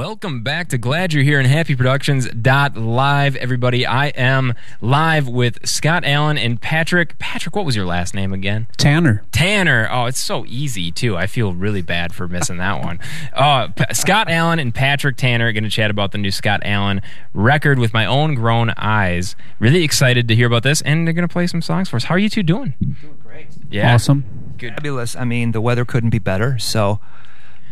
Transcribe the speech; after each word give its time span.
Welcome 0.00 0.42
back 0.42 0.68
to 0.70 0.78
Glad 0.78 1.12
You're 1.12 1.24
Here 1.24 1.38
and 1.38 1.46
Happy 1.46 1.76
Productions 1.76 2.26
dot 2.30 2.74
live, 2.74 3.36
everybody. 3.36 3.84
I 3.84 4.06
am 4.06 4.54
live 4.80 5.28
with 5.28 5.68
Scott 5.68 6.06
Allen 6.06 6.38
and 6.38 6.58
Patrick. 6.58 7.18
Patrick, 7.18 7.54
what 7.54 7.66
was 7.66 7.76
your 7.76 7.84
last 7.84 8.14
name 8.14 8.32
again? 8.32 8.66
Tanner. 8.78 9.22
Tanner. 9.30 9.86
Oh, 9.92 10.06
it's 10.06 10.18
so 10.18 10.46
easy 10.46 10.90
too. 10.90 11.18
I 11.18 11.26
feel 11.26 11.52
really 11.52 11.82
bad 11.82 12.14
for 12.14 12.26
missing 12.26 12.56
that 12.56 12.82
one. 12.82 12.98
Uh, 13.34 13.68
P- 13.68 13.84
Scott 13.92 14.30
Allen 14.30 14.58
and 14.58 14.74
Patrick 14.74 15.18
Tanner 15.18 15.48
are 15.48 15.52
going 15.52 15.64
to 15.64 15.70
chat 15.70 15.90
about 15.90 16.12
the 16.12 16.18
new 16.18 16.30
Scott 16.30 16.62
Allen 16.64 17.02
record 17.34 17.78
with 17.78 17.92
my 17.92 18.06
own 18.06 18.34
grown 18.34 18.70
eyes. 18.78 19.36
Really 19.58 19.84
excited 19.84 20.28
to 20.28 20.34
hear 20.34 20.46
about 20.46 20.62
this, 20.62 20.80
and 20.80 21.06
they're 21.06 21.12
going 21.12 21.28
to 21.28 21.32
play 21.32 21.46
some 21.46 21.60
songs 21.60 21.90
for 21.90 21.96
us. 21.96 22.04
How 22.04 22.14
are 22.14 22.18
you 22.18 22.30
two 22.30 22.42
doing? 22.42 22.72
Doing 22.80 23.18
great. 23.22 23.48
Yeah, 23.70 23.96
Awesome. 23.96 24.24
Good. 24.56 24.72
Fabulous. 24.76 25.14
I 25.14 25.24
mean, 25.24 25.52
the 25.52 25.60
weather 25.60 25.84
couldn't 25.84 26.08
be 26.08 26.18
better. 26.18 26.58
So 26.58 27.00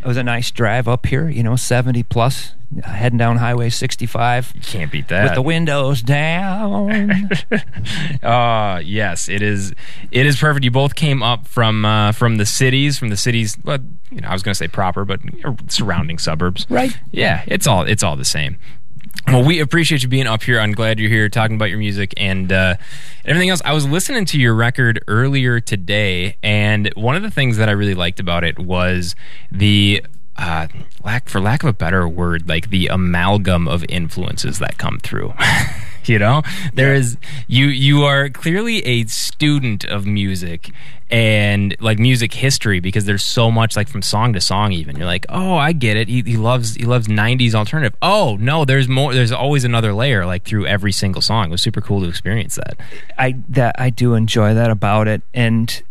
it 0.02 0.06
was 0.06 0.16
a 0.16 0.22
nice 0.22 0.50
drive 0.50 0.86
up 0.88 1.06
here, 1.06 1.28
you 1.28 1.42
know, 1.42 1.56
70 1.56 2.02
plus, 2.04 2.54
heading 2.84 3.18
down 3.18 3.38
Highway 3.38 3.68
65 3.70 4.52
You 4.54 4.60
can't 4.60 4.92
beat 4.92 5.08
that. 5.08 5.24
with 5.24 5.34
the 5.34 5.42
windows 5.42 6.02
down. 6.02 7.30
Uh 8.22 8.80
yes, 8.84 9.28
it 9.28 9.42
is. 9.42 9.72
It 10.10 10.26
is 10.26 10.38
perfect. 10.38 10.64
You 10.64 10.70
both 10.70 10.94
came 10.94 11.22
up 11.22 11.46
from 11.46 11.84
uh, 11.84 12.12
from 12.12 12.36
the 12.36 12.46
cities, 12.46 12.98
from 12.98 13.08
the 13.08 13.16
cities. 13.16 13.56
Well, 13.64 13.78
you 14.10 14.20
know, 14.20 14.28
I 14.28 14.32
was 14.32 14.42
going 14.42 14.52
to 14.52 14.58
say 14.58 14.68
proper, 14.68 15.04
but 15.04 15.20
surrounding 15.68 16.18
suburbs. 16.18 16.66
Right. 16.68 16.96
Yeah, 17.10 17.42
it's 17.46 17.66
all 17.66 17.82
it's 17.82 18.02
all 18.02 18.16
the 18.16 18.24
same. 18.24 18.56
Well, 19.26 19.44
we 19.44 19.60
appreciate 19.60 20.02
you 20.02 20.08
being 20.08 20.26
up 20.26 20.42
here. 20.42 20.58
I'm 20.58 20.72
glad 20.72 20.98
you're 20.98 21.10
here 21.10 21.28
talking 21.28 21.56
about 21.56 21.68
your 21.68 21.78
music 21.78 22.14
and 22.16 22.50
uh, 22.50 22.76
everything 23.26 23.50
else. 23.50 23.60
I 23.62 23.74
was 23.74 23.86
listening 23.86 24.24
to 24.26 24.38
your 24.38 24.54
record 24.54 25.04
earlier 25.06 25.60
today, 25.60 26.38
and 26.42 26.90
one 26.94 27.14
of 27.14 27.22
the 27.22 27.30
things 27.30 27.58
that 27.58 27.68
I 27.68 27.72
really 27.72 27.94
liked 27.94 28.20
about 28.20 28.42
it 28.42 28.58
was 28.58 29.14
the 29.52 30.02
uh, 30.38 30.68
lack, 31.04 31.28
for 31.28 31.40
lack 31.40 31.62
of 31.62 31.68
a 31.68 31.72
better 31.72 32.08
word, 32.08 32.48
like 32.48 32.70
the 32.70 32.86
amalgam 32.86 33.66
of 33.66 33.84
influences 33.88 34.60
that 34.60 34.78
come 34.78 34.98
through. 35.00 35.34
you 36.04 36.18
know, 36.18 36.42
there 36.72 36.94
is 36.94 37.18
you. 37.48 37.66
You 37.66 38.04
are 38.04 38.28
clearly 38.28 38.84
a 38.86 39.04
student 39.06 39.84
of 39.84 40.06
music 40.06 40.70
and 41.10 41.74
like 41.80 41.98
music 41.98 42.34
history 42.34 42.80
because 42.80 43.04
there's 43.04 43.24
so 43.24 43.50
much 43.50 43.76
like 43.76 43.88
from 43.88 44.00
song 44.00 44.32
to 44.34 44.40
song. 44.40 44.72
Even 44.72 44.96
you're 44.96 45.06
like, 45.06 45.26
oh, 45.28 45.56
I 45.56 45.72
get 45.72 45.96
it. 45.96 46.08
He, 46.08 46.22
he 46.22 46.36
loves 46.36 46.76
he 46.76 46.84
loves 46.84 47.08
'90s 47.08 47.54
alternative. 47.54 47.98
Oh 48.00 48.36
no, 48.40 48.64
there's 48.64 48.88
more. 48.88 49.12
There's 49.12 49.32
always 49.32 49.64
another 49.64 49.92
layer 49.92 50.24
like 50.24 50.44
through 50.44 50.66
every 50.66 50.92
single 50.92 51.20
song. 51.20 51.46
It 51.46 51.50
was 51.50 51.62
super 51.62 51.80
cool 51.80 52.00
to 52.02 52.08
experience 52.08 52.54
that. 52.54 52.78
I 53.18 53.36
that 53.48 53.74
I 53.78 53.90
do 53.90 54.14
enjoy 54.14 54.54
that 54.54 54.70
about 54.70 55.08
it, 55.08 55.22
and 55.34 55.82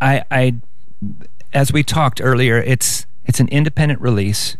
I, 0.00 0.24
I, 0.30 0.54
as 1.52 1.72
we 1.72 1.82
talked 1.82 2.20
earlier, 2.22 2.58
it's 2.58 3.06
it's 3.26 3.40
an 3.40 3.48
independent 3.48 4.00
release, 4.00 4.56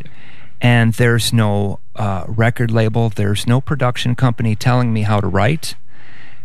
and 0.60 0.94
there's 0.94 1.32
no 1.32 1.80
uh, 1.96 2.24
record 2.28 2.70
label, 2.70 3.08
there's 3.10 3.46
no 3.46 3.60
production 3.60 4.14
company 4.14 4.56
telling 4.56 4.92
me 4.92 5.02
how 5.02 5.20
to 5.20 5.26
write, 5.26 5.74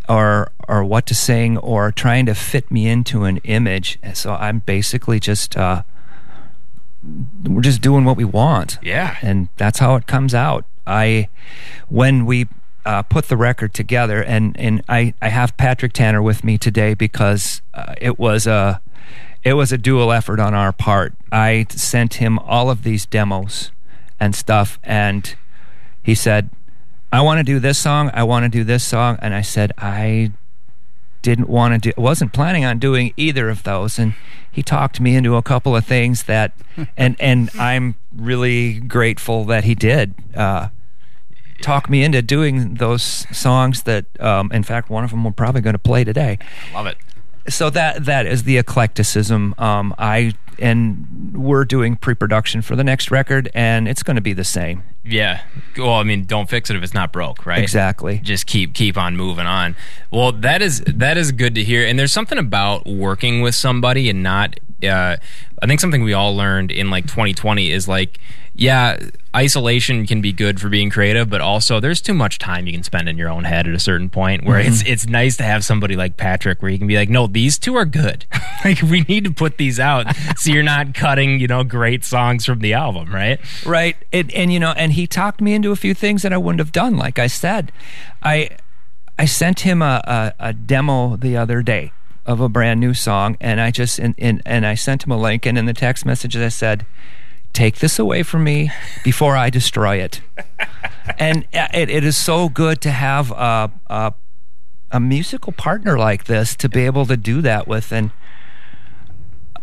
or 0.08 0.52
or 0.68 0.84
what 0.84 1.06
to 1.08 1.16
sing, 1.16 1.58
or 1.58 1.92
trying 1.92 2.26
to 2.28 2.36
fit 2.36 2.70
me 2.72 2.88
into 2.88 3.24
an 3.24 3.38
image. 3.38 3.98
So 4.14 4.34
I'm 4.34 4.60
basically 4.60 5.20
just 5.20 5.56
uh, 5.58 5.84
we're 7.44 7.62
just 7.62 7.82
doing 7.82 8.04
what 8.06 8.18
we 8.18 8.26
want 8.26 8.78
Yeah. 8.82 9.16
and 9.22 9.48
that's 9.58 9.80
how 9.80 9.96
it 9.96 10.06
comes 10.06 10.34
out. 10.36 10.66
I, 10.86 11.30
when 11.88 12.26
we 12.26 12.48
uh, 12.86 13.04
put 13.04 13.28
the 13.28 13.38
record 13.38 13.74
together, 13.74 14.24
and 14.24 14.58
and 14.60 14.82
I 14.90 15.14
I 15.22 15.30
have 15.30 15.56
Patrick 15.58 15.94
Tanner 15.94 16.22
with 16.22 16.44
me 16.44 16.58
today 16.58 16.94
because 16.96 17.62
uh, 17.74 17.94
it 18.02 18.18
was 18.18 18.48
a 18.48 18.82
it 19.44 19.54
was 19.54 19.72
a 19.72 19.78
dual 19.78 20.12
effort 20.12 20.40
on 20.40 20.54
our 20.54 20.72
part. 20.72 21.14
I 21.32 21.66
sent 21.70 22.16
him 22.16 22.40
all 22.40 22.70
of 22.70 22.84
these 22.84 23.06
demos 23.06 23.72
and 24.20 24.36
stuff, 24.36 24.80
and 24.84 25.36
he 26.04 26.16
said, 26.16 26.50
"I 27.12 27.22
want 27.22 27.40
to 27.40 27.44
do 27.44 27.60
this 27.60 27.78
song. 27.78 28.12
I 28.14 28.24
want 28.24 28.44
to 28.44 28.50
do 28.50 28.64
this 28.64 28.84
song," 28.84 29.18
and 29.22 29.34
I 29.34 29.42
said, 29.42 29.72
"I." 29.78 30.32
didn't 31.22 31.50
want 31.50 31.74
to 31.74 31.92
do 31.92 32.02
wasn't 32.02 32.32
planning 32.32 32.64
on 32.64 32.80
doing 32.80 33.14
either 33.18 33.50
of 33.50 33.64
those 33.64 34.00
and 34.00 34.14
he 34.50 34.64
talked 34.64 35.02
me 35.02 35.16
into 35.16 35.36
a 35.36 35.42
couple 35.42 35.76
of 35.76 35.86
things 35.86 36.24
that 36.24 36.54
and 36.98 37.18
and 37.20 37.50
I'm 37.60 37.96
really 38.16 38.80
grateful 38.80 39.44
that 39.46 39.66
he 39.66 39.76
did 39.76 40.14
uh 40.34 40.70
talk 41.62 41.90
me 41.90 42.04
into 42.06 42.22
doing 42.22 42.76
those 42.76 43.04
songs 43.04 43.84
that 43.84 44.06
um 44.22 44.50
in 44.54 44.64
fact 44.64 44.90
one 44.90 45.04
of 45.04 45.10
them 45.10 45.26
we're 45.26 45.32
probably 45.32 45.60
going 45.60 45.74
to 45.74 45.78
play 45.80 46.06
today 46.06 46.38
Love 46.74 46.88
it. 46.88 46.98
So 47.50 47.70
that 47.70 48.06
that 48.06 48.26
is 48.26 48.44
the 48.44 48.58
eclecticism 48.58 49.54
um 49.60 49.94
I 49.98 50.34
and 50.60 51.34
we're 51.34 51.64
doing 51.66 51.96
pre-production 51.96 52.62
for 52.62 52.76
the 52.76 52.84
next 52.84 53.12
record 53.12 53.50
and 53.54 53.88
it's 53.88 54.04
going 54.04 54.16
to 54.16 54.22
be 54.22 54.34
the 54.34 54.44
same 54.44 54.84
Yeah. 55.06 55.42
Well, 55.78 55.94
I 55.94 56.04
mean, 56.04 56.26
don't 56.26 56.50
fix 56.50 56.70
it 56.70 56.76
if 56.76 56.84
it's 56.84 56.94
not 56.94 57.12
broke, 57.14 57.46
right? 57.46 57.62
exactly 57.64 58.20
just 58.20 58.46
keep 58.46 58.74
keep 58.74 58.98
on 58.98 59.16
moving 59.16 59.46
on. 59.48 59.76
Well, 60.12 60.32
that 60.34 60.62
is 60.62 60.82
that 60.82 61.18
is 61.18 61.32
good 61.32 61.56
to 61.56 61.64
hear. 61.64 61.86
And 61.86 61.98
there's 61.98 62.12
something 62.12 62.38
about 62.38 62.86
working 62.86 63.42
with 63.42 63.56
somebody 63.56 64.10
and 64.10 64.22
not. 64.22 64.60
Uh, 64.84 65.18
I 65.62 65.68
think 65.68 65.82
something 65.82 66.04
we 66.04 66.14
all 66.14 66.36
learned 66.36 66.72
in 66.72 66.90
like 66.90 67.06
2020 67.06 67.70
is 67.70 67.88
like, 67.88 68.18
yeah, 68.54 68.98
isolation 69.36 70.06
can 70.06 70.22
be 70.22 70.34
good 70.34 70.60
for 70.60 70.70
being 70.70 70.90
creative, 70.90 71.30
but 71.30 71.42
also 71.42 71.80
there's 71.80 72.02
too 72.02 72.14
much 72.14 72.40
time 72.40 72.68
you 72.68 72.74
can 72.74 72.84
spend 72.84 73.08
in 73.08 73.18
your 73.18 73.30
own 73.30 73.44
head 73.44 73.68
at 73.68 73.74
a 73.74 73.80
certain 73.80 74.10
point 74.10 74.44
where 74.44 74.60
it's 74.60 74.84
mm-hmm. 74.84 74.94
it's 74.94 75.08
nice 75.08 75.38
to 75.38 75.44
have 75.44 75.64
somebody 75.64 75.96
like 75.96 76.18
Patrick 76.18 76.62
where 76.62 76.72
you 76.72 76.78
can 76.78 76.88
be 76.88 76.96
like, 76.96 77.10
no, 77.10 77.28
these 77.28 77.58
two 77.58 77.76
are 77.76 77.86
good. 77.86 78.26
like 78.66 78.82
we 78.82 79.02
need 79.02 79.24
to 79.24 79.32
put 79.32 79.58
these 79.58 79.80
out 79.80 80.08
so 80.38 80.52
you're 80.52 80.64
not 80.64 80.94
cutting 80.94 81.40
you 81.40 81.48
know 81.48 81.64
great 81.64 82.04
songs 82.04 82.46
from 82.46 82.60
the 82.60 82.74
album, 82.74 83.14
right? 83.14 83.40
Right. 83.66 83.96
And, 84.12 84.32
and 84.34 84.52
you 84.52 84.60
know, 84.60 84.72
and 84.72 84.94
he 84.94 85.08
talked 85.08 85.42
me 85.42 85.54
into 85.54 85.72
a 85.72 85.76
few 85.76 85.94
things 85.94 86.24
that 86.24 86.34
I 86.34 86.38
wouldn't 86.38 86.60
have 86.60 86.72
done. 86.72 86.98
Like 86.98 87.20
I 87.20 87.28
said, 87.28 87.72
I 88.24 88.50
I 89.18 89.26
sent 89.26 89.62
him 89.62 89.82
a, 89.82 90.02
a, 90.06 90.50
a 90.50 90.54
demo 90.54 91.18
the 91.18 91.38
other 91.38 91.62
day 91.62 91.92
of 92.26 92.40
a 92.40 92.48
brand 92.48 92.80
new 92.80 92.94
song, 92.94 93.38
and 93.42 93.60
I 93.60 93.72
just 93.72 94.00
and, 94.00 94.16
and 94.18 94.42
and 94.46 94.66
I 94.66 94.76
sent 94.76 95.04
him 95.04 95.12
a 95.12 95.18
link, 95.18 95.46
and 95.46 95.58
in 95.58 95.66
the 95.66 95.74
text 95.74 96.06
messages 96.06 96.42
I 96.42 96.50
said, 96.50 96.86
"Take 97.54 97.80
this 97.80 98.00
away 98.00 98.24
from 98.24 98.44
me 98.44 98.72
before 99.04 99.36
I 99.36 99.50
destroy 99.50 99.98
it." 99.98 100.22
and 101.18 101.46
uh, 101.54 101.68
it, 101.74 101.90
it 101.90 102.04
is 102.04 102.16
so 102.18 102.50
good 102.50 102.82
to 102.82 102.92
have 102.92 103.32
a, 103.32 103.72
a 103.88 104.14
a 104.92 105.00
musical 105.00 105.54
partner 105.54 105.98
like 105.98 106.26
this 106.26 106.56
to 106.56 106.68
be 106.70 106.86
able 106.86 107.06
to 107.06 107.18
do 107.18 107.42
that 107.42 107.68
with, 107.68 107.92
and 107.92 108.12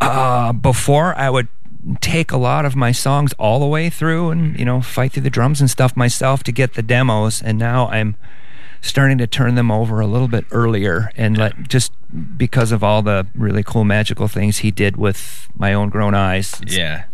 uh, 0.01 0.53
before 0.53 1.17
I 1.17 1.31
would 1.31 1.49
take 2.01 2.33
a 2.33 2.37
lot 2.37 2.65
of 2.65 2.75
my 2.75 2.91
songs 2.93 3.33
all 3.39 3.61
the 3.61 3.67
way 3.67 3.89
through 3.91 4.31
and 4.31 4.59
you 4.59 4.65
know 4.65 4.81
fight 4.81 5.13
through 5.13 5.23
the 5.23 5.31
drums 5.31 5.61
and 5.61 5.71
stuff 5.71 5.97
myself 5.97 6.43
to 6.43 6.51
get 6.53 6.75
the 6.75 6.83
demos 6.83 7.41
and 7.41 7.59
now 7.59 7.87
I'm 7.89 8.17
starting 8.81 9.19
to 9.19 9.27
turn 9.29 9.55
them 9.55 9.71
over 9.71 10.01
a 10.01 10.07
little 10.07 10.27
bit 10.27 10.45
earlier 10.51 11.13
and 11.17 11.39
let 11.39 11.69
just 11.69 11.93
because 12.37 12.73
of 12.73 12.83
all 12.83 13.03
the 13.03 13.27
really 13.37 13.63
cool 13.63 13.85
magical 13.85 14.27
things 14.27 14.59
he 14.59 14.73
did 14.73 14.97
with 14.97 15.49
my 15.57 15.73
own 15.73 15.89
grown 15.89 16.15
eyes 16.15 16.61
Yeah. 16.67 17.05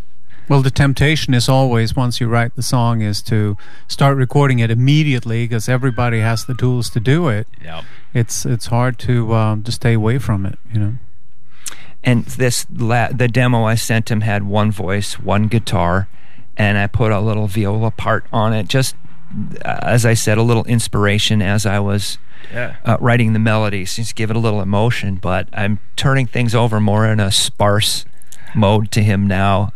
Well, 0.49 0.61
the 0.61 0.71
temptation 0.71 1.35
is 1.35 1.49
always 1.49 1.95
once 1.97 2.21
you 2.21 2.29
write 2.29 2.57
the 2.57 2.63
song 2.63 3.01
is 3.01 3.23
to 3.23 3.57
start 3.89 4.17
recording 4.17 4.59
it 4.59 4.71
immediately 4.71 5.45
because 5.45 5.69
everybody 5.69 6.21
has 6.21 6.45
the 6.45 6.55
tools 6.55 6.91
to 6.91 7.01
do 7.01 7.29
it. 7.29 7.47
Yep. 7.63 7.85
It's 8.13 8.45
it's 8.45 8.67
hard 8.67 8.99
to 9.01 9.35
um, 9.35 9.63
to 9.63 9.73
stay 9.73 9.95
away 9.95 10.19
from 10.19 10.45
it. 10.45 10.59
You 10.73 10.81
know. 10.81 10.95
and 12.05 12.25
this 12.25 12.67
la- 12.75 13.09
the 13.13 13.29
demo 13.29 13.65
I 13.65 13.77
sent 13.77 14.11
him 14.11 14.21
had 14.23 14.43
one 14.43 14.71
voice, 14.73 15.19
one 15.19 15.47
guitar, 15.49 16.09
and 16.57 16.77
I 16.77 16.87
put 16.89 17.13
a 17.13 17.21
little 17.21 17.47
viola 17.47 17.91
part 17.91 18.27
on 18.33 18.53
it. 18.53 18.69
Just 18.69 18.95
uh, 19.65 19.79
as 19.83 20.05
I 20.05 20.15
said, 20.15 20.37
a 20.39 20.43
little 20.43 20.65
inspiration 20.65 21.41
as 21.41 21.65
I 21.65 21.79
was 21.79 22.19
Yeah. 22.53 22.77
uh, 22.85 22.99
writing 23.01 23.33
the 23.33 23.39
melodies, 23.39 23.97
just 23.97 24.15
give 24.17 24.29
it 24.29 24.37
a 24.37 24.41
little 24.41 24.61
emotion. 24.61 25.15
But 25.15 25.49
I'm 25.55 25.79
turning 25.97 26.27
things 26.27 26.55
over 26.55 26.81
more 26.81 27.07
in 27.07 27.21
a 27.21 27.31
sparse 27.31 28.05
mode 28.55 28.91
to 28.91 29.03
him 29.03 29.27
now. 29.27 29.73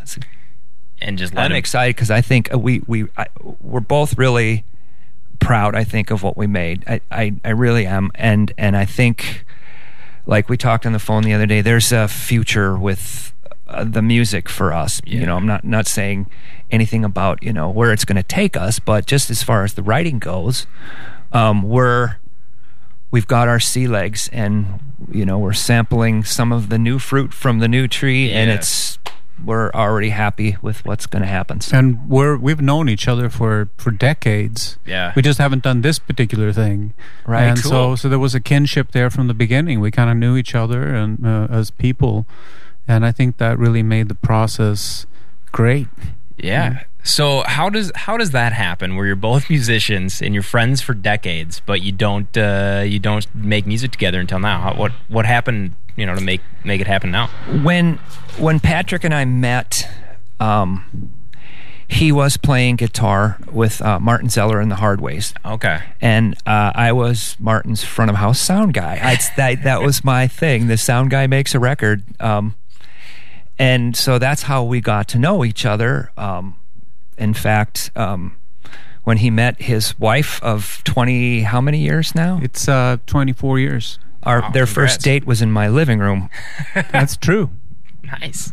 And 1.01 1.19
just 1.19 1.35
let 1.35 1.45
I'm 1.45 1.53
him 1.53 1.57
excited 1.59 1.95
because 1.95 2.11
I 2.11 2.21
think 2.21 2.53
uh, 2.53 2.59
we 2.59 2.83
we 2.87 3.07
I, 3.17 3.27
we're 3.61 3.81
both 3.81 4.17
really 4.17 4.65
proud. 5.39 5.75
I 5.75 5.85
think 5.85 6.11
of 6.11 6.23
what 6.23 6.37
we 6.37 6.47
made. 6.47 6.85
I, 6.87 7.01
I 7.11 7.35
I 7.45 7.51
really 7.51 7.87
am, 7.87 8.11
and 8.15 8.53
and 8.57 8.77
I 8.77 8.85
think 8.85 9.45
like 10.27 10.49
we 10.49 10.57
talked 10.57 10.87
on 10.87 10.93
the 10.93 10.99
phone 10.99 11.23
the 11.23 11.35
other 11.35 11.47
day. 11.47 11.61
There's 11.61 11.93
a 11.93 12.09
future 12.09 12.77
with 12.77 13.33
uh, 13.69 13.85
the 13.85 14.03
music 14.03 14.49
for 14.49 14.73
us. 14.73 15.01
Yeah. 15.05 15.21
You 15.21 15.27
know, 15.27 15.37
I'm 15.37 15.47
not 15.47 15.65
not 15.65 15.87
saying 15.87 16.29
anything 16.71 17.05
about 17.05 17.43
you 17.43 17.53
know 17.53 17.69
where 17.69 17.93
it's 17.93 18.05
going 18.05 18.17
to 18.17 18.23
take 18.23 18.57
us, 18.57 18.79
but 18.79 19.07
just 19.07 19.31
as 19.31 19.43
far 19.43 19.65
as 19.65 19.75
the 19.75 19.83
writing 19.83 20.19
goes, 20.19 20.67
um, 21.33 21.63
we're 21.63 22.17
we've 23.11 23.27
got 23.27 23.49
our 23.49 23.61
sea 23.61 23.87
legs, 23.87 24.29
and 24.33 24.81
you 25.11 25.25
know 25.25 25.39
we're 25.39 25.53
sampling 25.53 26.25
some 26.25 26.53
of 26.53 26.69
the 26.69 26.79
new 26.79 26.99
fruit 26.99 27.33
from 27.33 27.59
the 27.59 27.69
new 27.69 27.89
tree, 27.89 28.31
and 28.31 28.51
it's 28.51 28.99
we're 29.45 29.71
already 29.73 30.11
happy 30.11 30.57
with 30.63 30.85
what's 30.85 31.07
going 31.07 31.23
to 31.23 31.29
happen. 31.29 31.61
So 31.61 31.77
And 31.79 32.09
we're 32.09 32.37
we've 32.37 32.61
known 32.61 32.89
each 32.89 33.07
other 33.09 33.29
for 33.29 33.69
for 33.77 33.91
decades. 33.91 34.79
Yeah. 34.87 35.13
We 35.15 35.23
just 35.23 35.39
haven't 35.39 35.63
done 35.63 35.83
this 35.83 35.99
particular 35.99 36.53
thing. 36.53 36.95
Right. 37.27 37.45
And 37.45 37.63
Cool. 37.63 37.71
so 37.71 37.97
so 37.97 38.09
there 38.09 38.19
was 38.19 38.35
a 38.35 38.41
kinship 38.41 38.93
there 38.93 39.11
from 39.11 39.29
the 39.29 39.35
beginning. 39.35 39.81
We 39.81 39.91
kind 39.91 40.11
of 40.11 40.17
knew 40.17 40.37
each 40.37 40.55
other 40.55 40.95
and 40.95 41.27
uh, 41.27 41.47
as 41.51 41.71
people, 41.71 42.27
and 42.89 43.05
I 43.05 43.13
think 43.13 43.37
that 43.39 43.59
really 43.59 43.83
made 43.83 44.09
the 44.09 44.15
process 44.15 45.07
great. 45.53 45.89
Yeah. 46.39 46.85
So 47.03 47.45
how 47.47 47.71
does 47.71 47.93
how 47.95 48.17
does 48.17 48.33
that 48.33 48.53
happen? 48.53 48.97
Where 48.97 49.07
you're 49.07 49.17
both 49.17 49.49
musicians 49.57 50.21
and 50.21 50.35
you're 50.35 50.43
friends 50.43 50.81
for 50.81 50.93
decades, 50.95 51.61
but 51.65 51.83
you 51.83 51.93
don't 51.93 52.37
uh, 52.37 52.83
you 52.87 52.99
don't 52.99 53.27
make 53.35 53.67
music 53.67 53.93
together 53.93 54.19
until 54.21 54.39
now. 54.41 54.61
How, 54.61 54.75
what 54.75 54.93
what 55.09 55.25
happened? 55.27 55.75
You 55.97 56.07
know, 56.07 56.15
to 56.15 56.21
make 56.21 56.41
make 56.65 56.81
it 56.81 56.87
happen 56.87 57.11
now. 57.11 57.29
when 57.63 57.95
when 58.39 58.61
Patrick 58.61 59.03
and 59.05 59.15
I 59.15 59.25
met, 59.25 59.89
um, 60.41 61.11
he 61.89 62.11
was 62.13 62.37
playing 62.37 62.77
guitar 62.77 63.39
with 63.51 63.81
uh, 63.81 63.99
Martin 64.01 64.29
Zellar 64.29 64.61
and 64.61 64.71
the 64.71 64.77
Hardways, 64.77 65.33
Okay. 65.45 65.79
and 66.01 66.35
uh, 66.47 66.73
I 66.75 66.93
was 66.93 67.37
Martin's 67.39 67.83
front 67.85 68.11
of 68.11 68.17
house 68.17 68.41
sound 68.41 68.75
guy. 68.75 68.99
I, 69.03 69.19
that 69.37 69.63
that 69.65 69.81
was 69.83 70.05
my 70.05 70.27
thing. 70.29 70.67
The 70.67 70.77
sound 70.77 71.11
guy 71.11 71.27
makes 71.27 71.55
a 71.55 71.59
record, 71.61 72.03
um, 72.21 72.57
and 73.59 73.97
so 73.97 74.19
that's 74.19 74.43
how 74.43 74.63
we 74.65 74.81
got 74.81 75.09
to 75.09 75.19
know 75.19 75.45
each 75.45 75.65
other. 75.65 76.11
Um, 76.17 76.57
in 77.17 77.33
fact, 77.33 77.91
um, 77.97 78.37
when 79.05 79.19
he 79.19 79.31
met 79.31 79.63
his 79.63 79.99
wife 79.99 80.43
of 80.43 80.83
twenty, 80.85 81.43
how 81.43 81.61
many 81.63 81.79
years 81.79 82.15
now? 82.15 82.39
It's 82.43 82.69
uh, 82.69 82.99
24 83.07 83.59
years. 83.61 83.99
Our 84.27 84.41
Wow, 84.43 84.51
their 84.51 84.67
congrats. 84.67 84.73
first 84.95 85.01
date 85.03 85.27
was 85.27 85.41
in 85.41 85.51
my 85.51 85.69
living 85.69 85.99
room. 86.01 86.29
That's 86.93 87.17
true. 87.17 87.51
Nice. 88.03 88.53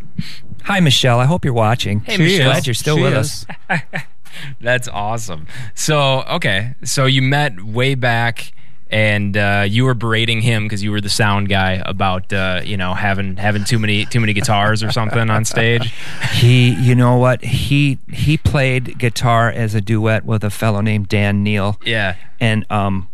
Hi, 0.63 0.79
Michelle. 0.79 1.19
I 1.19 1.25
hope 1.25 1.43
you're 1.43 1.53
watching. 1.53 1.99
Hey, 2.01 2.15
She 2.15 2.23
Michelle. 2.23 2.51
Glad 2.51 2.67
you're 2.67 2.73
still 2.73 2.95
She 2.97 3.03
with 3.03 3.13
is. 3.17 3.45
us. 3.69 3.81
That's 4.61 4.87
awesome. 4.87 5.47
So 5.75 6.23
okay, 6.29 6.75
so 6.83 7.05
you 7.05 7.21
met 7.21 7.61
way 7.63 7.93
back, 7.95 8.51
and 8.89 9.35
uh, 9.37 9.65
you 9.67 9.85
were 9.85 9.93
berating 9.93 10.41
him 10.41 10.63
because 10.63 10.81
you 10.83 10.91
were 10.91 11.01
the 11.01 11.09
sound 11.09 11.49
guy 11.49 11.81
about 11.85 12.31
uh, 12.33 12.61
you 12.63 12.75
know 12.77 12.93
having 12.95 13.37
having 13.37 13.63
too 13.63 13.77
many 13.77 14.05
too 14.05 14.19
many 14.19 14.33
guitars 14.33 14.81
or 14.83 14.91
something 14.91 15.29
on 15.29 15.45
stage. 15.45 15.93
He, 16.33 16.71
you 16.73 16.95
know 16.95 17.17
what? 17.17 17.43
He 17.43 17.99
he 18.11 18.37
played 18.37 18.97
guitar 18.97 19.49
as 19.51 19.75
a 19.75 19.81
duet 19.81 20.25
with 20.25 20.43
a 20.43 20.49
fellow 20.49 20.81
named 20.81 21.07
Dan 21.09 21.43
Neale, 21.43 21.79
Yeah. 21.85 22.15
and 22.39 22.65
um, 22.71 23.07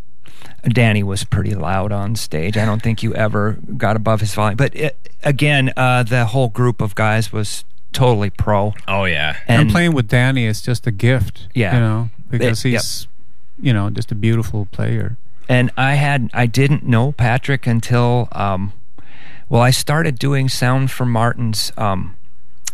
Danny 0.63 1.03
was 1.03 1.23
pretty 1.23 1.55
loud 1.55 1.91
on 1.91 2.15
stage. 2.15 2.57
I 2.57 2.65
don't 2.65 2.81
think 2.81 3.01
you 3.03 3.13
ever 3.15 3.57
got 3.77 3.95
above 3.95 4.19
his 4.21 4.33
volume. 4.33 4.57
But 4.57 4.75
it, 4.75 4.97
again, 5.23 5.71
uh, 5.77 6.03
the 6.03 6.25
whole 6.25 6.49
group 6.49 6.81
of 6.81 6.95
guys 6.95 7.31
was 7.31 7.63
totally 7.93 8.29
pro. 8.29 8.73
Oh 8.87 9.05
yeah. 9.05 9.37
And, 9.47 9.61
And 9.63 9.71
playing 9.71 9.93
with 9.93 10.07
Danny 10.07 10.45
is 10.45 10.61
just 10.61 10.85
a 10.87 10.91
gift. 10.91 11.47
Yeah. 11.53 11.73
You 11.75 11.79
know, 11.79 12.09
because 12.29 12.63
It- 12.65 12.69
yep. 12.71 12.81
he's, 12.81 13.07
you 13.61 13.73
know, 13.73 13.89
just 13.89 14.11
a 14.11 14.15
beautiful 14.15 14.65
player. 14.71 15.17
and 15.47 15.71
I 15.75 15.95
had 15.95 16.29
I 16.33 16.45
didn't 16.45 16.83
know 16.85 17.11
Patrick 17.13 17.65
until 17.67 18.27
um, 18.31 18.71
well, 19.49 19.61
I 19.61 19.71
started 19.71 20.19
doing 20.19 20.47
sound 20.49 20.91
for 20.91 21.05
Martin's 21.05 21.71
um, 21.77 22.15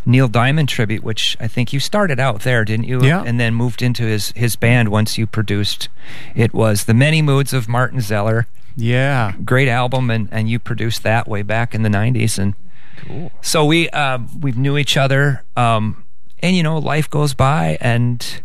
Neil 0.05 0.27
Diamond 0.27 0.69
tribute, 0.69 1.03
which 1.03 1.35
I 1.39 1.47
think 1.47 1.73
you 1.73 1.79
started 1.79 2.19
out 2.19 2.41
there, 2.41 2.63
didn't 2.63 2.85
you? 2.85 3.01
Yeah. 3.03 3.23
And 3.25 3.39
then 3.39 3.53
moved 3.55 3.81
into 3.81 4.03
his 4.03 4.31
his 4.35 4.55
band 4.55 4.89
once 4.89 5.17
you 5.17 5.25
produced. 5.27 5.89
It 6.35 6.53
was 6.53 6.85
the 6.85 6.93
Many 6.93 7.21
Moods 7.21 7.53
of 7.53 7.67
Martin 7.67 7.99
Zellar, 7.99 8.45
Yeah. 8.75 9.33
great 9.43 9.67
album, 9.67 10.09
and 10.11 10.29
and 10.31 10.49
you 10.49 10.59
produced 10.59 11.03
that 11.03 11.27
way 11.27 11.41
back 11.41 11.73
in 11.73 11.81
the 11.81 11.89
'90s, 11.89 12.37
and 12.37 12.53
Cool. 13.07 13.31
so 13.41 13.65
we 13.65 13.89
um, 13.89 14.29
we 14.39 14.51
knew 14.51 14.77
each 14.77 14.95
other, 14.95 15.43
um, 15.57 16.03
and 16.41 16.55
you 16.55 16.63
know, 16.63 16.77
life 16.77 17.09
goes 17.09 17.33
by, 17.33 17.77
and 17.81 18.41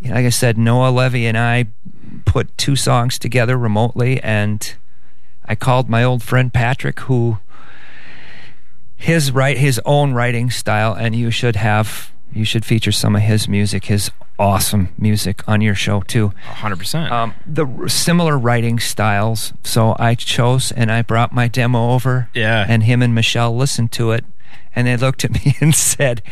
you 0.00 0.10
know, 0.10 0.16
like 0.16 0.26
I 0.26 0.30
said, 0.30 0.58
Noah 0.58 0.90
Levy 0.90 1.26
and 1.26 1.36
I 1.38 1.66
put 2.26 2.56
two 2.58 2.76
songs 2.76 3.18
together 3.18 3.56
remotely, 3.56 4.20
and 4.22 4.74
I 5.46 5.54
called 5.54 5.88
my 5.88 6.04
old 6.04 6.22
friend 6.22 6.52
Patrick, 6.52 7.00
who 7.00 7.38
his 9.00 9.32
write 9.32 9.56
his 9.58 9.80
own 9.84 10.12
writing 10.12 10.50
style, 10.50 10.92
and 10.92 11.14
you 11.14 11.30
should 11.30 11.56
have 11.56 12.12
you 12.32 12.44
should 12.44 12.64
feature 12.64 12.92
some 12.92 13.16
of 13.16 13.22
his 13.22 13.48
music, 13.48 13.86
his 13.86 14.10
awesome 14.38 14.88
music 14.96 15.46
on 15.48 15.60
your 15.60 15.74
show 15.74 16.00
too 16.02 16.32
hundred 16.44 16.78
percent. 16.78 17.10
um, 17.12 17.34
the 17.46 17.66
r- 17.66 17.88
similar 17.88 18.38
writing 18.38 18.78
styles. 18.78 19.52
So 19.64 19.96
I 19.98 20.14
chose 20.14 20.70
and 20.72 20.92
I 20.92 21.02
brought 21.02 21.32
my 21.32 21.48
demo 21.48 21.90
over. 21.92 22.28
Yeah. 22.34 22.64
And 22.68 22.82
him 22.84 23.02
and 23.02 23.14
Michelle 23.14 23.56
listened 23.56 23.90
to 23.92 24.12
it, 24.12 24.24
and 24.76 24.86
they 24.86 24.96
looked 24.96 25.24
at 25.24 25.32
me 25.44 25.56
and 25.60 25.74
said, 25.74 26.22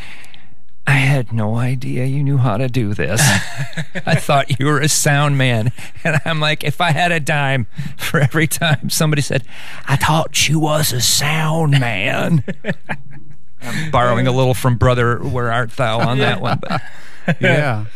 "I 0.89 0.93
had 0.93 1.33
no 1.33 1.57
idea 1.57 2.07
you 2.07 2.23
knew 2.25 2.39
how 2.39 2.57
to 2.57 2.69
do 2.69 2.95
this. 2.95 3.21
I 4.07 4.15
thought 4.27 4.59
you 4.59 4.67
were 4.67 4.81
a 4.81 4.89
sound 4.89 5.37
man." 5.37 5.73
And 6.03 6.21
I'm 6.25 6.41
like, 6.41 6.65
if 6.65 6.81
I 6.81 6.93
had 6.93 7.13
a 7.13 7.21
dime 7.21 7.67
for 7.97 8.21
every 8.21 8.47
time 8.47 8.89
somebody 8.91 9.23
said, 9.23 9.45
"I 9.87 9.97
thought 9.97 10.49
you 10.49 10.59
was 10.59 10.93
a 10.93 11.01
sound 11.01 11.79
man." 11.79 12.43
I'm 13.61 13.91
borrowing 13.91 14.27
a 14.27 14.33
little 14.33 14.55
from 14.55 14.77
Brother 14.77 15.19
Where 15.19 15.53
Art 15.53 15.73
Thou 15.77 16.01
on 16.01 16.19
that 16.19 16.41
one, 16.41 16.61
but 16.61 16.81
Yeah. 17.41 17.87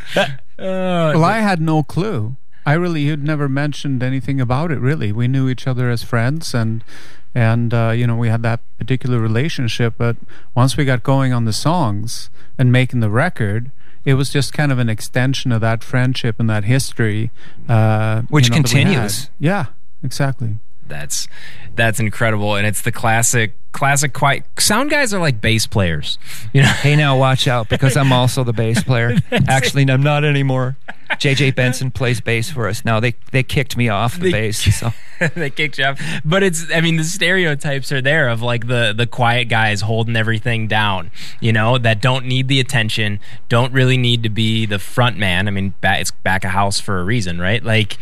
Well, 0.59 1.25
I 1.25 1.39
had 1.39 1.61
no 1.61 1.83
clue. 1.83 2.37
I 2.65 2.75
really 2.75 3.06
had 3.06 3.25
never 3.25 3.49
mentioned 3.49 4.03
anything 4.03 4.41
about 4.41 4.71
it. 4.71 4.79
Really, 4.79 5.11
we 5.12 5.27
knew 5.29 5.49
each 5.49 5.67
other 5.67 5.91
as 5.91 6.03
friends, 6.05 6.55
and 6.55 6.85
and 7.34 7.73
uh, 7.73 7.90
you 7.94 8.06
know 8.06 8.17
we 8.17 8.29
had 8.29 8.43
that 8.43 8.61
particular 8.79 9.19
relationship. 9.19 9.94
But 9.96 10.17
once 10.55 10.76
we 10.76 10.84
got 10.84 11.02
going 11.02 11.32
on 11.32 11.44
the 11.44 11.52
songs 11.52 12.31
and 12.58 12.73
making 12.73 13.00
the 13.00 13.11
record, 13.11 13.70
it 14.05 14.14
was 14.14 14.31
just 14.31 14.52
kind 14.52 14.73
of 14.73 14.79
an 14.79 14.88
extension 14.88 15.52
of 15.52 15.61
that 15.61 15.82
friendship 15.84 16.38
and 16.38 16.49
that 16.50 16.64
history, 16.64 17.31
uh, 17.69 18.23
Which 18.23 18.46
you 18.46 18.50
know, 18.50 18.56
that 18.56 18.70
continues. 18.70 19.31
Yeah, 19.38 19.67
exactly. 20.02 20.58
That's 20.87 21.29
that's 21.75 22.00
incredible, 22.00 22.56
and 22.56 22.67
it's 22.67 22.82
the 22.82 22.93
classic 22.93 23.55
classic. 23.73 24.12
quiet 24.12 24.44
sound 24.58 24.90
guys 24.90 25.14
are 25.14 25.20
like 25.20 25.40
bass 25.40 25.67
players. 25.67 26.19
You 26.52 26.62
know. 26.62 26.69
Hey, 26.69 26.96
now 26.96 27.17
watch 27.17 27.49
out 27.49 27.69
because 27.69 27.96
I'm 27.96 28.12
also 28.12 28.44
the 28.44 28.52
bass 28.52 28.82
player. 28.84 29.17
Actually, 29.49 29.90
I'm 29.90 30.02
not 30.02 30.25
anymore. 30.25 30.76
JJ 31.12 31.55
Benson 31.55 31.90
plays 31.90 32.20
bass 32.20 32.50
for 32.50 32.69
us 32.69 32.84
now. 32.84 32.99
They 33.00 33.14
they 33.32 33.43
kicked 33.43 33.76
me 33.76 33.88
off 33.88 34.14
the 34.19 34.25
They- 34.25 34.32
bass. 34.32 34.76
So 34.79 34.93
they 35.34 35.50
kicked 35.50 35.79
you 35.79 35.84
off. 35.84 36.00
But 36.25 36.43
it's 36.43 36.67
I 36.75 36.81
mean 36.81 36.96
the 36.96 37.05
stereotypes 37.05 37.93
are 37.93 38.02
there 38.02 38.29
of 38.29 38.43
like 38.43 38.67
the 38.67 38.93
the 38.96 39.06
quiet 39.06 39.49
guys 39.49 39.82
holding 39.82 40.17
everything 40.17 40.67
down, 40.69 41.11
you 41.40 41.52
know, 41.52 41.79
that 41.79 42.00
don't 42.02 42.26
need 42.26 42.49
the 42.49 42.61
attention, 42.61 43.20
don't 43.49 43.73
really 43.73 43.96
need 43.96 44.23
to 44.25 44.31
be 44.31 44.67
the 44.67 44.79
front 44.79 45.17
man. 45.17 45.49
I 45.49 45.50
mean, 45.50 45.75
it's 45.82 46.11
back 46.11 46.44
of 46.44 46.50
house 46.50 46.81
for 46.81 46.99
a 46.99 47.05
reason, 47.05 47.38
right? 47.40 47.62
Like 47.62 47.99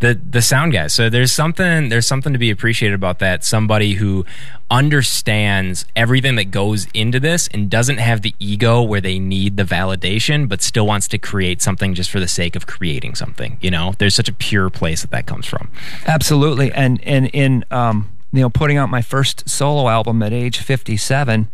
the 0.00 0.20
the 0.28 0.42
sound 0.42 0.72
guys. 0.72 0.92
So 0.92 1.08
there's 1.08 1.32
something 1.32 1.88
there's 1.88 2.06
something 2.06 2.32
to 2.32 2.38
be 2.38 2.50
appreciated 2.50 2.94
about 2.94 3.18
that. 3.20 3.44
Somebody 3.44 3.94
who 3.94 4.24
understands 4.70 5.84
everything 5.94 6.34
that 6.36 6.50
goes 6.50 6.86
into 6.92 7.20
this 7.20 7.48
and 7.48 7.70
doesn't 7.70 7.98
have 7.98 8.22
the 8.22 8.34
ego 8.38 8.82
where 8.82 9.00
they 9.00 9.18
need 9.18 9.56
the 9.56 9.62
validation, 9.62 10.48
but 10.48 10.60
still 10.60 10.86
wants 10.86 11.08
to 11.08 11.18
create 11.18 11.62
something 11.62 11.94
just 11.94 12.10
for 12.10 12.20
the 12.20 12.28
sake 12.28 12.56
of 12.56 12.66
creating 12.66 13.14
something. 13.14 13.58
You 13.60 13.70
know, 13.70 13.94
there's 13.98 14.14
such 14.14 14.28
a 14.28 14.32
pure 14.32 14.68
place 14.70 15.02
that 15.02 15.10
that 15.12 15.26
comes 15.26 15.46
from. 15.46 15.70
absolutely, 16.06 16.72
and 16.72 17.02
and 17.04 17.26
in 17.32 17.64
um, 17.70 18.10
you 18.32 18.42
know 18.42 18.50
putting 18.50 18.76
out 18.76 18.90
my 18.90 19.02
first 19.02 19.48
solo 19.48 19.88
album 19.88 20.22
at 20.22 20.32
age 20.32 20.58
57. 20.58 21.48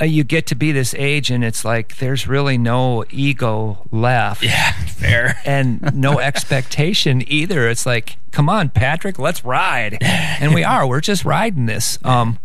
Uh, 0.00 0.04
you 0.04 0.22
get 0.22 0.46
to 0.46 0.54
be 0.54 0.70
this 0.70 0.94
age, 0.94 1.30
and 1.30 1.42
it's 1.42 1.64
like 1.64 1.96
there's 1.98 2.28
really 2.28 2.56
no 2.56 3.04
ego 3.10 3.86
left. 3.90 4.42
Yeah, 4.42 4.72
fair. 4.84 5.40
and 5.44 5.94
no 5.94 6.20
expectation 6.20 7.24
either. 7.26 7.68
It's 7.68 7.84
like, 7.84 8.16
come 8.30 8.48
on, 8.48 8.68
Patrick, 8.68 9.18
let's 9.18 9.44
ride, 9.44 9.98
and 10.00 10.54
we 10.54 10.62
are. 10.62 10.86
We're 10.86 11.00
just 11.00 11.24
riding 11.24 11.66
this. 11.66 11.98
Um, 12.04 12.38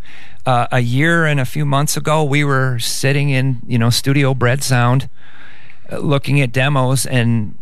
uh, 0.46 0.68
a 0.72 0.80
year 0.80 1.26
and 1.26 1.40
a 1.40 1.46
few 1.46 1.66
months 1.66 1.96
ago, 1.96 2.24
we 2.24 2.44
were 2.44 2.80
sitting 2.80 3.30
in 3.30 3.62
you 3.68 3.78
know 3.78 3.90
Studio 3.90 4.34
Bread 4.34 4.64
Sound, 4.64 5.08
uh, 5.92 5.98
looking 5.98 6.42
at 6.42 6.52
demos, 6.52 7.06
and 7.06 7.56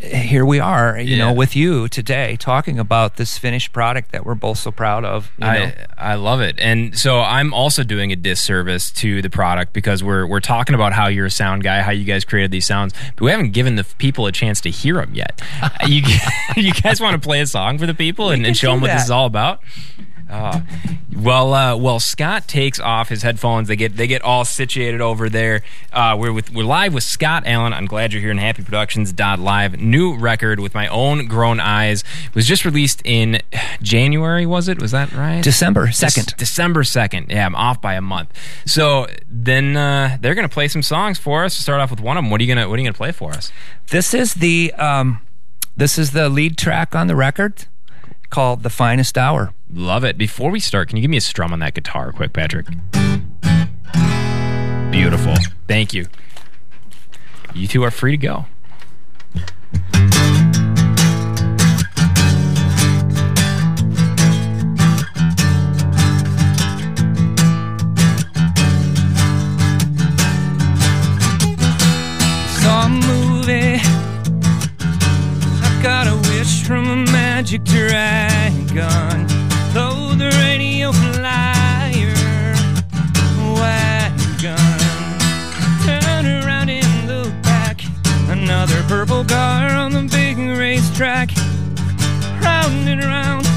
here 0.00 0.44
we 0.46 0.58
are, 0.58 0.98
you 0.98 1.16
Yeah. 1.16 1.26
know, 1.26 1.32
with 1.32 1.54
you 1.54 1.86
today, 1.88 2.36
talking 2.36 2.78
about 2.78 3.16
this 3.16 3.36
finished 3.38 3.72
product 3.72 4.12
that 4.12 4.24
we're 4.24 4.34
both 4.34 4.58
so 4.58 4.70
proud 4.70 5.04
of. 5.04 5.30
You 5.38 5.44
know? 5.46 5.50
I 5.98 6.12
I 6.12 6.14
love 6.14 6.40
it, 6.40 6.56
and 6.58 6.96
so 6.98 7.20
I'm 7.20 7.52
also 7.52 7.82
doing 7.84 8.10
a 8.10 8.16
disservice 8.16 8.90
to 8.92 9.20
the 9.20 9.28
product 9.30 9.72
because 9.72 10.02
we're 10.02 10.26
we're 10.26 10.40
talking 10.40 10.74
about 10.74 10.92
how 10.94 11.08
you're 11.08 11.26
a 11.26 11.30
sound 11.30 11.62
guy, 11.62 11.82
how 11.82 11.90
you 11.92 12.04
guys 12.04 12.24
created 12.24 12.50
these 12.50 12.64
sounds, 12.66 12.94
but 13.16 13.24
we 13.24 13.30
haven't 13.30 13.50
given 13.52 13.76
the 13.76 13.84
people 13.98 14.26
a 14.26 14.32
chance 14.32 14.60
to 14.62 14.70
hear 14.70 14.94
them 14.94 15.12
yet. 15.14 15.40
you 15.86 16.02
you 16.56 16.72
guys 16.72 17.00
want 17.00 17.20
to 17.20 17.24
play 17.26 17.40
a 17.40 17.46
song 17.46 17.76
for 17.78 17.86
the 17.86 17.94
people 17.94 18.30
and, 18.30 18.46
and 18.46 18.56
show 18.56 18.72
them 18.72 18.80
what 18.80 18.90
this 18.92 19.04
is 19.04 19.10
all 19.10 19.26
about? 19.26 19.60
Uh, 20.30 20.60
well, 21.16 21.52
uh, 21.52 21.76
well, 21.76 22.00
Scott 22.00 22.46
takes 22.46 22.78
off 22.78 23.08
his 23.08 23.22
headphones. 23.22 23.68
They 23.68 23.76
get 23.76 23.96
they 23.96 24.06
get 24.06 24.22
all 24.22 24.44
situated 24.44 25.00
over 25.00 25.28
there. 25.28 25.62
Uh, 25.92 26.16
we're 26.18 26.32
with 26.32 26.52
we're 26.52 26.64
live 26.64 26.94
with 26.94 27.02
Scott 27.02 27.42
Allen. 27.46 27.72
I'm 27.72 27.86
glad 27.86 28.12
you're 28.12 28.22
here 28.22 28.30
in 28.30 28.38
Happy 28.38 28.62
Productions 28.62 29.12
Live. 29.18 29.80
New 29.80 30.16
record 30.16 30.60
with 30.60 30.72
my 30.72 30.86
own 30.88 31.26
grown 31.26 31.60
eyes 31.60 32.04
was 32.32 32.46
just 32.46 32.64
released 32.64 33.02
in 33.04 33.40
January. 33.82 34.46
Was 34.46 34.68
it? 34.68 34.80
Was 34.80 34.92
that 34.92 35.12
right? 35.12 35.42
December 35.42 35.88
Dec- 35.88 35.94
second. 35.94 36.34
December 36.36 36.82
2nd. 36.82 37.30
Yeah, 37.30 37.44
I'm 37.44 37.54
off 37.54 37.80
by 37.80 37.94
a 37.94 38.00
month. 38.00 38.32
So 38.64 39.06
then 39.28 39.76
uh, 39.76 40.16
they're 40.20 40.34
going 40.34 40.48
to 40.48 40.52
play 40.52 40.68
some 40.68 40.82
songs 40.82 41.18
for 41.18 41.44
us. 41.44 41.56
to 41.56 41.62
Start 41.62 41.80
off 41.80 41.90
with 41.90 42.00
one 42.00 42.16
of 42.16 42.22
them. 42.24 42.30
What 42.30 42.40
are 42.40 42.44
you 42.44 42.54
going 42.54 42.64
to 42.64 42.68
What 42.70 42.78
are 42.78 42.82
you 42.82 42.88
to 42.88 42.96
play 42.96 43.12
for 43.12 43.32
us? 43.32 43.52
This 43.88 44.14
is 44.14 44.34
the 44.34 44.72
um, 44.74 45.20
this 45.76 45.98
is 45.98 46.12
the 46.12 46.28
lead 46.28 46.56
track 46.56 46.94
on 46.94 47.06
the 47.06 47.16
record 47.16 47.66
called 48.30 48.62
"The 48.62 48.70
Finest 48.70 49.18
Hour." 49.18 49.52
Love 49.72 50.04
it. 50.04 50.16
Before 50.16 50.50
we 50.50 50.60
start, 50.60 50.88
can 50.88 50.96
you 50.96 51.02
give 51.02 51.10
me 51.10 51.16
a 51.16 51.20
strum 51.20 51.52
on 51.52 51.58
that 51.58 51.74
guitar, 51.74 52.12
quick, 52.12 52.32
Patrick? 52.32 52.66
Beautiful. 54.90 55.34
Thank 55.68 55.94
you. 55.94 56.06
you 57.54 57.68
two 57.68 57.82
are 57.84 57.90
free 57.90 58.12
to 58.12 58.16
go. 58.16 58.46
Magic 77.50 77.64
dragon. 77.64 79.26
Though 79.74 80.14
the 80.14 80.30
radio 80.38 80.92
flyer 80.92 82.14
wagon. 83.58 84.56
Turn 85.84 86.26
around 86.26 86.70
and 86.70 87.08
look 87.08 87.32
back. 87.42 87.82
Another 88.28 88.80
purple 88.86 89.24
car 89.24 89.70
on 89.70 89.90
the 89.92 90.02
big 90.12 90.38
racetrack. 90.38 91.30
Round 92.40 92.88
and 92.88 93.02
round, 93.02 93.48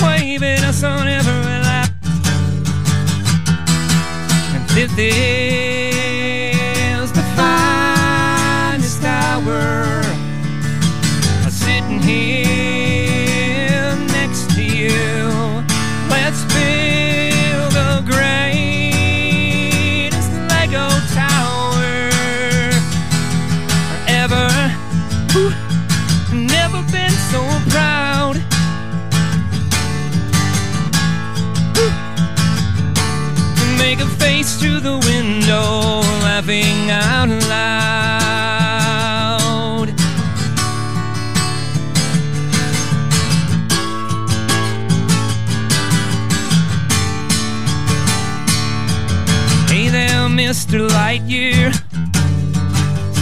waving 0.00 0.62
us 0.62 0.84
on 0.84 1.08
every 1.08 1.32
lap. 1.66 1.90
And 4.54 4.68
this 4.70 4.92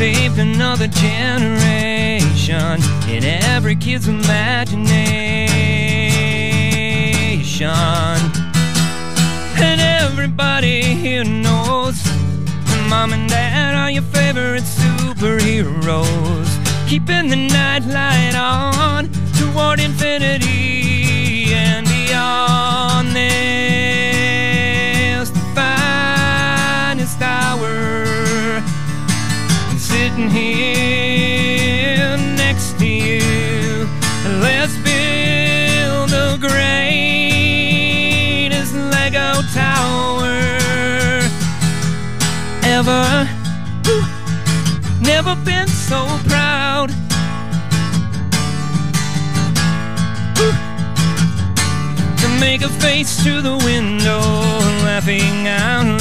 Saved 0.00 0.38
another 0.38 0.88
generation 0.88 2.80
in 3.06 3.22
every 3.22 3.76
kid's 3.76 4.08
imagination. 4.08 4.88
And 9.58 9.78
everybody 9.78 10.80
here 10.94 11.24
knows 11.24 12.02
Mom 12.88 13.12
and 13.12 13.28
Dad 13.28 13.74
are 13.74 13.90
your 13.90 14.04
favorite 14.04 14.62
superheroes. 14.62 16.48
Keeping 16.88 17.28
the 17.28 17.36
night 17.36 17.84
light 17.84 18.34
on 18.34 19.10
toward 19.34 19.80
infinity 19.80 20.89
so 45.90 46.06
proud. 46.28 46.88
Whew. 50.38 50.54
To 52.22 52.28
make 52.38 52.62
a 52.62 52.68
face 52.68 53.20
through 53.20 53.42
the 53.42 53.56
window, 53.64 54.20
laughing 54.86 55.48
out 55.48 55.99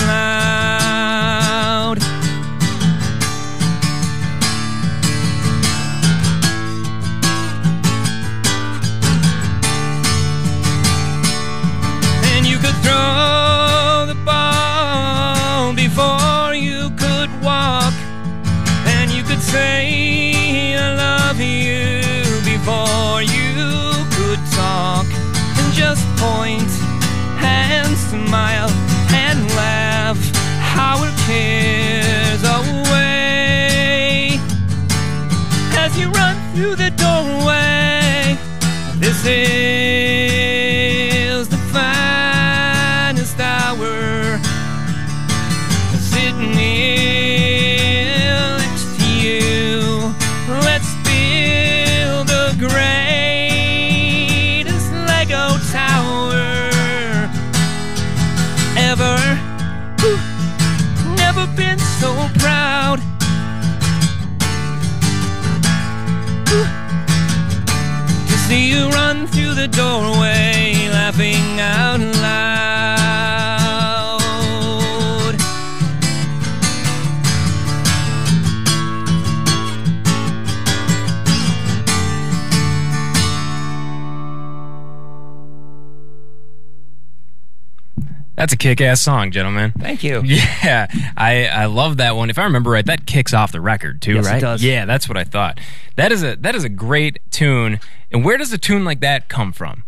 That's 88.49 88.55
a 88.55 88.57
kick-ass 88.57 88.99
song, 88.99 89.29
gentlemen. 89.29 89.73
Thank 89.77 90.03
you. 90.03 90.23
Yeah, 90.25 90.87
I 91.15 91.45
I 91.45 91.65
love 91.67 91.97
that 91.97 92.15
one. 92.15 92.31
If 92.31 92.39
I 92.39 92.45
remember 92.45 92.71
right, 92.71 92.85
that 92.87 93.05
kicks 93.05 93.31
off 93.31 93.51
the 93.51 93.61
record 93.61 94.01
too, 94.01 94.15
Yes, 94.15 94.25
it 94.25 94.29
right? 94.31 94.41
does. 94.41 94.63
Yeah, 94.63 94.85
that's 94.85 95.07
what 95.07 95.17
I 95.19 95.23
thought. 95.23 95.59
That 95.97 96.11
is 96.11 96.23
a 96.23 96.35
that 96.37 96.55
is 96.55 96.63
a 96.63 96.69
great 96.69 97.19
tune. 97.29 97.79
And 98.11 98.25
where 98.25 98.37
does 98.37 98.51
a 98.51 98.57
tune 98.57 98.83
like 98.85 99.01
that 99.01 99.29
come 99.29 99.53
from? 99.53 99.83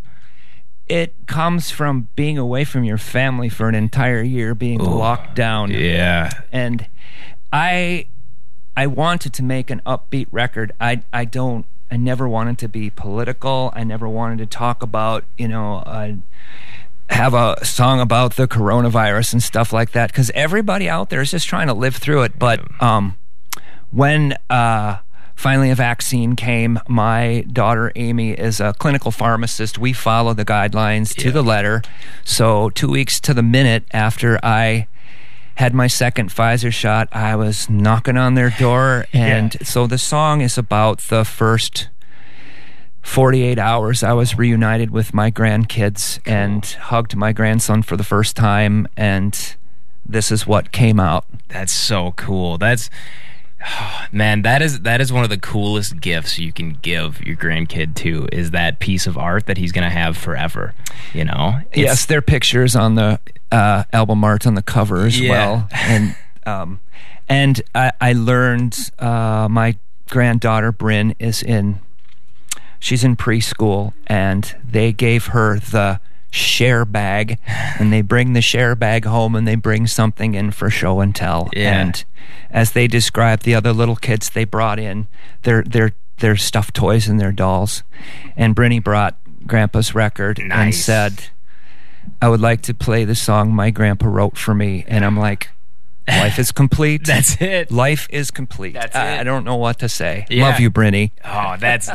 It 0.88 1.16
comes 1.26 1.72
from 1.72 2.10
being 2.16 2.38
away 2.38 2.64
from 2.64 2.84
your 2.84 3.00
family 3.00 3.50
for 3.50 3.68
an 3.68 3.74
entire 3.74 4.22
year, 4.22 4.54
being 4.54 4.78
locked 4.78 5.34
down. 5.36 5.72
Yeah, 5.72 6.30
and 6.52 6.86
I 7.52 8.06
I 8.78 8.86
wanted 8.86 9.34
to 9.34 9.44
make 9.44 9.72
an 9.72 9.82
upbeat 9.88 10.28
record. 10.32 10.72
I 10.80 11.02
I 11.12 11.26
don't 11.26 11.66
I 11.90 11.98
never 11.98 12.30
wanted 12.30 12.60
to 12.60 12.68
be 12.68 12.92
political. 12.92 13.72
I 13.76 13.84
never 13.86 14.08
wanted 14.08 14.38
to 14.38 14.46
talk 14.46 14.84
about, 14.84 15.24
you 15.36 15.48
know, 15.48 15.78
uh, 15.78 16.14
have 17.12 17.34
a 17.34 17.64
song 17.64 18.00
about 18.00 18.36
the 18.36 18.48
coronavirus 18.48 19.34
and 19.34 19.44
stuff 19.44 19.72
like 19.72 19.92
that 19.92 20.14
cuz 20.14 20.32
everybody 20.34 20.90
out 20.90 21.10
there 21.10 21.22
is 21.22 21.32
just 21.32 21.48
trying 21.48 21.68
to 21.68 21.74
live 21.74 21.96
through 21.96 22.24
it. 22.24 22.40
But 22.40 22.60
um 22.82 23.18
when 23.92 24.36
uh 24.50 24.98
finally 25.36 25.70
a 25.72 25.76
vaccine 25.76 26.36
came, 26.36 26.80
my 26.88 27.46
daughter 27.52 27.92
Amy 27.96 28.32
is 28.32 28.60
a 28.60 28.74
clinical 28.74 29.12
pharmacist. 29.12 29.78
We 29.78 29.94
follow 29.94 30.34
the 30.34 30.46
guidelines 30.46 31.16
to 31.18 31.32
the 31.32 31.42
letter. 31.42 31.82
So 32.24 32.70
2 32.72 32.90
weeks 32.90 33.20
to 33.22 33.34
the 33.34 33.44
minute 33.44 33.84
after 33.92 34.40
I 34.44 34.88
had 35.56 35.74
my 35.74 35.88
second 35.88 36.30
Pfizer 36.30 36.72
shot, 36.72 37.08
I 37.12 37.36
was 37.36 37.70
knocking 37.70 38.18
on 38.18 38.36
their 38.36 38.50
door. 38.58 39.06
And 39.14 39.58
so 39.62 39.86
the 39.86 39.98
song 39.98 40.42
is 40.42 40.58
about 40.58 41.00
the 41.10 41.26
first 41.26 41.90
48 43.02 43.58
hours. 43.60 44.04
I 44.04 44.14
was 44.14 44.38
reunited 44.38 44.92
with 44.92 45.14
my 45.14 45.32
grandkids 45.32 46.20
and 46.26 46.64
hugged 46.66 47.16
my 47.16 47.32
grandson 47.34 47.82
for 47.82 47.98
the 47.98 48.04
first 48.04 48.36
time. 48.36 48.88
And 48.96 49.56
this 50.06 50.32
is 50.32 50.46
what 50.48 50.72
came 50.72 51.00
out. 51.00 51.26
that's 51.50 51.72
so 51.72 52.12
cool. 52.14 52.58
That's 52.58 52.90
Man, 54.12 54.42
that 54.42 54.62
is 54.62 54.82
that 54.82 55.02
is 55.02 55.14
one 55.14 55.24
of 55.24 55.30
the 55.30 55.38
coolest 55.38 56.00
gifts 56.02 56.40
you 56.40 56.52
can 56.52 56.74
give 56.82 57.22
your 57.24 57.36
grandkid 57.36 57.96
too. 57.96 58.28
Is 58.32 58.52
that 58.52 58.80
piece 58.80 59.06
of 59.08 59.18
art 59.18 59.46
that 59.46 59.58
he's 59.58 59.72
going 59.72 59.84
to 59.84 59.90
have 59.96 60.18
forever? 60.18 60.74
You 61.14 61.26
know. 61.26 61.60
It's- 61.72 61.78
yes, 61.78 62.06
there 62.06 62.18
are 62.18 62.22
pictures 62.24 62.76
on 62.76 62.96
the 62.96 63.20
uh, 63.52 63.84
album 63.94 64.24
art 64.24 64.48
on 64.48 64.56
the 64.56 64.64
cover 64.64 65.06
as 65.06 65.20
Yeah. 65.20 65.30
well, 65.32 65.68
and 65.72 66.16
um, 66.46 66.80
and 67.30 67.62
I, 67.76 67.92
I 68.02 68.14
learned 68.14 68.90
uh, 69.00 69.48
my 69.50 69.76
granddaughter 70.10 70.72
Bryn 70.72 71.14
is 71.20 71.44
in 71.44 71.80
she's 72.82 73.06
in 73.06 73.16
preschool, 73.16 73.94
and 74.08 74.54
they 74.70 74.92
gave 74.92 75.28
her 75.28 75.58
the 75.60 76.02
share 76.32 76.84
bag, 76.84 77.38
and 77.80 77.94
they 77.94 78.02
bring 78.02 78.34
the 78.34 78.42
share 78.42 78.76
bag 78.76 79.06
home, 79.06 79.36
and 79.36 79.48
they 79.48 79.56
bring 79.56 79.88
something 79.88 80.34
in 80.34 80.52
for 80.52 80.70
show 80.70 81.00
and 81.00 81.16
tell, 81.16 81.50
Yeah. 81.54 81.80
and 81.82 82.04
as 82.50 82.72
they 82.74 82.88
describe 82.88 83.42
the 83.44 83.56
other 83.56 83.72
little 83.72 83.96
kids 83.96 84.30
they 84.30 84.44
brought 84.44 84.80
in 84.80 85.08
their 85.44 85.62
their 85.64 85.92
their 86.18 86.36
stuffed 86.36 86.74
toys 86.76 87.08
and 87.08 87.20
their 87.20 87.32
dolls, 87.32 87.84
and 88.36 88.56
Brinny 88.56 88.84
brought 88.84 89.16
Grandpa's 89.48 89.96
record 89.96 90.40
and 90.40 90.76
said. 90.76 91.30
I 92.20 92.30
would 92.30 92.42
like 92.42 92.62
to 92.64 92.74
play 92.74 93.06
the 93.06 93.14
song 93.16 93.54
my 93.54 93.70
grandpa 93.70 94.08
wrote 94.08 94.36
for 94.36 94.56
me. 94.56 94.84
And 94.88 95.06
I'm 95.06 95.18
like, 95.18 95.50
life 96.20 96.40
is 96.40 96.52
complete. 96.52 97.06
That's 97.06 97.42
it. 97.42 97.72
Life 97.72 98.08
is 98.10 98.32
complete. 98.32 98.74
That's 98.74 98.96
I, 98.96 99.14
it. 99.14 99.20
I 99.20 99.24
don't 99.24 99.44
know 99.44 99.56
what 99.56 99.80
to 99.80 99.90
say. 99.90 100.26
Yeah. 100.30 100.50
Love 100.50 100.60
you, 100.60 100.72
Brinny. 100.72 101.12
Oh, 101.24 101.56
that's 101.60 101.90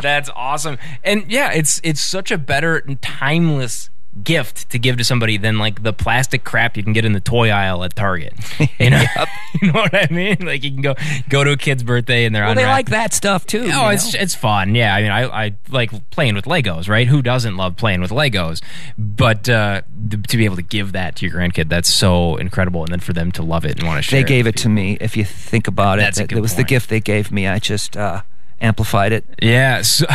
that's 0.00 0.30
awesome. 0.34 0.78
And 1.04 1.30
yeah, 1.30 1.52
it's 1.52 1.80
it's 1.84 2.00
such 2.00 2.30
a 2.30 2.38
better 2.38 2.76
and 2.76 3.00
timeless 3.00 3.90
gift 4.24 4.70
to 4.70 4.78
give 4.78 4.96
to 4.98 5.04
somebody 5.04 5.36
than 5.36 5.58
like 5.58 5.82
the 5.82 5.92
plastic 5.92 6.44
crap 6.44 6.76
you 6.76 6.82
can 6.82 6.92
get 6.92 7.04
in 7.04 7.12
the 7.12 7.20
toy 7.20 7.50
aisle 7.50 7.84
at 7.84 7.94
Target. 7.96 8.34
You 8.78 8.90
know, 8.90 9.02
you 9.62 9.72
know 9.72 9.80
what 9.80 9.94
I 9.94 10.06
mean? 10.12 10.36
Like 10.40 10.62
you 10.62 10.70
can 10.70 10.82
go 10.82 10.94
go 11.28 11.42
to 11.42 11.50
a 11.52 11.56
kid's 11.56 11.82
birthday 11.82 12.24
and 12.26 12.34
they're 12.34 12.44
Well, 12.44 12.54
they 12.54 12.64
like 12.66 12.90
that 12.90 13.12
stuff 13.12 13.44
too. 13.46 13.64
you 13.66 13.72
Oh, 13.74 13.88
it's 13.88 14.14
know? 14.14 14.20
it's 14.20 14.34
fun. 14.36 14.74
Yeah, 14.76 14.94
I 14.94 15.02
mean, 15.02 15.10
I, 15.10 15.22
I 15.46 15.54
like 15.68 16.10
playing 16.10 16.34
with 16.36 16.44
Legos, 16.44 16.88
right? 16.88 17.06
Who 17.08 17.22
doesn't 17.22 17.56
love 17.56 17.76
playing 17.76 18.00
with 18.00 18.10
Legos? 18.10 18.62
But 18.96 19.48
uh, 19.48 19.82
th- 20.10 20.22
to 20.28 20.36
be 20.36 20.44
able 20.44 20.56
to 20.56 20.62
give 20.62 20.92
that 20.92 21.16
to 21.16 21.26
your 21.26 21.34
grandkid, 21.36 21.68
that's 21.68 21.88
so 21.92 22.36
incredible. 22.36 22.82
And 22.84 22.92
then 22.92 23.00
for 23.00 23.12
them 23.12 23.32
to 23.32 23.42
love 23.42 23.64
it 23.64 23.78
and 23.78 23.86
want 23.88 23.98
to 23.98 24.02
share. 24.02 24.20
they 24.22 24.28
gave 24.28 24.44
with 24.44 24.54
it 24.54 24.58
to 24.62 24.68
me. 24.68 24.96
If 25.00 25.16
you 25.16 25.24
think 25.24 25.66
about 25.66 25.98
it, 25.98 26.02
That's 26.02 26.18
a 26.18 26.22
that, 26.26 26.34
that 26.34 26.40
was 26.40 26.54
the 26.54 26.64
gift 26.64 26.88
they 26.88 27.00
gave 27.00 27.32
me. 27.32 27.46
I 27.48 27.58
just 27.58 27.96
uh, 27.96 28.22
amplified 28.60 29.12
it. 29.12 29.24
Yeah, 29.42 29.82
so 29.82 30.06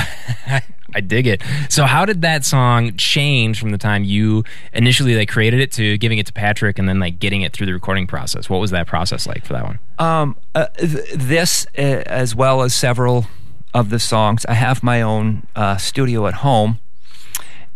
I 0.96 1.02
dig 1.02 1.28
it. 1.28 1.42
So 1.70 1.86
how 1.86 2.06
did 2.06 2.22
that 2.22 2.46
song 2.46 2.96
change 2.98 3.60
from 3.60 3.72
the 3.72 3.78
time 3.78 4.04
you 4.04 4.44
initially 4.74 5.16
like 5.16 5.30
created 5.30 5.60
it 5.60 5.72
to 5.74 5.98
giving 5.98 6.20
it 6.20 6.26
to 6.28 6.34
Patrick 6.34 6.78
and 6.80 6.88
then 6.88 7.00
like 7.00 7.20
getting 7.20 7.42
it 7.42 7.54
through 7.54 7.66
the 7.66 7.74
recording 7.74 8.08
process? 8.08 8.50
What 8.50 8.60
was 8.60 8.72
that 8.72 8.88
process 8.88 9.26
like 9.28 9.46
for 9.46 9.54
that 9.54 9.64
one? 9.64 9.80
Um, 10.00 10.36
uh, 10.56 10.68
th- 10.78 11.14
this, 11.16 11.66
uh, 11.78 12.04
as 12.06 12.36
well 12.36 12.62
as 12.62 12.74
several 12.74 13.28
of 13.74 13.90
the 13.90 14.00
songs, 14.00 14.46
I 14.46 14.54
have 14.54 14.84
my 14.84 15.02
own 15.02 15.48
uh, 15.56 15.78
studio 15.78 16.28
at 16.28 16.36
home, 16.36 16.80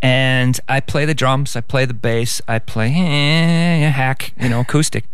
and 0.01 0.59
I 0.67 0.79
play 0.79 1.05
the 1.05 1.15
drums, 1.15 1.55
I 1.55 1.61
play 1.61 1.85
the 1.85 1.93
bass, 1.93 2.41
I 2.47 2.59
play 2.59 2.87
eh, 2.89 3.89
hack, 3.89 4.33
you 4.39 4.49
know, 4.49 4.59
acoustic, 4.59 5.05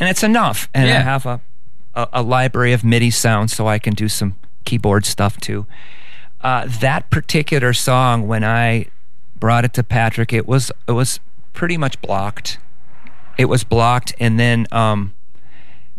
and 0.00 0.08
it's 0.08 0.22
enough. 0.22 0.68
And 0.72 0.88
I 0.88 1.00
have 1.00 1.26
a, 1.26 1.40
a 1.94 2.08
a 2.14 2.22
library 2.22 2.72
of 2.72 2.82
MIDI 2.82 3.10
sounds, 3.10 3.54
so 3.54 3.66
I 3.66 3.78
can 3.78 3.92
do 3.94 4.08
some 4.08 4.36
keyboard 4.64 5.04
stuff 5.04 5.38
too. 5.38 5.66
Uh, 6.42 6.66
that 6.80 7.08
particular 7.10 7.72
song, 7.72 8.26
when 8.26 8.42
I 8.42 8.86
brought 9.38 9.64
it 9.64 9.72
to 9.74 9.82
Patrick, 9.82 10.32
it 10.32 10.46
was 10.46 10.72
it 10.88 10.92
was 10.92 11.20
pretty 11.52 11.76
much 11.76 12.00
blocked. 12.02 12.58
It 13.38 13.46
was 13.46 13.64
blocked, 13.64 14.14
and 14.18 14.38
then 14.38 14.66
um, 14.72 15.14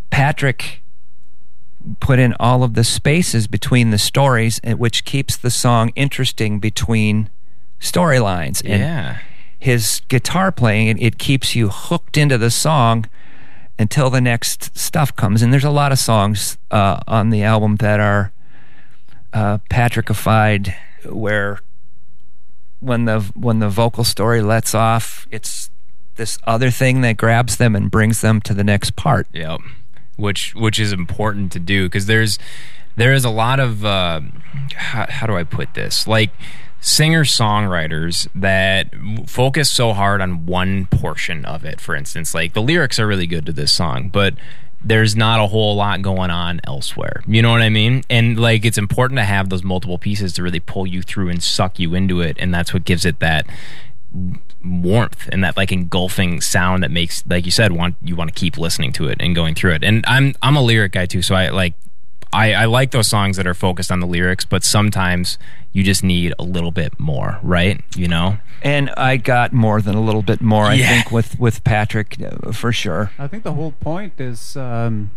Patrick 0.09 0.83
put 1.99 2.19
in 2.19 2.33
all 2.39 2.63
of 2.63 2.73
the 2.73 2.83
spaces 2.83 3.47
between 3.47 3.89
the 3.89 3.97
stories, 3.97 4.59
which 4.63 5.03
keeps 5.03 5.35
the 5.35 5.49
song 5.49 5.91
interesting 5.95 6.59
between 6.59 7.29
storylines. 7.79 8.61
And 8.63 8.81
yeah. 8.81 9.17
his 9.59 10.01
guitar 10.07 10.51
playing, 10.51 10.87
it, 10.87 11.01
it 11.01 11.17
keeps 11.17 11.55
you 11.55 11.69
hooked 11.69 12.17
into 12.17 12.37
the 12.37 12.51
song 12.51 13.05
until 13.77 14.09
the 14.09 14.21
next 14.21 14.77
stuff 14.77 15.15
comes. 15.15 15.41
And 15.41 15.51
there's 15.51 15.63
a 15.63 15.69
lot 15.69 15.91
of 15.91 15.99
songs 15.99 16.57
uh, 16.71 16.99
on 17.07 17.31
the 17.31 17.43
album 17.43 17.77
that 17.77 17.99
are 17.99 18.31
uh, 19.33 19.57
Patrickified, 19.69 20.75
where 21.05 21.59
when 22.79 23.05
the 23.05 23.21
when 23.35 23.59
the 23.59 23.69
vocal 23.69 24.03
story 24.03 24.41
lets 24.41 24.75
off, 24.75 25.27
it's 25.31 25.69
this 26.15 26.37
other 26.43 26.69
thing 26.69 27.01
that 27.01 27.17
grabs 27.17 27.57
them 27.57 27.75
and 27.75 27.89
brings 27.89 28.21
them 28.21 28.41
to 28.41 28.53
the 28.53 28.63
next 28.63 28.95
part. 28.95 29.27
Yep. 29.33 29.61
Which 30.15 30.53
which 30.53 30.79
is 30.79 30.91
important 30.91 31.51
to 31.53 31.59
do 31.59 31.87
because 31.87 32.05
there's 32.05 32.37
there 32.95 33.13
is 33.13 33.25
a 33.25 33.29
lot 33.29 33.59
of 33.59 33.83
uh, 33.83 34.21
how, 34.75 35.07
how 35.09 35.27
do 35.27 35.35
I 35.35 35.43
put 35.43 35.73
this 35.73 36.07
like 36.07 36.29
singer 36.79 37.23
songwriters 37.23 38.27
that 38.35 38.93
focus 39.25 39.71
so 39.71 39.93
hard 39.93 40.19
on 40.19 40.45
one 40.45 40.85
portion 40.87 41.45
of 41.45 41.63
it. 41.63 41.79
For 41.79 41.95
instance, 41.95 42.35
like 42.35 42.53
the 42.53 42.61
lyrics 42.61 42.99
are 42.99 43.07
really 43.07 43.25
good 43.25 43.45
to 43.45 43.53
this 43.53 43.71
song, 43.71 44.09
but 44.09 44.35
there's 44.83 45.15
not 45.15 45.39
a 45.39 45.47
whole 45.47 45.75
lot 45.75 46.01
going 46.01 46.29
on 46.29 46.59
elsewhere. 46.65 47.23
You 47.27 47.41
know 47.41 47.51
what 47.51 47.61
I 47.61 47.69
mean? 47.69 48.03
And 48.09 48.39
like 48.39 48.65
it's 48.65 48.77
important 48.77 49.17
to 49.17 49.23
have 49.23 49.49
those 49.49 49.63
multiple 49.63 49.97
pieces 49.97 50.33
to 50.33 50.43
really 50.43 50.59
pull 50.59 50.85
you 50.85 51.01
through 51.01 51.29
and 51.29 51.41
suck 51.41 51.79
you 51.79 51.95
into 51.95 52.21
it, 52.21 52.37
and 52.39 52.53
that's 52.53 52.73
what 52.73 52.85
gives 52.85 53.05
it 53.05 53.19
that 53.19 53.45
warmth 54.63 55.27
and 55.31 55.43
that 55.43 55.57
like 55.57 55.71
engulfing 55.71 56.39
sound 56.39 56.83
that 56.83 56.91
makes 56.91 57.23
like 57.27 57.45
you 57.45 57.51
said 57.51 57.71
want 57.73 57.95
you 58.01 58.15
want 58.15 58.33
to 58.33 58.39
keep 58.39 58.57
listening 58.57 58.93
to 58.93 59.07
it 59.07 59.17
and 59.19 59.35
going 59.35 59.53
through 59.55 59.73
it 59.73 59.83
and 59.83 60.05
i'm 60.07 60.33
i'm 60.41 60.55
a 60.55 60.61
lyric 60.61 60.93
guy 60.93 61.05
too 61.05 61.21
so 61.21 61.35
i 61.35 61.49
like 61.49 61.73
i 62.33 62.53
i 62.53 62.65
like 62.65 62.91
those 62.91 63.07
songs 63.07 63.37
that 63.37 63.45
are 63.47 63.53
focused 63.53 63.91
on 63.91 63.99
the 63.99 64.07
lyrics 64.07 64.45
but 64.45 64.63
sometimes 64.63 65.37
you 65.71 65.83
just 65.83 66.03
need 66.03 66.33
a 66.39 66.43
little 66.43 66.71
bit 66.71 66.99
more 66.99 67.39
right 67.43 67.81
you 67.95 68.07
know 68.07 68.37
And 68.65 68.89
I 68.95 69.17
got 69.17 69.51
more 69.51 69.81
than 69.81 69.95
a 69.95 70.01
little 70.01 70.21
bit 70.21 70.39
more, 70.39 70.63
I 70.71 70.75
Yeah. 70.75 70.87
think, 70.89 71.11
with 71.11 71.37
with 71.37 71.63
Patrick 71.65 72.15
uh, 72.21 72.53
for 72.53 72.71
sure. 72.71 73.11
I 73.19 73.27
think 73.27 73.43
the 73.43 73.51
whole 73.59 73.73
point 73.73 74.13
is 74.21 74.55
um, 74.55 75.11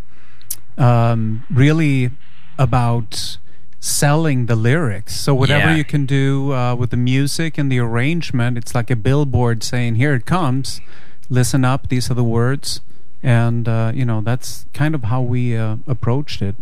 um, 0.76 1.44
really 1.48 2.10
about 2.58 3.38
selling 3.78 4.46
the 4.46 4.56
lyrics. 4.56 5.14
So 5.16 5.32
whatever 5.34 5.70
Yeah. 5.70 5.76
you 5.76 5.84
can 5.84 6.06
do 6.06 6.52
uh, 6.52 6.74
with 6.74 6.90
the 6.90 6.96
music 6.96 7.58
and 7.58 7.70
the 7.70 7.78
arrangement, 7.78 8.58
it's 8.58 8.74
like 8.74 8.90
a 8.90 8.96
billboard 8.96 9.62
saying, 9.62 9.94
"Here 9.96 10.14
it 10.14 10.26
comes. 10.26 10.80
Listen 11.28 11.64
up. 11.64 11.88
These 11.88 12.10
are 12.10 12.14
the 12.14 12.24
words." 12.38 12.80
And 13.22 13.68
uh, 13.68 13.92
you 13.94 14.04
know 14.04 14.20
that's 14.20 14.66
kind 14.74 14.94
of 14.94 15.04
how 15.04 15.22
we 15.22 15.56
uh, 15.56 15.76
approached 15.86 16.42
it. 16.42 16.54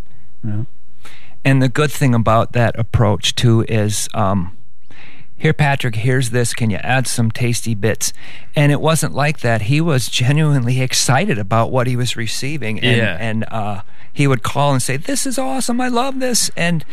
And 1.45 1.63
the 1.63 1.69
good 1.69 1.91
thing 1.91 2.15
about 2.15 2.53
that 2.53 2.79
approach 2.79 3.35
too 3.35 3.65
is, 3.69 4.09
um, 4.15 4.57
here, 5.37 5.53
Patrick, 5.53 5.97
here's 5.97 6.31
this. 6.31 6.55
Can 6.55 6.71
you 6.71 6.79
add 6.79 7.07
some 7.07 7.31
tasty 7.31 7.75
bits? 7.75 8.13
And 8.57 8.73
it 8.73 8.81
wasn't 8.81 9.15
like 9.15 9.41
that. 9.41 9.63
He 9.63 9.81
was 9.81 10.09
genuinely 10.09 10.81
excited 10.81 11.39
about 11.39 11.71
what 11.71 11.87
he 11.87 11.97
was 11.97 12.17
receiving, 12.17 12.79
and 12.81 12.97
Yeah. 12.97 13.17
and 13.21 13.45
uh, 13.51 13.83
he 14.11 14.27
would 14.27 14.43
call 14.43 14.73
and 14.73 14.81
say, 14.81 14.97
"This 14.97 15.27
is 15.27 15.37
awesome. 15.39 15.81
I 15.81 15.89
love 15.89 16.21
this." 16.21 16.51
And 16.57 16.85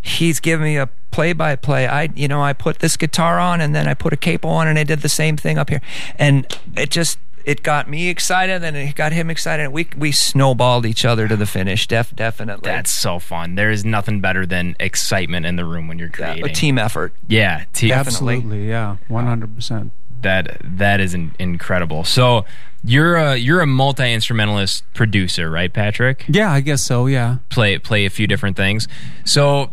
he's 0.00 0.38
giving 0.38 0.64
me 0.64 0.76
a 0.76 0.88
play-by-play. 1.10 1.88
I, 1.88 2.10
you 2.14 2.28
know, 2.28 2.40
I 2.42 2.52
put 2.52 2.78
this 2.78 2.96
guitar 2.96 3.40
on, 3.40 3.60
and 3.60 3.74
then 3.74 3.88
I 3.88 3.94
put 3.94 4.12
a 4.12 4.16
capo 4.16 4.48
on, 4.48 4.68
and 4.68 4.78
I 4.78 4.84
did 4.84 5.00
the 5.00 5.08
same 5.08 5.36
thing 5.36 5.58
up 5.58 5.70
here, 5.70 5.80
and 6.18 6.46
it 6.76 6.90
just. 6.90 7.18
It 7.48 7.62
got 7.62 7.88
me 7.88 8.08
excited, 8.08 8.62
and 8.62 8.76
it 8.76 8.94
got 8.94 9.12
him 9.12 9.30
excited. 9.30 9.64
And 9.64 9.72
we 9.72 9.88
we 9.96 10.12
snowballed 10.12 10.84
each 10.84 11.04
other 11.04 11.26
to 11.28 11.34
the 11.36 11.46
finish. 11.46 11.86
Def, 11.86 12.14
definitely, 12.14 12.68
that's 12.70 12.90
so 12.90 13.18
fun 13.18 13.54
there 13.54 13.70
is 13.70 13.84
nothing 13.84 14.20
better 14.20 14.44
than 14.44 14.76
excitement 14.78 15.46
in 15.46 15.56
the 15.56 15.64
room 15.64 15.88
when 15.88 15.98
you're 15.98 16.08
Yeah, 16.18 16.32
creating 16.34 16.44
a 16.50 16.52
team 16.54 16.78
effort. 16.78 17.14
yeah 17.26 17.64
team 17.72 17.88
Definitely. 17.88 18.34
Absolutely, 18.36 18.68
yeah, 18.68 18.96
one 19.08 19.24
hundred 19.26 19.54
percent. 19.54 19.92
that 20.22 20.58
that 20.62 21.00
is 21.00 21.14
in, 21.14 21.32
incredible 21.38 22.04
so 22.04 22.44
you're 22.84 23.16
a 23.16 23.36
you're 23.36 23.60
a 23.60 23.66
multi-instrumentalist 23.66 24.82
producer 24.94 25.50
right 25.50 25.72
patrick 25.72 26.24
Yeah, 26.28 26.50
I 26.52 26.60
guess 26.60 26.82
so. 26.82 27.06
Yeah. 27.06 27.38
play 27.48 27.78
play 27.78 28.04
a 28.04 28.10
few 28.10 28.26
different 28.26 28.56
things. 28.56 28.88
So 29.24 29.70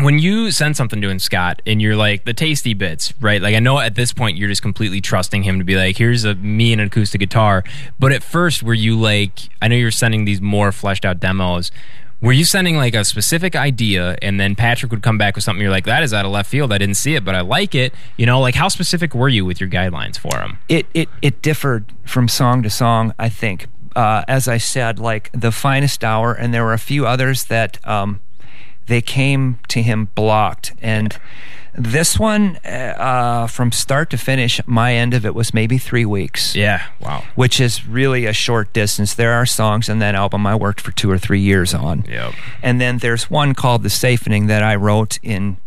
when 0.00 0.18
you 0.18 0.50
send 0.50 0.76
something 0.76 1.00
to 1.00 1.08
him, 1.08 1.18
Scott, 1.18 1.60
and 1.66 1.82
you're 1.82 1.96
like 1.96 2.24
the 2.24 2.34
tasty 2.34 2.72
bits, 2.74 3.12
right? 3.20 3.42
Like 3.42 3.54
I 3.54 3.58
know 3.58 3.78
at 3.78 3.94
this 3.96 4.12
point 4.12 4.36
you're 4.36 4.48
just 4.48 4.62
completely 4.62 5.00
trusting 5.00 5.42
him 5.42 5.58
to 5.58 5.64
be 5.64 5.76
like, 5.76 5.98
here's 5.98 6.24
a 6.24 6.34
me 6.36 6.72
and 6.72 6.80
an 6.80 6.86
acoustic 6.86 7.20
guitar. 7.20 7.64
But 7.98 8.12
at 8.12 8.22
first, 8.22 8.62
were 8.62 8.74
you 8.74 8.98
like, 8.98 9.32
I 9.60 9.68
know 9.68 9.76
you're 9.76 9.90
sending 9.90 10.24
these 10.24 10.40
more 10.40 10.70
fleshed 10.70 11.04
out 11.04 11.18
demos. 11.18 11.72
Were 12.20 12.32
you 12.32 12.44
sending 12.44 12.76
like 12.76 12.94
a 12.94 13.04
specific 13.04 13.54
idea, 13.54 14.16
and 14.22 14.40
then 14.40 14.56
Patrick 14.56 14.90
would 14.90 15.02
come 15.02 15.18
back 15.18 15.36
with 15.36 15.44
something 15.44 15.62
you're 15.62 15.70
like, 15.70 15.84
that 15.84 16.02
is 16.02 16.12
out 16.12 16.24
of 16.24 16.32
left 16.32 16.50
field. 16.50 16.72
I 16.72 16.78
didn't 16.78 16.96
see 16.96 17.14
it, 17.14 17.24
but 17.24 17.36
I 17.36 17.42
like 17.42 17.74
it. 17.76 17.94
You 18.16 18.26
know, 18.26 18.40
like 18.40 18.56
how 18.56 18.68
specific 18.68 19.14
were 19.14 19.28
you 19.28 19.44
with 19.44 19.60
your 19.60 19.70
guidelines 19.70 20.18
for 20.18 20.36
him? 20.38 20.58
it 20.68 20.86
it 20.94 21.08
it 21.22 21.42
differed 21.42 21.92
from 22.04 22.26
song 22.28 22.62
to 22.64 22.70
song. 22.70 23.14
I 23.20 23.28
think, 23.28 23.66
uh, 23.94 24.24
as 24.26 24.48
I 24.48 24.58
said, 24.58 24.98
like 24.98 25.30
the 25.32 25.52
finest 25.52 26.02
hour, 26.02 26.32
and 26.32 26.52
there 26.52 26.64
were 26.64 26.72
a 26.72 26.78
few 26.78 27.06
others 27.06 27.44
that 27.44 27.78
um, 27.86 28.20
they 28.88 29.00
came 29.00 29.58
to 29.68 29.82
him 29.82 30.08
blocked, 30.14 30.72
and 30.82 31.16
This 31.74 32.18
one, 32.18 32.56
uh, 32.64 33.46
from 33.46 33.70
start 33.70 34.10
to 34.10 34.18
finish, 34.18 34.60
my 34.66 34.94
end 34.94 35.14
of 35.14 35.24
it 35.24 35.32
was 35.32 35.54
maybe 35.54 35.78
three 35.78 36.04
weeks. 36.04 36.56
Yeah. 36.56 36.82
Wow. 36.98 37.22
Which 37.36 37.60
is 37.60 37.86
really 37.86 38.26
a 38.26 38.32
short 38.32 38.72
distance. 38.72 39.14
There 39.14 39.32
are 39.32 39.46
songs 39.46 39.88
in 39.88 40.00
that 40.00 40.16
album 40.16 40.44
I 40.44 40.56
worked 40.56 40.80
for 40.80 40.90
two 40.90 41.08
or 41.08 41.18
three 41.18 41.38
years 41.40 41.74
on. 41.74 42.04
Yep. 42.08 42.34
And 42.64 42.80
then 42.80 42.98
there's 42.98 43.30
one 43.30 43.54
called 43.54 43.84
The 43.84 43.90
Safening 43.90 44.48
that 44.48 44.64
I 44.64 44.74
wrote 44.74 45.20
in 45.22 45.58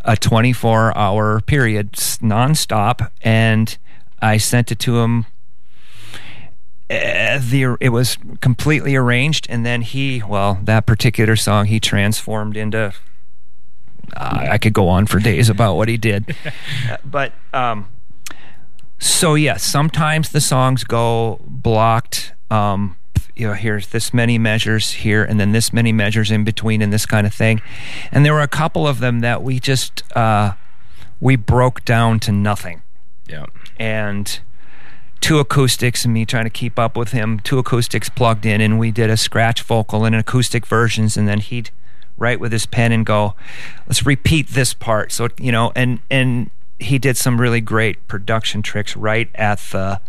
a 0.00 0.16
24 0.16 0.96
hour 0.98 1.40
period, 1.42 1.92
nonstop. 1.92 3.08
And 3.22 3.78
I 4.20 4.38
sent 4.38 4.72
it 4.72 4.80
to 4.80 4.98
him. 4.98 5.26
Uh, 6.90 7.38
the 7.42 7.76
it 7.80 7.90
was 7.90 8.16
completely 8.40 8.96
arranged, 8.96 9.46
and 9.50 9.64
then 9.66 9.82
he, 9.82 10.22
well, 10.26 10.58
that 10.64 10.86
particular 10.86 11.36
song 11.36 11.66
he 11.66 11.78
transformed 11.78 12.56
into 12.56 12.94
uh, 14.16 14.46
I 14.50 14.58
could 14.58 14.72
go 14.72 14.88
on 14.88 15.06
for 15.06 15.18
days 15.18 15.48
about 15.48 15.76
what 15.76 15.88
he 15.88 15.96
did. 15.96 16.34
Uh, 16.90 16.96
but 17.04 17.32
um, 17.52 17.88
so 18.98 19.34
yes, 19.34 19.44
yeah, 19.44 19.56
sometimes 19.58 20.30
the 20.30 20.40
songs 20.40 20.84
go 20.84 21.40
blocked. 21.46 22.32
Um, 22.50 22.96
you 23.36 23.46
know, 23.46 23.54
here's 23.54 23.88
this 23.88 24.12
many 24.12 24.38
measures 24.38 24.90
here, 24.92 25.22
and 25.22 25.38
then 25.38 25.52
this 25.52 25.72
many 25.72 25.92
measures 25.92 26.30
in 26.30 26.42
between, 26.44 26.82
and 26.82 26.92
this 26.92 27.06
kind 27.06 27.26
of 27.26 27.32
thing. 27.32 27.62
And 28.10 28.24
there 28.24 28.34
were 28.34 28.40
a 28.40 28.48
couple 28.48 28.86
of 28.86 28.98
them 28.98 29.20
that 29.20 29.42
we 29.42 29.60
just 29.60 30.02
uh, 30.16 30.54
we 31.20 31.36
broke 31.36 31.84
down 31.84 32.18
to 32.20 32.32
nothing. 32.32 32.82
Yeah. 33.28 33.46
And 33.78 34.40
two 35.20 35.38
acoustics 35.38 36.04
and 36.04 36.14
me 36.14 36.24
trying 36.24 36.44
to 36.44 36.50
keep 36.50 36.78
up 36.78 36.96
with 36.96 37.12
him, 37.12 37.40
two 37.40 37.58
acoustics 37.58 38.08
plugged 38.08 38.46
in, 38.46 38.60
and 38.60 38.78
we 38.78 38.90
did 38.90 39.10
a 39.10 39.16
scratch 39.16 39.62
vocal 39.62 40.04
and 40.04 40.14
an 40.14 40.20
acoustic 40.20 40.66
versions, 40.66 41.16
and 41.16 41.28
then 41.28 41.40
he'd 41.40 41.70
write 42.16 42.40
with 42.40 42.52
his 42.52 42.66
pen 42.66 42.92
and 42.92 43.06
go, 43.06 43.34
let's 43.86 44.04
repeat 44.04 44.48
this 44.48 44.74
part. 44.74 45.12
So 45.12 45.28
you 45.38 45.52
know, 45.52 45.72
and 45.74 46.00
and 46.10 46.50
he 46.78 46.98
did 46.98 47.16
some 47.16 47.40
really 47.40 47.60
great 47.60 48.06
production 48.08 48.62
tricks 48.62 48.96
right 48.96 49.30
at 49.34 49.58
the 49.72 50.00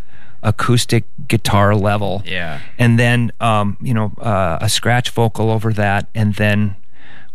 acoustic 0.42 1.06
guitar 1.28 1.76
level. 1.76 2.22
Yeah. 2.26 2.62
And 2.78 2.98
then 2.98 3.32
um, 3.40 3.78
you 3.82 3.94
know, 3.94 4.14
uh, 4.20 4.60
a 4.62 4.70
scratch 4.70 5.10
vocal 5.10 5.50
over 5.50 5.74
that, 5.74 6.08
and 6.14 6.36
then 6.36 6.76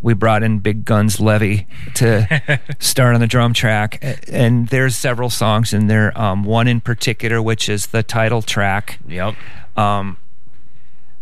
we 0.05 0.13
brought 0.13 0.43
in 0.43 0.59
Big 0.59 0.85
Guns 0.85 1.19
Levy 1.19 1.67
to 1.95 2.61
start 2.79 3.15
on 3.15 3.23
the 3.23 3.27
drum 3.27 3.55
track. 3.55 4.05
And 4.31 4.69
there's 4.69 4.95
several 4.95 5.31
songs 5.31 5.73
in 5.73 5.87
there. 5.87 6.17
Um, 6.21 6.45
one 6.45 6.69
in 6.69 6.83
particular, 6.83 7.41
which 7.41 7.71
is 7.71 7.87
the 7.87 8.03
title 8.03 8.43
track. 8.43 8.99
Yep. 9.09 9.35
Um, 9.79 10.19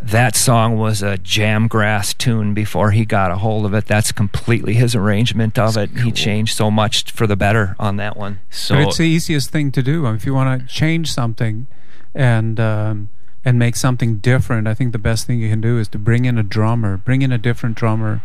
that 0.00 0.34
song 0.34 0.78
was 0.78 1.00
a 1.00 1.16
jamgrass 1.18 2.18
tune 2.18 2.54
before 2.54 2.90
he 2.90 3.04
got 3.04 3.30
a 3.30 3.36
hold 3.36 3.66
of 3.66 3.72
it. 3.72 3.86
That's 3.86 4.10
completely 4.10 4.74
his 4.74 4.96
arrangement 4.96 5.56
of 5.60 5.74
That's 5.74 5.92
it. 5.92 5.94
Cool. 5.94 6.06
He 6.06 6.10
changed 6.10 6.56
so 6.56 6.68
much 6.68 7.12
for 7.12 7.28
the 7.28 7.36
better 7.36 7.76
on 7.78 7.98
that 7.98 8.16
one. 8.16 8.40
So 8.50 8.74
but 8.74 8.88
it's 8.88 8.98
the 8.98 9.04
easiest 9.04 9.50
thing 9.50 9.70
to 9.72 9.82
do. 9.84 10.04
If 10.06 10.26
you 10.26 10.34
want 10.34 10.60
to 10.60 10.66
change 10.66 11.12
something 11.12 11.68
and 12.16 12.58
um, 12.58 13.10
and 13.44 13.60
make 13.60 13.76
something 13.76 14.16
different, 14.16 14.66
I 14.66 14.74
think 14.74 14.90
the 14.90 14.98
best 14.98 15.24
thing 15.28 15.38
you 15.38 15.48
can 15.48 15.60
do 15.60 15.78
is 15.78 15.86
to 15.88 16.00
bring 16.00 16.24
in 16.24 16.36
a 16.36 16.42
drummer, 16.42 16.96
bring 16.96 17.22
in 17.22 17.30
a 17.30 17.38
different 17.38 17.76
drummer, 17.76 18.22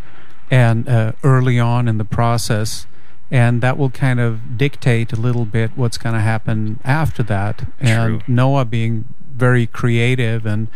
and 0.50 0.88
uh, 0.88 1.12
early 1.24 1.60
on 1.60 1.88
in 1.88 1.98
the 1.98 2.06
process. 2.06 2.88
And 3.30 3.62
that 3.62 3.78
will 3.78 3.90
kind 3.90 4.22
of 4.22 4.58
dictate 4.58 5.12
a 5.12 5.18
little 5.18 5.44
bit 5.44 5.72
what's 5.76 5.98
going 5.98 6.16
to 6.16 6.22
happen 6.22 6.80
after 6.86 7.24
that. 7.24 7.68
And 7.80 8.22
True. 8.24 8.34
Noah 8.34 8.64
being 8.64 9.06
very 9.36 9.68
creative 9.68 10.46
and 10.46 10.70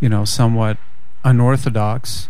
you 0.00 0.08
know, 0.08 0.24
somewhat 0.24 0.78
unorthodox 1.24 2.28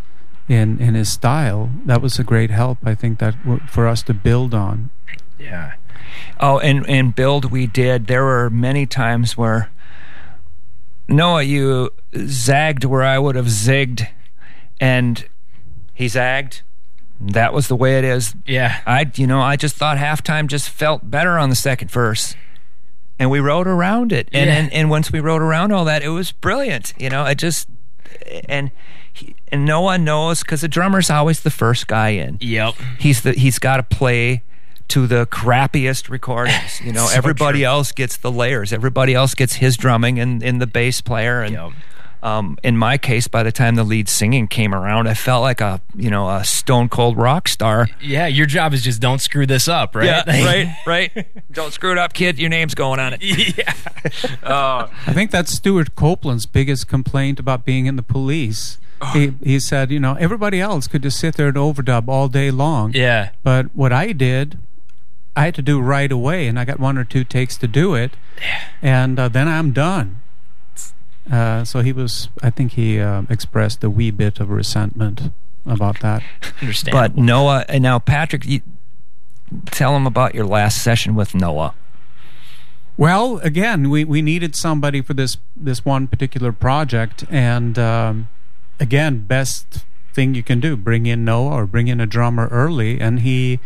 in 0.48 0.80
in 0.80 0.94
his 0.94 1.08
style. 1.08 1.70
That 1.84 2.00
was 2.00 2.18
a 2.18 2.24
great 2.24 2.50
help, 2.50 2.78
I 2.84 2.94
think, 2.94 3.18
that 3.18 3.38
w- 3.42 3.60
for 3.68 3.86
us 3.86 4.02
to 4.04 4.14
build 4.14 4.54
on. 4.54 4.90
Yeah. 5.38 5.74
Oh, 6.40 6.58
and 6.58 6.88
and 6.88 7.14
build 7.14 7.46
we 7.46 7.66
did. 7.66 8.06
There 8.06 8.24
were 8.24 8.48
many 8.50 8.86
times 8.86 9.36
where 9.36 9.70
Noah, 11.08 11.42
you 11.42 11.90
zagged 12.26 12.84
where 12.84 13.02
I 13.02 13.18
would 13.18 13.34
have 13.34 13.46
zigged, 13.46 14.08
and 14.80 15.26
he 15.94 16.08
zagged. 16.08 16.62
That 17.20 17.52
was 17.52 17.68
the 17.68 17.76
way 17.76 17.98
it 17.98 18.04
is. 18.04 18.34
Yeah. 18.46 18.80
I, 18.86 19.10
you 19.14 19.26
know, 19.26 19.40
I 19.40 19.56
just 19.56 19.76
thought 19.76 19.98
halftime 19.98 20.46
just 20.46 20.70
felt 20.70 21.10
better 21.10 21.36
on 21.38 21.50
the 21.50 21.56
second 21.56 21.90
verse 21.90 22.34
and 23.18 23.30
we 23.30 23.40
rode 23.40 23.66
around 23.66 24.12
it. 24.12 24.28
And, 24.32 24.48
yeah. 24.48 24.56
and 24.56 24.72
and 24.72 24.90
once 24.90 25.10
we 25.10 25.20
rode 25.20 25.42
around 25.42 25.72
all 25.72 25.84
that, 25.86 26.02
it 26.02 26.08
was 26.08 26.32
brilliant. 26.32 26.94
You 26.98 27.10
know, 27.10 27.22
I 27.22 27.34
just 27.34 27.68
and 28.48 28.70
he, 29.12 29.34
and 29.48 29.64
no 29.64 29.80
one 29.80 30.04
knows 30.04 30.40
because 30.40 30.60
the 30.60 30.68
drummer's 30.68 31.10
always 31.10 31.40
the 31.40 31.50
first 31.50 31.86
guy 31.88 32.10
in. 32.10 32.38
Yep, 32.40 32.74
he's 32.98 33.22
the 33.22 33.32
he's 33.32 33.58
got 33.58 33.78
to 33.78 33.82
play 33.82 34.42
to 34.88 35.06
the 35.06 35.26
crappiest 35.26 36.08
recordings. 36.08 36.80
You 36.80 36.92
know, 36.92 37.06
so 37.10 37.16
everybody 37.16 37.60
true. 37.60 37.66
else 37.66 37.92
gets 37.92 38.16
the 38.16 38.30
layers. 38.30 38.72
Everybody 38.72 39.14
else 39.14 39.34
gets 39.34 39.54
his 39.54 39.76
drumming 39.76 40.18
and 40.18 40.42
in 40.42 40.58
the 40.58 40.66
bass 40.66 41.00
player 41.00 41.42
and. 41.42 41.54
Yep. 41.54 41.72
Um, 42.22 42.58
in 42.62 42.76
my 42.76 42.98
case, 42.98 43.28
by 43.28 43.42
the 43.42 43.52
time 43.52 43.76
the 43.76 43.84
lead 43.84 44.08
singing 44.08 44.48
came 44.48 44.74
around, 44.74 45.06
I 45.06 45.14
felt 45.14 45.42
like 45.42 45.60
a 45.60 45.80
you 45.94 46.10
know 46.10 46.28
a 46.28 46.44
stone 46.44 46.88
cold 46.88 47.16
rock 47.16 47.48
star. 47.48 47.88
Yeah, 48.00 48.26
your 48.26 48.46
job 48.46 48.74
is 48.74 48.82
just 48.82 49.00
don't 49.00 49.20
screw 49.20 49.46
this 49.46 49.68
up, 49.68 49.94
right? 49.94 50.06
Yeah, 50.06 50.24
right, 50.26 50.76
right. 50.86 51.26
Don't 51.52 51.72
screw 51.72 51.92
it 51.92 51.98
up, 51.98 52.12
kid. 52.12 52.38
Your 52.38 52.50
name's 52.50 52.74
going 52.74 53.00
on 53.00 53.14
it. 53.14 53.22
yeah. 53.22 53.74
Uh, 54.42 54.88
I 55.06 55.12
think 55.12 55.30
that's 55.30 55.52
Stewart 55.52 55.94
Copeland's 55.94 56.46
biggest 56.46 56.88
complaint 56.88 57.38
about 57.38 57.64
being 57.64 57.86
in 57.86 57.96
the 57.96 58.02
police. 58.02 58.78
He 59.12 59.34
he 59.42 59.60
said, 59.60 59.90
you 59.90 60.00
know, 60.00 60.14
everybody 60.14 60.60
else 60.60 60.88
could 60.88 61.02
just 61.02 61.18
sit 61.20 61.36
there 61.36 61.48
and 61.48 61.56
overdub 61.56 62.08
all 62.08 62.28
day 62.28 62.50
long. 62.50 62.92
Yeah. 62.94 63.30
But 63.42 63.74
what 63.74 63.92
I 63.92 64.12
did, 64.12 64.58
I 65.36 65.44
had 65.44 65.54
to 65.56 65.62
do 65.62 65.80
right 65.80 66.10
away, 66.10 66.48
and 66.48 66.58
I 66.58 66.64
got 66.64 66.80
one 66.80 66.98
or 66.98 67.04
two 67.04 67.22
takes 67.24 67.56
to 67.58 67.68
do 67.68 67.94
it, 67.94 68.12
yeah. 68.40 68.64
and 68.82 69.18
uh, 69.18 69.28
then 69.28 69.46
I'm 69.46 69.72
done. 69.72 70.20
Uh, 71.30 71.64
so 71.64 71.80
he 71.80 71.92
was, 71.92 72.28
I 72.42 72.50
think 72.50 72.72
he 72.72 73.00
uh, 73.00 73.22
expressed 73.28 73.84
a 73.84 73.90
wee 73.90 74.10
bit 74.10 74.40
of 74.40 74.50
resentment 74.50 75.30
about 75.66 76.00
that. 76.00 76.22
Understand. 76.60 76.92
But 76.92 77.16
Noah, 77.16 77.64
and 77.68 77.82
now 77.82 77.98
Patrick, 77.98 78.46
you, 78.46 78.60
tell 79.66 79.94
him 79.94 80.06
about 80.06 80.34
your 80.34 80.46
last 80.46 80.82
session 80.82 81.14
with 81.14 81.34
Noah. 81.34 81.74
Well, 82.96 83.38
again, 83.38 83.90
we, 83.90 84.04
we 84.04 84.22
needed 84.22 84.56
somebody 84.56 85.02
for 85.02 85.14
this 85.14 85.38
this 85.54 85.84
one 85.84 86.08
particular 86.08 86.50
project, 86.50 87.24
and 87.30 87.78
um, 87.78 88.28
again, 88.80 89.20
best 89.20 89.84
thing 90.12 90.34
you 90.34 90.42
can 90.42 90.58
do: 90.58 90.76
bring 90.76 91.06
in 91.06 91.24
Noah 91.24 91.52
or 91.52 91.66
bring 91.66 91.86
in 91.86 92.00
a 92.00 92.06
drummer 92.06 92.48
early, 92.48 93.00
and 93.00 93.20
he 93.20 93.60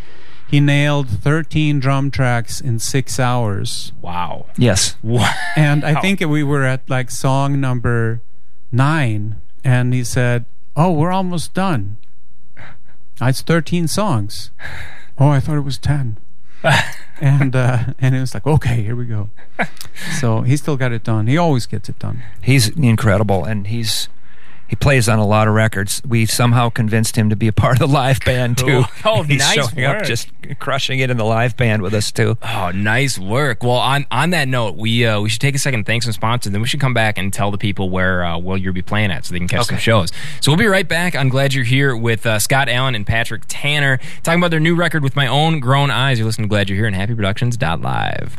he 0.53 0.61
nailed 0.61 1.09
13 1.09 1.81
drum 1.81 2.11
tracks 2.11 2.61
in 2.61 2.79
six 2.79 3.19
hours. 3.19 3.91
Wow. 4.03 4.45
Yes. 4.59 4.97
Wow. 5.03 5.33
And 5.57 5.83
I 5.83 5.99
think 5.99 6.21
we 6.21 6.43
were 6.43 6.63
at 6.63 6.89
like 6.91 7.11
song 7.11 7.59
number 7.59 8.21
nine, 8.71 9.41
and 9.65 9.95
he 9.95 10.05
said, 10.05 10.45
"Oh, 10.77 10.93
we're 10.93 11.11
almost 11.11 11.55
done." 11.55 11.97
It's 13.21 13.41
13 13.41 13.89
songs. 13.89 14.51
Oh, 15.19 15.29
I 15.29 15.41
thought 15.41 15.57
it 15.57 15.61
was 15.61 15.79
10. 15.79 16.19
and 17.21 17.57
uh, 17.57 17.95
and 17.99 18.15
it 18.15 18.21
was 18.21 18.35
like, 18.35 18.47
okay, 18.47 18.83
here 18.83 18.95
we 18.95 19.07
go. 19.07 19.31
So 20.21 20.43
he 20.43 20.59
still 20.59 20.77
got 20.77 20.93
it 20.93 21.03
done. 21.03 21.29
He 21.29 21.39
always 21.39 21.65
gets 21.65 21.89
it 21.89 21.99
done. 21.99 22.23
He's 22.43 22.69
incredible, 22.69 23.45
and 23.45 23.69
he's 23.69 24.09
he 24.73 24.77
plays 24.77 25.07
on 25.07 25.19
a 25.19 25.27
lot 25.27 25.49
of 25.49 25.53
records. 25.55 26.01
We 26.03 26.25
somehow 26.25 26.71
convinced 26.71 27.15
him 27.15 27.29
to 27.29 27.37
be 27.37 27.47
a 27.47 27.53
part 27.53 27.75
of 27.75 27.79
the 27.81 27.95
live 27.95 28.21
band 28.21 28.57
too. 28.57 28.85
Oh, 29.05 29.23
He's 29.23 29.39
nice 29.39 29.55
showing 29.71 29.85
work. 29.85 29.99
up, 29.99 30.05
just 30.05 30.31
crushing 30.61 31.01
it 31.01 31.11
in 31.11 31.19
the 31.19 31.25
live 31.27 31.59
band 31.59 31.83
with 31.83 31.93
us 31.93 32.11
too. 32.11 32.39
Oh, 32.41 32.71
nice 32.75 33.19
work. 33.19 33.63
Well, 33.63 33.73
on 33.73 34.07
on 34.11 34.31
that 34.31 34.49
note, 34.49 34.77
we 34.77 35.05
uh, 35.05 35.21
we 35.21 35.29
should 35.29 35.43
take 35.43 35.55
a 35.55 35.59
second, 35.59 35.85
thank 35.85 36.05
some 36.05 36.13
sponsors, 36.15 36.53
then 36.53 36.63
we 36.63 36.67
should 36.69 36.81
come 36.81 36.95
back 36.95 37.19
and 37.19 37.31
tell 37.35 37.51
the 37.51 37.59
people 37.59 37.91
where 37.91 38.25
uh, 38.25 38.39
where 38.39 38.57
you'll 38.57 38.73
be 38.73 38.81
playing 38.81 39.11
at, 39.11 39.27
so 39.27 39.33
they 39.35 39.41
can 39.41 39.49
catch 39.49 39.67
some 39.67 39.77
shows. 39.77 40.11
So 40.41 40.51
we'll 40.51 40.57
be 40.59 40.65
right 40.65 40.89
back. 40.89 41.15
I'm 41.15 41.29
glad 41.29 41.53
you're 41.53 41.65
here 41.67 41.95
with 41.95 42.25
uh, 42.25 42.39
Scott 42.39 42.71
Allen 42.71 42.95
and 42.95 43.07
Patrick 43.07 43.43
Tanner 43.49 43.99
talking 44.23 44.41
about 44.41 44.51
their 44.53 44.61
new 44.61 44.75
record 44.75 45.03
with 45.03 45.17
my 45.17 45.27
own 45.27 45.61
grown 45.61 45.91
eyes. 45.91 46.19
You're 46.19 46.25
listening 46.25 46.49
to 46.49 46.51
Glad 46.51 46.71
You're 46.71 46.79
Here 46.79 46.87
and 46.87 47.83
Live. 47.83 48.37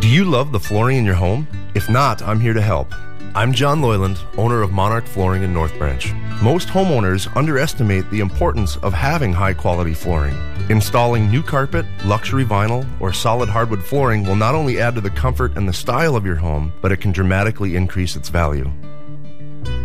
Do 0.00 0.08
you 0.08 0.24
love 0.24 0.50
the 0.50 0.58
flooring 0.58 0.96
in 0.96 1.04
your 1.04 1.14
home? 1.14 1.46
If 1.76 1.88
not, 1.88 2.22
I'm 2.22 2.40
here 2.40 2.54
to 2.54 2.60
help. 2.62 2.92
I'm 3.34 3.52
John 3.52 3.80
Loyland, 3.80 4.18
owner 4.36 4.62
of 4.62 4.72
Monarch 4.72 5.06
Flooring 5.06 5.42
in 5.42 5.52
North 5.52 5.76
Branch. 5.78 6.12
Most 6.42 6.68
homeowners 6.68 7.34
underestimate 7.36 8.08
the 8.10 8.20
importance 8.20 8.76
of 8.78 8.92
having 8.92 9.32
high 9.32 9.54
quality 9.54 9.94
flooring. 9.94 10.36
Installing 10.70 11.30
new 11.30 11.42
carpet, 11.42 11.86
luxury 12.04 12.44
vinyl, 12.44 12.86
or 13.00 13.12
solid 13.12 13.48
hardwood 13.48 13.82
flooring 13.82 14.24
will 14.24 14.36
not 14.36 14.54
only 14.54 14.80
add 14.80 14.94
to 14.94 15.00
the 15.00 15.10
comfort 15.10 15.56
and 15.56 15.68
the 15.68 15.72
style 15.72 16.16
of 16.16 16.26
your 16.26 16.36
home, 16.36 16.72
but 16.80 16.92
it 16.92 16.98
can 16.98 17.12
dramatically 17.12 17.76
increase 17.76 18.16
its 18.16 18.28
value. 18.28 18.70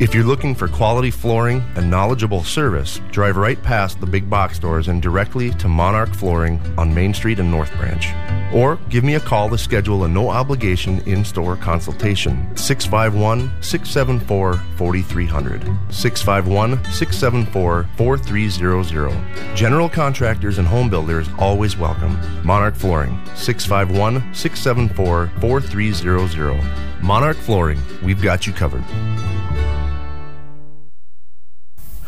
If 0.01 0.15
you're 0.15 0.23
looking 0.23 0.55
for 0.55 0.67
quality 0.67 1.11
flooring 1.11 1.63
and 1.75 1.87
knowledgeable 1.87 2.43
service, 2.43 2.99
drive 3.11 3.37
right 3.37 3.61
past 3.61 3.99
the 3.99 4.07
big 4.07 4.27
box 4.27 4.55
stores 4.55 4.87
and 4.87 4.99
directly 4.99 5.51
to 5.51 5.67
Monarch 5.67 6.15
Flooring 6.15 6.59
on 6.75 6.91
Main 6.91 7.13
Street 7.13 7.37
and 7.37 7.51
North 7.51 7.71
Branch. 7.75 8.07
Or 8.51 8.77
give 8.89 9.03
me 9.03 9.13
a 9.13 9.19
call 9.19 9.47
to 9.49 9.59
schedule 9.59 10.03
a 10.03 10.07
no 10.07 10.29
obligation 10.29 11.01
in 11.01 11.23
store 11.23 11.55
consultation. 11.55 12.49
651 12.57 13.51
674 13.61 14.55
4300. 14.75 15.61
651 15.93 16.83
674 16.91 17.87
4300. 17.95 19.55
General 19.55 19.87
contractors 19.87 20.57
and 20.57 20.67
home 20.67 20.89
builders 20.89 21.29
always 21.37 21.77
welcome. 21.77 22.19
Monarch 22.43 22.73
Flooring. 22.73 23.23
651 23.35 24.33
674 24.33 25.31
4300. 25.39 27.03
Monarch 27.03 27.37
Flooring. 27.37 27.79
We've 28.01 28.21
got 28.23 28.47
you 28.47 28.53
covered. 28.53 28.83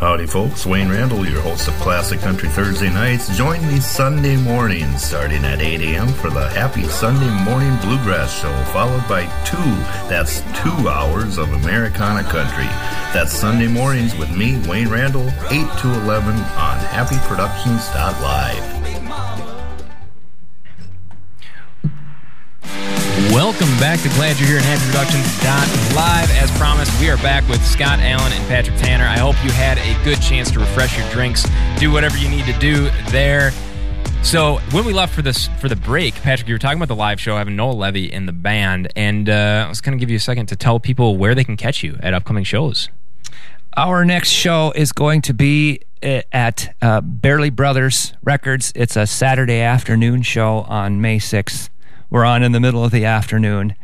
Howdy, 0.04 0.28
folks. 0.28 0.66
Wayne 0.66 0.90
Randall, 0.90 1.26
your 1.26 1.40
host 1.40 1.70
of 1.70 1.74
Classic 1.76 2.20
Country 2.20 2.50
Thursday 2.50 2.90
Nights. 2.90 3.38
Join 3.38 3.66
me 3.66 3.80
Sunday 3.80 4.36
mornings 4.36 5.02
starting 5.02 5.46
at 5.46 5.62
8 5.62 5.80
a.m. 5.80 6.10
for 6.10 6.30
the 6.30 6.46
Happy 6.50 6.84
Sunday 6.90 7.30
Morning 7.46 7.74
Bluegrass 7.78 8.42
Show, 8.42 8.54
followed 8.74 9.08
by 9.08 9.24
two, 9.46 9.56
that's 10.10 10.42
two 10.62 10.90
hours 10.90 11.38
of 11.38 11.54
Americana 11.54 12.22
Country. 12.24 12.68
That's 13.14 13.32
Sunday 13.32 13.70
mornings 13.70 14.14
with 14.18 14.30
me, 14.36 14.62
Wayne 14.68 14.90
Randall, 14.90 15.30
8 15.50 15.72
to 15.80 15.94
11 16.02 16.36
on 16.36 16.78
HappyProductions.live. 16.80 18.73
Welcome 23.34 23.80
back 23.80 24.00
to 24.02 24.10
Glad 24.10 24.38
You're 24.38 24.48
Here 24.48 24.58
in 24.60 24.64
Happy 24.64 24.86
Productions 24.92 25.26
Live. 25.96 26.30
As 26.40 26.56
promised, 26.56 26.98
we 27.00 27.10
are 27.10 27.18
back 27.18 27.50
with 27.50 27.66
Scott 27.66 27.98
Allen 27.98 28.32
and 28.32 28.48
Patrick 28.48 28.78
Tanner. 28.78 29.06
I 29.06 29.18
hope 29.18 29.34
you 29.44 29.50
had 29.50 29.80
a 29.80 30.04
good 30.04 30.22
chance 30.22 30.52
to 30.52 30.60
refresh 30.60 30.96
your 30.96 31.10
drinks, 31.10 31.44
do 31.80 31.92
whatever 31.92 32.16
you 32.16 32.30
need 32.30 32.46
to 32.46 32.54
do 32.60 32.92
there. 33.10 33.52
So 34.22 34.60
when 34.70 34.86
we 34.86 34.94
left 34.94 35.16
for 35.16 35.24
this 35.24 35.48
for 35.60 35.68
the 35.68 35.76
break, 35.76 36.14
Patrick, 36.14 36.48
you 36.48 36.54
were 36.54 36.60
talking 36.60 36.78
about 36.78 36.90
the 36.90 36.96
live 36.96 37.20
show 37.20 37.36
having 37.36 37.56
Noah 37.56 37.72
Levy 37.72 38.06
in 38.06 38.28
the 38.28 38.34
band, 38.34 38.94
and 38.96 39.28
uh, 39.28 39.64
I 39.66 39.68
was 39.68 39.82
going 39.82 39.98
to 39.98 40.00
give 40.00 40.12
you 40.12 40.18
a 40.18 40.20
second 40.20 40.46
to 40.50 40.56
tell 40.56 40.80
people 40.80 41.18
where 41.18 41.34
they 41.34 41.44
can 41.44 41.58
catch 41.58 41.82
you 41.82 41.98
at 42.02 42.14
upcoming 42.14 42.44
shows. 42.44 42.90
Our 43.76 44.06
next 44.06 44.30
show 44.30 44.72
is 44.76 44.92
going 44.92 45.24
to 45.24 45.34
be 45.34 45.80
uh, 46.04 46.22
at 46.32 46.76
uh, 46.84 47.02
Barely 47.02 47.50
Brothers 47.50 48.14
Records. 48.22 48.72
It's 48.76 48.96
a 48.96 49.08
Saturday 49.08 49.62
afternoon 49.62 50.22
show 50.22 50.58
on 50.68 51.02
May 51.02 51.18
6th. 51.18 51.70
We're 52.14 52.26
on 52.26 52.44
in 52.44 52.52
the 52.52 52.60
middle 52.60 52.84
of 52.86 52.92
the 52.92 53.06
afternoon. 53.06 53.76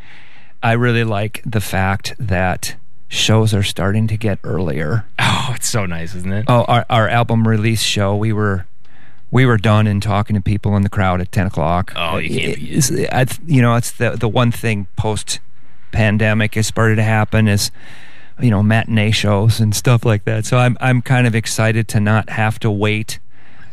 I 0.61 0.73
really 0.73 1.03
like 1.03 1.41
the 1.43 1.59
fact 1.59 2.13
that 2.19 2.75
shows 3.07 3.55
are 3.55 3.63
starting 3.63 4.05
to 4.05 4.17
get 4.17 4.37
earlier. 4.43 5.05
Oh, 5.17 5.53
it's 5.55 5.67
so 5.67 5.87
nice, 5.87 6.13
isn't 6.13 6.31
it? 6.31 6.45
Oh, 6.47 6.63
our, 6.65 6.85
our 6.91 7.09
album 7.09 7.47
release 7.47 7.81
show, 7.81 8.15
we 8.15 8.31
were 8.31 8.67
we 9.31 9.47
were 9.47 9.57
done 9.57 9.87
and 9.87 10.01
talking 10.01 10.35
to 10.35 10.41
people 10.43 10.75
in 10.75 10.83
the 10.83 10.89
crowd 10.89 11.21
at 11.21 11.31
10 11.31 11.47
o'clock. 11.47 11.91
Oh, 11.95 12.17
you 12.17 12.29
can't 12.39 12.55
beat 12.59 12.71
It's- 12.77 12.91
I- 13.11 13.41
You 13.47 13.63
know, 13.63 13.73
it's 13.75 13.91
the, 13.93 14.11
the 14.11 14.27
one 14.29 14.51
thing 14.51 14.85
post 14.95 15.39
pandemic 15.91 16.53
has 16.53 16.67
started 16.67 16.97
to 16.97 17.03
happen 17.03 17.47
is, 17.47 17.71
you 18.39 18.51
know, 18.51 18.61
matinee 18.61 19.09
shows 19.11 19.59
and 19.59 19.75
stuff 19.75 20.05
like 20.05 20.25
that. 20.25 20.45
So 20.45 20.57
I'm, 20.59 20.77
I'm 20.79 21.01
kind 21.01 21.25
of 21.25 21.33
excited 21.33 21.87
to 21.89 21.99
not 21.99 22.29
have 22.29 22.59
to 22.59 22.69
wait 22.69 23.17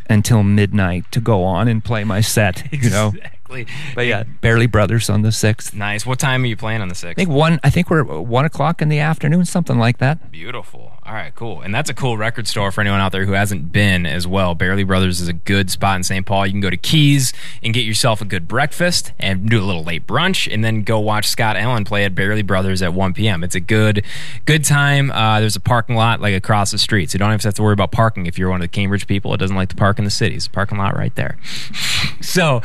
until 0.09 0.43
midnight 0.43 1.05
to 1.13 1.21
go 1.21 1.43
on 1.45 1.69
and 1.69 1.85
play 1.85 2.05
my 2.05 2.21
set, 2.23 2.73
you 2.73 2.89
know. 2.89 3.13
Exactly. 3.47 3.75
But 3.95 4.07
yeah, 4.07 4.25
Barely 4.41 4.67
Brothers 4.67 5.09
on 5.09 5.23
the 5.23 5.29
6th. 5.29 5.75
Nice. 5.75 6.05
What 6.05 6.19
time 6.19 6.43
are 6.43 6.47
you 6.47 6.57
playing 6.57 6.83
on 6.83 6.89
the 6.89 6.95
sixth? 6.95 7.19
I 7.19 7.25
think 7.25 7.31
one. 7.31 7.61
I 7.63 7.71
think 7.71 7.91
we're 7.91 8.03
one 8.03 8.45
o'clock 8.45 8.83
in 8.83 8.89
the 8.89 8.99
afternoon, 8.99 9.45
something 9.45 9.79
like 9.79 9.99
that. 9.99 10.31
Beautiful. 10.31 10.93
All 11.05 11.13
right, 11.13 11.35
cool. 11.35 11.61
And 11.61 11.73
that's 11.75 11.89
a 11.89 11.95
cool 11.95 12.17
record 12.17 12.49
store 12.49 12.73
for 12.73 12.81
anyone 12.81 13.01
out 13.01 13.13
there 13.13 13.25
who 13.25 13.33
hasn't 13.33 13.71
been 13.71 14.07
as 14.07 14.27
well. 14.27 14.55
Barely 14.55 14.83
Brothers 14.83 15.21
is 15.21 15.29
a 15.29 15.33
good 15.33 15.71
spot 15.71 15.97
in 15.97 16.03
St. 16.03 16.27
Paul. 16.27 16.47
You 16.47 16.53
can 16.53 16.61
go 16.61 16.71
to 16.71 16.77
Keys 16.77 17.33
and 17.63 17.73
get 17.73 17.85
yourself 17.85 18.21
a 18.21 18.25
good 18.25 18.49
breakfast 18.49 19.13
and 19.19 19.49
do 19.49 19.63
a 19.63 19.65
little 19.65 19.85
late 19.85 20.07
brunch 20.07 20.53
and 20.53 20.65
then 20.65 20.83
go 20.83 20.99
watch 20.99 21.29
Scott 21.29 21.57
Allen 21.57 21.85
play 21.85 22.05
at 22.05 22.15
Barely 22.15 22.43
Brothers 22.43 22.83
at 22.83 22.93
1 22.93 23.13
p.m. 23.15 23.45
It's 23.45 23.55
a 23.55 23.61
good 23.61 24.05
good 24.47 24.65
time. 24.65 25.13
Uh, 25.13 25.39
there's 25.41 25.57
a 25.57 25.61
parking 25.61 25.95
lot 25.95 26.21
like 26.21 26.35
across 26.35 26.73
the 26.73 26.79
street. 26.79 27.11
So 27.11 27.17
you 27.17 27.19
don't 27.21 27.31
have 27.31 27.41
to 27.43 27.49
have 27.49 27.55
to 27.55 27.63
worry 27.63 27.75
about 27.75 27.93
parking 27.93 28.27
if 28.27 28.39
you're 28.39 28.51
one 28.51 28.61
of 28.61 28.65
the 28.65 28.69
Cambridge 28.69 29.07
people 29.07 29.31
that 29.31 29.39
doesn't 29.39 29.57
like 29.57 29.69
to 29.69 29.77
park 29.77 29.99
in 29.99 30.05
the 30.05 30.11
city. 30.11 30.35
It's 30.35 30.47
a 30.47 30.51
parking 30.51 30.79
lot 30.79 30.97
right 30.97 31.15
there. 31.15 31.39
so 32.21 32.63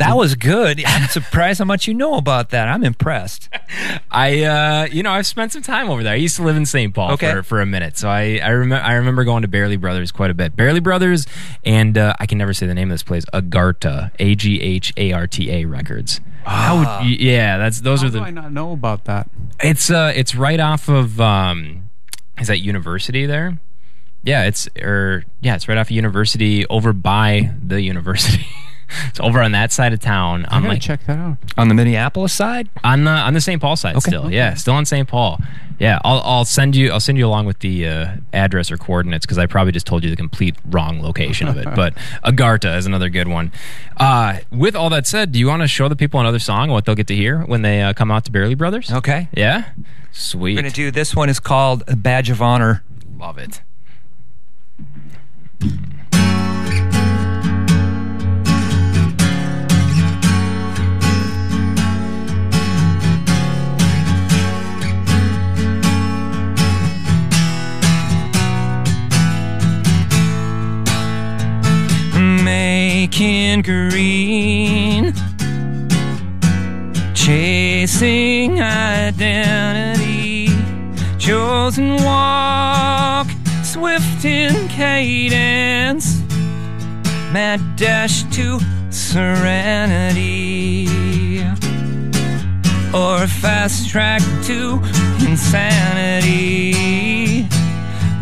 That 0.00 0.16
was 0.16 0.34
good. 0.34 0.82
I'm 0.86 1.08
surprised 1.08 1.58
how 1.60 1.64
much 1.64 1.86
you 1.86 1.94
know 1.94 2.14
about 2.16 2.50
that. 2.50 2.68
I'm 2.68 2.82
impressed. 2.84 3.48
I, 4.10 4.42
uh, 4.42 4.86
you 4.90 5.02
know, 5.02 5.12
I've 5.12 5.26
spent 5.26 5.52
some 5.52 5.62
time 5.62 5.88
over 5.88 6.02
there. 6.02 6.12
I 6.12 6.16
used 6.16 6.36
to 6.36 6.42
live 6.42 6.56
in 6.56 6.66
St. 6.66 6.92
Paul 6.92 7.12
Okay. 7.12 7.30
for, 7.32 7.42
for 7.42 7.60
a 7.60 7.66
minute, 7.66 7.96
so 7.96 8.08
I, 8.08 8.40
I 8.42 8.48
remember 8.48 8.84
I 8.84 8.94
remember 8.94 9.24
going 9.24 9.42
to 9.42 9.48
Barely 9.48 9.76
Brothers 9.76 10.10
quite 10.10 10.30
a 10.30 10.34
bit. 10.34 10.56
Barely 10.56 10.80
Brothers, 10.80 11.26
and 11.64 11.96
uh, 11.96 12.14
I 12.18 12.26
can 12.26 12.38
never 12.38 12.52
say 12.52 12.66
the 12.66 12.74
name 12.74 12.90
of 12.90 12.94
this 12.94 13.02
place. 13.02 13.24
Agharta, 13.32 14.10
A 14.18 14.34
G 14.34 14.60
H 14.60 14.92
A 14.96 15.12
R 15.12 15.26
T 15.26 15.50
A 15.50 15.64
Records. 15.66 16.20
How 16.44 16.78
would 16.78 17.06
you, 17.06 17.16
yeah, 17.30 17.58
that's 17.58 17.82
those 17.82 18.00
How 18.00 18.08
are 18.08 18.10
do 18.10 18.18
the. 18.18 18.24
I 18.24 18.30
not 18.30 18.52
know 18.52 18.72
about 18.72 19.04
that? 19.04 19.28
It's 19.60 19.90
uh, 19.90 20.12
it's 20.16 20.34
right 20.34 20.58
off 20.58 20.88
of 20.88 21.20
um, 21.20 21.90
is 22.38 22.48
that 22.48 22.58
University 22.60 23.26
there? 23.26 23.60
Yeah, 24.24 24.44
it's 24.44 24.68
or 24.82 25.24
yeah, 25.40 25.54
it's 25.54 25.68
right 25.68 25.78
off 25.78 25.88
of 25.88 25.90
University 25.92 26.66
over 26.66 26.92
by 26.92 27.52
the 27.62 27.80
university. 27.82 28.46
it's 29.08 29.20
over 29.20 29.40
on 29.40 29.52
that 29.52 29.72
side 29.72 29.92
of 29.92 30.00
town. 30.00 30.44
I 30.46 30.56
on 30.56 30.62
gotta 30.62 30.74
like 30.74 30.82
check 30.82 31.04
that 31.06 31.18
out. 31.18 31.36
On 31.56 31.68
the 31.68 31.74
Minneapolis 31.74 32.32
side, 32.32 32.68
on 32.84 33.04
the 33.04 33.10
on 33.10 33.34
the 33.34 33.40
St. 33.40 33.60
Paul 33.60 33.76
side 33.76 33.96
Okay, 33.96 34.10
still. 34.10 34.26
okay. 34.26 34.34
Yeah, 34.36 34.54
still 34.54 34.74
on 34.74 34.84
St. 34.84 35.06
Paul. 35.08 35.40
Yeah, 35.78 35.98
I'll 36.04 36.20
I'll 36.20 36.44
send 36.44 36.76
you 36.76 36.90
I'll 36.90 37.00
send 37.00 37.16
you 37.16 37.26
along 37.26 37.46
with 37.46 37.60
the 37.60 37.86
uh, 37.88 38.08
address 38.34 38.70
or 38.70 38.76
coordinates 38.76 39.24
because 39.24 39.38
I 39.38 39.46
probably 39.46 39.72
just 39.72 39.86
told 39.86 40.04
you 40.04 40.10
the 40.10 40.16
complete 40.16 40.54
wrong 40.66 41.00
location 41.02 41.48
of 41.48 41.56
it. 41.56 41.64
but 41.74 41.94
Agharta 42.22 42.76
is 42.76 42.84
another 42.84 43.08
good 43.08 43.28
one. 43.28 43.50
Uh, 43.96 44.38
with 44.50 44.76
all 44.76 44.90
that 44.90 45.06
said, 45.06 45.32
do 45.32 45.38
you 45.38 45.46
want 45.46 45.62
to 45.62 45.68
show 45.68 45.88
the 45.88 45.96
people 45.96 46.20
another 46.20 46.38
song 46.38 46.64
and 46.64 46.72
what 46.72 46.84
they'll 46.84 46.94
get 46.94 47.06
to 47.06 47.16
hear 47.16 47.40
when 47.46 47.62
they 47.62 47.80
uh, 47.82 47.94
come 47.94 48.10
out 48.10 48.24
to 48.26 48.30
Barely 48.30 48.54
Brothers? 48.54 48.92
okay. 48.92 49.28
Yeah, 49.34 49.70
sweet. 50.12 50.54
We're 50.54 50.62
gonna 50.62 50.70
do 50.70 50.90
this 50.90 51.16
one 51.16 51.30
is 51.30 51.40
called 51.40 51.82
a 51.88 51.96
Badge 51.96 52.28
of 52.28 52.42
Honor. 52.42 52.82
Love 53.18 53.38
it. 53.38 53.62
Making 72.50 73.62
green, 73.62 75.14
chasing 77.14 78.60
identity, 78.60 80.48
chosen 81.16 82.02
walk, 82.02 83.28
swift 83.62 84.24
in 84.24 84.66
cadence, 84.66 86.22
mad 87.32 87.60
dash 87.76 88.24
to 88.34 88.58
serenity, 88.90 90.88
or 92.92 93.28
fast 93.28 93.88
track 93.88 94.22
to 94.46 94.80
insanity. 95.24 96.74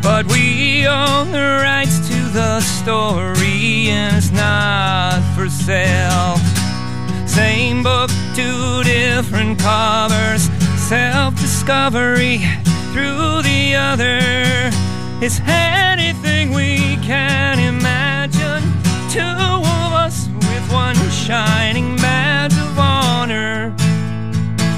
But 0.02 0.26
we 0.26 0.86
own 0.86 1.32
the 1.32 1.60
rights 1.62 1.98
to 2.10 2.17
the 2.32 2.60
story, 2.60 3.88
and 3.88 4.16
it's 4.16 4.30
not 4.30 5.20
for 5.34 5.48
sale. 5.48 6.36
Same 7.26 7.82
book, 7.82 8.10
two 8.34 8.82
different 8.84 9.58
covers. 9.58 10.48
Self 10.76 11.34
discovery 11.36 12.38
through 12.92 13.42
the 13.42 13.74
other 13.74 14.18
is 15.22 15.40
anything 15.46 16.52
we 16.52 16.96
can 16.96 17.58
imagine. 17.58 18.62
Two 19.10 19.20
of 19.20 19.92
us 19.92 20.28
with 20.28 20.72
one 20.72 20.96
shining 21.10 21.96
badge 21.96 22.54
of 22.54 22.78
honor. 22.78 23.70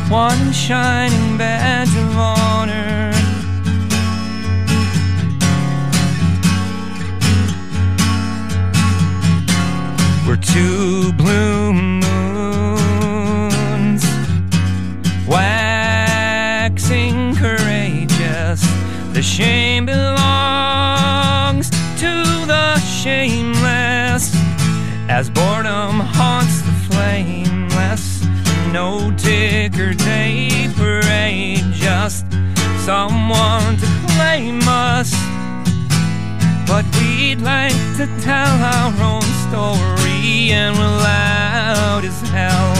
One 0.08 0.52
shining 0.52 1.38
badge 1.38 1.94
of 1.96 2.16
honor. 2.16 3.19
Two 10.52 11.12
blue 11.12 11.72
moons, 11.72 12.82
waxing 15.28 17.36
courageous. 17.36 18.60
The 19.12 19.22
shame 19.22 19.86
belongs 19.86 21.70
to 21.70 22.24
the 22.46 22.80
shameless, 22.80 24.34
as 25.08 25.30
boredom 25.30 26.00
haunts 26.00 26.62
the 26.62 26.72
flameless. 26.88 28.24
No 28.72 29.12
ticker 29.16 29.94
tape 29.94 30.74
parade, 30.74 31.64
just 31.72 32.26
someone 32.84 33.76
to 33.76 33.86
claim 34.08 34.60
us. 34.66 35.14
But 36.70 36.86
we'd 37.00 37.40
like 37.40 37.74
to 37.96 38.06
tell 38.20 38.54
our 38.76 38.94
own 39.02 39.26
story, 39.48 40.52
and 40.52 40.78
we're 40.78 40.98
loud 41.02 42.04
as 42.04 42.20
hell. 42.30 42.76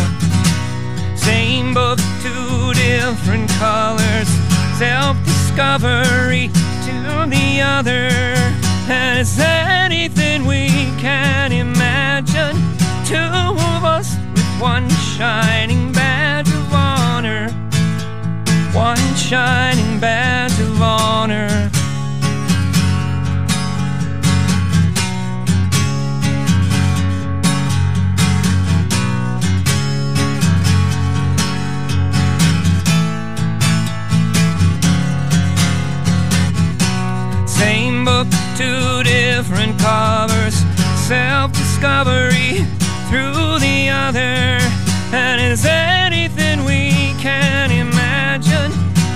Same 1.16 1.74
book, 1.74 1.98
two 2.22 2.72
different 2.74 3.50
colors, 3.59 4.29
self 4.79 5.16
discovery 5.24 6.50
to 6.87 7.26
the 7.29 7.61
other. 7.62 8.11
It's 8.88 9.40
anything 9.40 10.46
we 10.46 10.68
can 11.00 11.50
imagine. 11.50 12.57
Two 13.05 13.16
of 13.16 13.85
us 13.85 14.16
with 14.35 14.61
one 14.61 14.88
shining 15.18 15.90
badge 15.92 16.48
of 16.48 16.72
honor. 16.72 17.50
One 18.72 19.14
shining 19.16 19.60
discovery 41.80 42.58
through 43.08 43.58
the 43.58 43.88
other. 43.88 44.58
And 45.16 45.40
is 45.40 45.64
anything 45.64 46.62
we 46.66 47.14
can 47.18 47.70
imagine? 47.70 48.70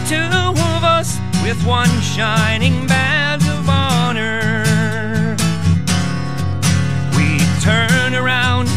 Two 0.09 0.35
of 0.72 0.83
us 0.83 1.18
with 1.42 1.62
one 1.66 1.90
shining 2.00 2.87
badge 2.87 3.46
of 3.46 3.68
honor. 3.68 5.37
We 7.14 7.38
turn 7.61 8.14
around 8.14 8.68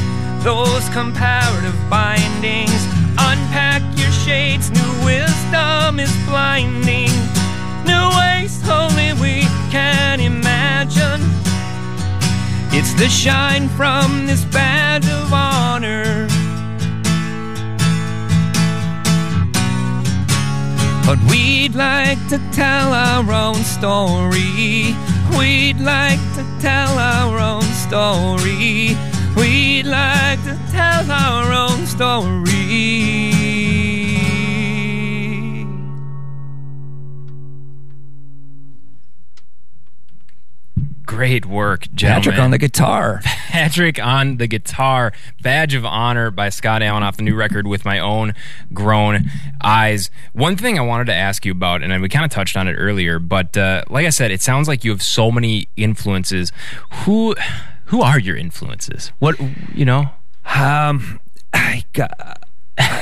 those 0.44 0.90
comparative 0.90 1.80
bindings. 1.90 2.84
Unpack 3.18 3.84
your 3.98 4.12
shades, 4.12 4.70
new 4.70 5.06
wisdom 5.06 6.02
is 6.02 6.14
blinding. 6.28 7.12
New 7.86 8.10
ways 8.20 8.68
only 8.68 9.14
we 9.14 9.44
can 9.72 10.20
imagine. 10.20 11.37
It's 12.80 12.94
the 12.94 13.10
shine 13.10 13.70
from 13.70 14.28
this 14.28 14.46
badge 14.46 15.08
of 15.08 15.34
honor. 15.34 16.28
But 21.04 21.18
we'd 21.28 21.74
like 21.74 22.20
to 22.30 22.38
tell 22.52 22.94
our 22.94 23.32
own 23.32 23.64
story. 23.64 24.96
We'd 25.40 25.80
like 25.80 26.20
to 26.36 26.46
tell 26.62 27.00
our 27.00 27.40
own 27.40 27.64
story. 27.88 28.96
We'd 29.36 29.88
like 29.88 30.44
to 30.44 30.56
tell 30.72 31.10
our 31.10 31.52
own 31.52 31.88
story. 31.88 33.37
Great 41.18 41.48
work, 41.48 41.88
gentlemen. 41.96 42.22
Patrick 42.26 42.40
on 42.40 42.52
the 42.52 42.58
guitar. 42.60 43.22
Patrick 43.24 44.00
on 44.00 44.38
the 44.38 44.46
guitar. 44.46 45.12
Badge 45.42 45.74
of 45.74 45.84
Honor 45.84 46.30
by 46.30 46.50
Scott 46.50 46.84
Allen 46.84 47.02
off 47.02 47.18
the 47.18 47.24
new 47.24 47.34
record 47.34 47.66
with 47.66 47.84
my 47.86 47.98
own 47.98 48.36
grown 48.72 49.26
eyes. 49.60 50.12
One 50.34 50.56
thing 50.56 50.78
I 50.78 50.84
wanted 50.84 51.06
to 51.08 51.16
ask 51.16 51.44
you 51.44 51.52
about, 51.54 51.82
and 51.82 52.04
we 52.04 52.08
kind 52.08 52.24
of 52.24 52.30
touched 52.30 52.56
on 52.56 52.68
it 52.68 52.74
earlier, 52.76 53.18
but 53.18 53.58
uh, 53.58 53.84
like 53.90 54.06
I 54.06 54.12
said, 54.12 54.30
it 54.30 54.44
sounds 54.44 54.68
like 54.68 54.84
you 54.84 54.92
have 54.92 55.02
so 55.02 55.32
many 55.32 55.68
influences. 55.76 56.52
Who 57.06 57.34
who 57.86 58.04
are 58.04 58.20
your 58.20 58.36
influences? 58.38 59.12
What 59.18 59.40
you 59.74 59.86
know? 59.86 60.12
Um, 60.54 61.20
I 61.52 61.84
got, 61.94 62.44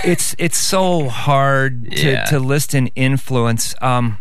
it's 0.06 0.38
it's 0.39 0.58
so 0.58 1.10
hard 1.10 1.91
to, 1.91 2.12
Yeah. 2.12 2.23
to 2.28 2.39
list 2.39 2.73
an 2.73 2.88
influence. 2.95 3.75
Um, 3.82 4.19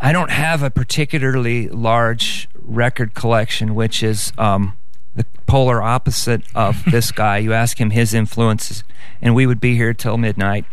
I 0.00 0.12
don't 0.12 0.30
have 0.30 0.62
a 0.62 0.70
particularly 0.70 1.68
large 1.68 2.48
record 2.64 3.14
collection, 3.14 3.74
which 3.74 4.02
is 4.02 4.32
um, 4.38 4.76
the 5.14 5.24
polar 5.46 5.82
opposite 5.82 6.42
of 6.54 6.82
this 6.90 7.12
guy. 7.12 7.38
You 7.38 7.52
ask 7.52 7.80
him 7.80 7.90
his 7.90 8.14
influences, 8.14 8.84
and 9.20 9.34
we 9.34 9.46
would 9.46 9.60
be 9.60 9.76
here 9.76 9.94
till 9.94 10.16
midnight, 10.18 10.64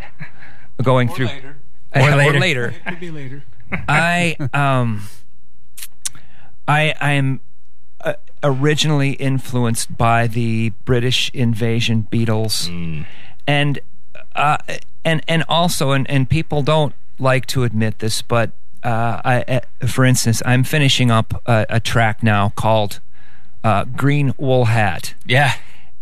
going 0.82 1.10
through 1.10 1.30
Or 1.95 2.02
later. 2.02 2.38
or 2.38 2.39
later. 2.39 2.75
Could 2.88 2.99
be 2.99 3.10
later. 3.10 3.43
I 3.89 4.36
um 4.54 5.02
I 6.67 6.93
I'm 7.02 7.39
uh, 8.02 8.13
originally 8.43 9.13
influenced 9.13 9.97
by 9.97 10.28
the 10.28 10.69
British 10.86 11.32
invasion 11.34 12.08
Beatles 12.12 13.06
and 13.47 13.80
uh 14.36 14.58
and 15.04 15.23
and 15.28 15.43
also 15.49 15.91
and 15.91 16.08
and 16.10 16.30
people 16.30 16.62
don't 16.62 16.93
like 17.17 17.47
to 17.47 17.63
admit 17.63 17.99
this 17.99 18.21
but 18.21 18.52
uh 18.83 19.21
I 19.25 19.43
uh, 19.47 19.87
for 19.87 20.05
instance 20.05 20.41
I'm 20.45 20.63
finishing 20.63 21.11
up 21.11 21.41
a, 21.45 21.65
a 21.69 21.79
track 21.79 22.23
now 22.23 22.49
called 22.55 22.99
uh 23.63 23.83
Green 23.85 24.33
Wool 24.37 24.65
Hat 24.65 25.13
Yeah. 25.25 25.53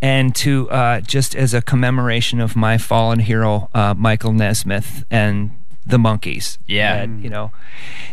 and 0.02 0.36
to 0.36 0.70
uh, 0.70 1.02
just 1.02 1.36
as 1.36 1.54
a 1.56 1.62
commemoration 1.62 2.40
of 2.40 2.56
my 2.56 2.78
fallen 2.78 3.20
hero, 3.20 3.70
uh, 3.74 3.96
Michael 3.98 4.32
Nesmith 4.34 5.04
and 5.10 5.50
the 5.88 5.98
Monkees. 5.98 6.58
Yeah. 6.68 7.02
And, 7.02 7.24
you 7.24 7.30
know, 7.32 7.52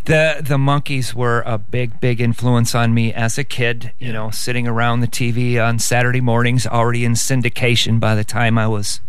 the 0.07 0.37
the 0.40 0.57
Monkees 0.57 1.12
were 1.12 1.42
a 1.44 1.59
big, 1.59 2.00
big 2.00 2.20
influence 2.20 2.74
on 2.74 2.94
me 2.94 3.12
as 3.12 3.37
a 3.37 3.44
kid. 3.44 3.90
You 3.98 4.12
know, 4.12 4.31
sitting 4.31 4.66
around 4.68 5.00
the 5.00 5.09
TV 5.09 5.59
on 5.62 5.79
Saturday 5.79 6.20
mornings, 6.22 6.66
already 6.66 7.05
in 7.05 7.12
syndication 7.14 7.98
by 8.00 8.14
the 8.14 8.24
time 8.24 8.57
I 8.57 8.68
was 8.68 9.00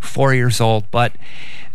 four 0.00 0.34
years 0.34 0.60
old. 0.60 0.90
But 0.90 1.12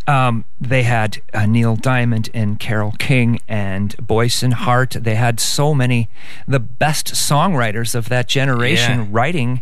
um, 0.10 0.43
they 0.60 0.84
had 0.84 1.22
uh, 1.34 1.45
Neil 1.45 1.76
Diamond 1.76 2.30
and 2.34 2.60
Carole 2.60 2.95
King 2.98 3.39
and 3.48 3.95
Boyce 4.06 4.41
and 4.43 4.54
Hart. 4.54 4.91
They 5.00 5.15
had 5.15 5.39
so 5.39 5.76
many, 5.76 6.10
the 6.48 6.60
best 6.60 7.08
songwriters 7.13 7.93
of 7.95 8.10
that 8.10 8.28
generation 8.28 9.00
Yeah. 9.02 9.08
writing 9.12 9.62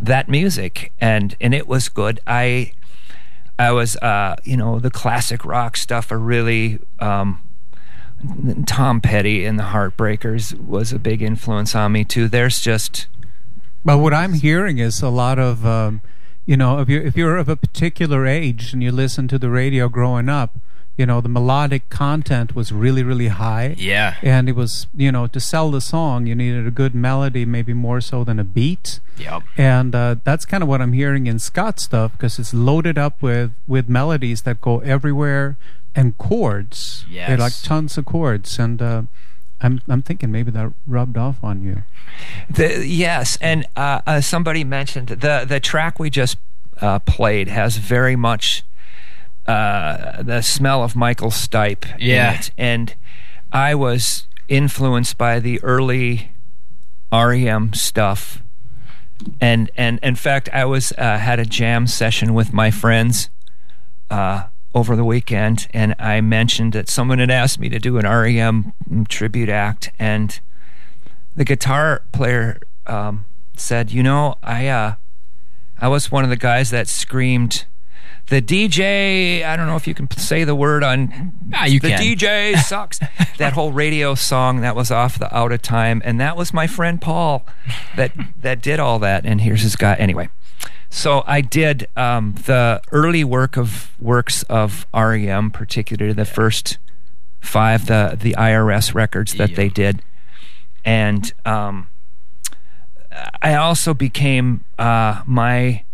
that 0.00 0.28
music, 0.28 0.92
and 1.00 1.34
and 1.40 1.52
it 1.52 1.66
was 1.66 1.88
good. 1.88 2.20
I 2.26 2.72
I 3.58 3.72
was, 3.72 3.96
uh, 3.96 4.36
you 4.44 4.56
know, 4.56 4.78
the 4.78 4.90
classic 4.90 5.44
rock 5.44 5.76
stuff. 5.76 6.12
I 6.12 6.14
really. 6.16 6.78
Um, 7.00 7.40
Tom 8.66 9.00
Petty 9.00 9.44
and 9.44 9.58
the 9.58 9.64
Heartbreakers 9.64 10.56
was 10.60 10.92
a 10.92 10.98
big 11.00 11.22
influence 11.22 11.74
on 11.74 11.90
me 11.90 12.04
too. 12.04 12.28
There's 12.28 12.60
just 12.60 13.08
But 13.84 13.98
what 13.98 14.14
I'm 14.14 14.34
hearing 14.34 14.78
is 14.78 15.02
a 15.02 15.08
lot 15.08 15.40
of, 15.40 15.66
um, 15.66 16.00
you 16.46 16.56
know, 16.56 16.80
if 16.80 16.88
you're 16.88 17.02
if 17.02 17.16
you're 17.16 17.36
of 17.36 17.48
a 17.48 17.56
particular 17.56 18.26
age 18.26 18.72
and 18.72 18.82
you 18.82 18.92
listen 18.92 19.28
to 19.28 19.38
the 19.38 19.50
radio 19.50 19.88
growing 19.88 20.28
up, 20.28 20.56
you 20.96 21.06
know, 21.06 21.20
the 21.20 21.28
melodic 21.28 21.88
content 21.88 22.54
was 22.54 22.72
really 22.72 23.02
really 23.02 23.28
high. 23.28 23.74
Yeah. 23.78 24.16
And 24.22 24.48
it 24.48 24.56
was, 24.56 24.86
you 24.94 25.12
know, 25.12 25.26
to 25.28 25.40
sell 25.40 25.70
the 25.70 25.80
song, 25.80 26.26
you 26.26 26.34
needed 26.34 26.66
a 26.66 26.70
good 26.70 26.94
melody, 26.94 27.44
maybe 27.44 27.72
more 27.74 28.00
so 28.00 28.24
than 28.24 28.38
a 28.38 28.44
beat. 28.44 29.00
Yep. 29.18 29.42
And 29.56 29.94
uh, 29.94 30.16
that's 30.24 30.44
kind 30.44 30.62
of 30.62 30.68
what 30.68 30.80
I'm 30.80 30.92
hearing 30.92 31.26
in 31.26 31.38
Scott's 31.38 31.84
stuff 31.84 32.12
because 32.12 32.38
it's 32.38 32.52
loaded 32.52 32.98
up 32.98 33.22
with 33.22 33.52
with 33.66 33.88
melodies 33.88 34.42
that 34.42 34.60
go 34.60 34.80
everywhere 34.80 35.56
and 35.94 36.16
chords. 36.18 37.04
They're 37.28 37.38
like 37.38 37.52
tons 37.62 37.98
of 37.98 38.06
chords, 38.06 38.58
and 38.58 38.80
uh, 38.80 39.02
I'm 39.62 39.80
I'm 39.88 40.02
thinking 40.02 40.30
maybe 40.32 40.50
that 40.50 40.72
rubbed 40.86 41.16
off 41.16 41.42
on 41.42 41.62
you. 41.62 41.82
The, 42.50 42.84
yes, 42.86 43.38
and 43.40 43.66
uh, 43.76 44.00
uh, 44.06 44.20
somebody 44.20 44.64
mentioned 44.64 45.08
the 45.08 45.44
the 45.48 45.60
track 45.60 45.98
we 45.98 46.10
just 46.10 46.36
uh, 46.80 46.98
played 47.00 47.48
has 47.48 47.76
very 47.76 48.16
much 48.16 48.64
uh, 49.46 50.22
the 50.22 50.42
smell 50.42 50.82
of 50.82 50.94
Michael 50.96 51.30
Stipe 51.30 51.84
Yeah. 51.98 52.30
in 52.32 52.38
it, 52.38 52.50
and 52.58 52.94
I 53.52 53.74
was 53.74 54.26
influenced 54.48 55.16
by 55.18 55.40
the 55.40 55.62
early 55.62 56.32
REM 57.12 57.72
stuff, 57.74 58.42
and 59.40 59.70
and 59.76 59.98
in 60.02 60.14
fact 60.16 60.48
I 60.52 60.64
was 60.64 60.92
uh, 60.98 61.18
had 61.18 61.38
a 61.38 61.44
jam 61.44 61.86
session 61.86 62.34
with 62.34 62.52
my 62.52 62.70
friends. 62.70 63.28
Uh, 64.10 64.44
over 64.74 64.96
the 64.96 65.04
weekend, 65.04 65.68
and 65.72 65.94
I 65.98 66.20
mentioned 66.20 66.72
that 66.72 66.88
someone 66.88 67.18
had 67.18 67.30
asked 67.30 67.58
me 67.58 67.68
to 67.68 67.78
do 67.78 67.98
an 67.98 68.06
REM 68.06 68.72
tribute 69.08 69.48
act, 69.48 69.90
and 69.98 70.40
the 71.36 71.44
guitar 71.44 72.02
player 72.12 72.60
um, 72.86 73.24
said, 73.56 73.90
"You 73.90 74.02
know, 74.02 74.36
I 74.42 74.68
uh, 74.68 74.94
I 75.78 75.88
was 75.88 76.10
one 76.10 76.24
of 76.24 76.30
the 76.30 76.36
guys 76.36 76.70
that 76.70 76.88
screamed." 76.88 77.66
The 78.28 78.40
DJ, 78.40 79.44
I 79.44 79.56
don't 79.56 79.66
know 79.66 79.74
if 79.76 79.86
you 79.86 79.94
can 79.94 80.08
say 80.12 80.44
the 80.44 80.54
word 80.54 80.84
on. 80.84 81.32
Ah, 81.52 81.66
you 81.66 81.80
the 81.80 81.88
can. 81.88 82.00
DJ 82.00 82.56
sucks. 82.56 83.00
that 83.38 83.52
whole 83.52 83.72
radio 83.72 84.14
song 84.14 84.60
that 84.60 84.76
was 84.76 84.90
off 84.90 85.18
the 85.18 85.34
out 85.36 85.52
of 85.52 85.60
time, 85.60 86.00
and 86.04 86.20
that 86.20 86.36
was 86.36 86.54
my 86.54 86.66
friend 86.66 87.00
Paul 87.00 87.44
that 87.96 88.12
that 88.40 88.62
did 88.62 88.78
all 88.78 88.98
that. 89.00 89.26
And 89.26 89.40
here's 89.40 89.62
his 89.62 89.76
guy. 89.76 89.94
Anyway, 89.94 90.28
so 90.94 91.24
I 91.26 91.40
did 91.40 91.88
um, 91.96 92.34
the 92.44 92.82
early 92.92 93.24
work 93.24 93.56
of 93.56 93.92
works 93.98 94.42
of 94.44 94.86
REM, 94.94 95.50
particularly 95.50 96.12
the 96.12 96.26
first 96.26 96.76
five, 97.40 97.86
the 97.86 98.16
the 98.20 98.34
IRS 98.38 98.94
records 98.94 99.32
that 99.34 99.54
they 99.56 99.68
did, 99.68 100.02
and 100.84 101.32
um, 101.46 101.88
I 103.40 103.54
also 103.54 103.94
became 103.94 104.64
uh, 104.78 105.22
my 105.26 105.84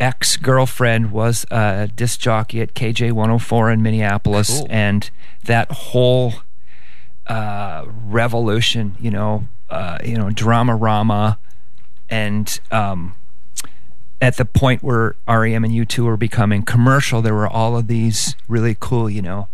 ex 0.00 0.36
girlfriend 0.36 1.12
was 1.12 1.46
a 1.52 1.88
disc 1.94 2.18
jockey 2.18 2.60
at 2.60 2.74
KJ 2.74 3.12
104 3.12 3.70
in 3.70 3.82
Minneapolis, 3.82 4.48
Cool. 4.58 4.66
and 4.68 5.08
that 5.44 5.70
whole 5.70 6.34
uh, 7.28 7.84
revolution, 8.04 8.96
you 8.98 9.10
know, 9.12 9.46
uh, 9.70 9.98
you 10.04 10.16
know, 10.16 10.26
Dramarama, 10.26 11.38
and 12.10 12.60
um, 12.72 13.14
at 14.20 14.36
the 14.36 14.44
point 14.44 14.82
where 14.82 15.16
REM 15.28 15.64
and 15.64 15.72
U2 15.72 16.04
were 16.04 16.16
becoming 16.16 16.62
commercial, 16.62 17.20
there 17.22 17.34
were 17.34 17.48
all 17.48 17.76
of 17.76 17.86
these 17.88 18.36
really 18.48 18.76
cool, 18.78 19.10
you 19.10 19.20
know, 19.22 19.48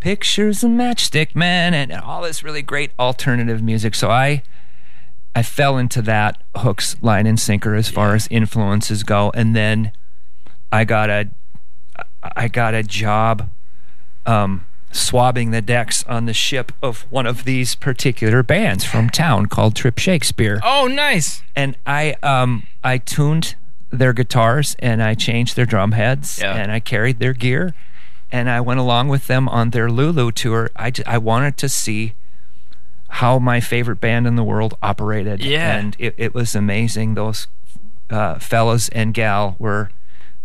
pictures 0.00 0.62
of 0.64 0.70
Matchstick 0.70 1.34
Men 1.34 1.74
and, 1.74 1.92
and 1.92 2.00
all 2.00 2.22
this 2.22 2.42
really 2.42 2.62
great 2.62 2.90
alternative 2.98 3.62
music. 3.62 3.94
So 3.94 4.10
I 4.10 4.42
I 5.34 5.42
fell 5.42 5.76
into 5.76 6.00
that 6.02 6.42
hooks, 6.56 6.96
line, 7.02 7.26
and 7.26 7.38
sinker 7.38 7.74
as 7.74 7.90
far 7.90 8.14
as 8.14 8.26
influences 8.30 9.02
go, 9.02 9.30
and 9.34 9.54
then 9.54 9.92
I 10.72 10.84
got 10.84 11.10
a 11.10 11.28
I 12.34 12.48
got 12.48 12.74
a 12.74 12.82
job 12.82 13.50
um, 14.24 14.64
swabbing 14.90 15.50
the 15.50 15.60
decks 15.62 16.04
on 16.04 16.24
the 16.26 16.32
ship 16.32 16.72
of 16.82 17.02
one 17.10 17.26
of 17.26 17.44
these 17.44 17.74
particular 17.74 18.42
bands 18.42 18.84
from 18.84 19.10
town 19.10 19.46
called 19.46 19.76
Trip 19.76 19.98
Shakespeare 19.98 20.58
Oh, 20.64 20.86
nice. 20.88 21.42
and 21.54 21.76
I 21.86 22.16
um 22.22 22.66
I 22.82 22.98
tuned 22.98 23.54
their 23.90 24.12
guitars 24.12 24.74
and 24.80 25.02
I 25.02 25.14
changed 25.14 25.56
their 25.56 25.66
drum 25.66 25.92
heads 25.92 26.38
Yeah. 26.40 26.54
and 26.54 26.70
I 26.72 26.80
carried 26.80 27.18
their 27.18 27.32
gear 27.32 27.74
and 28.32 28.50
I 28.50 28.60
went 28.60 28.80
along 28.80 29.08
with 29.08 29.26
them 29.28 29.48
on 29.48 29.70
their 29.70 29.88
Lulu 29.90 30.32
tour. 30.32 30.70
I, 30.76 30.92
I 31.06 31.18
wanted 31.18 31.56
to 31.58 31.68
see 31.68 32.14
how 33.08 33.38
my 33.38 33.60
favorite 33.60 34.00
band 34.00 34.26
in 34.26 34.34
the 34.36 34.42
world 34.42 34.76
operated. 34.82 35.42
Yeah. 35.44 35.76
And 35.76 35.96
it, 35.98 36.14
it 36.16 36.34
was 36.34 36.54
amazing. 36.56 37.14
Those 37.14 37.46
uh, 38.10 38.38
fellas 38.40 38.88
and 38.90 39.14
gal 39.14 39.54
were 39.58 39.90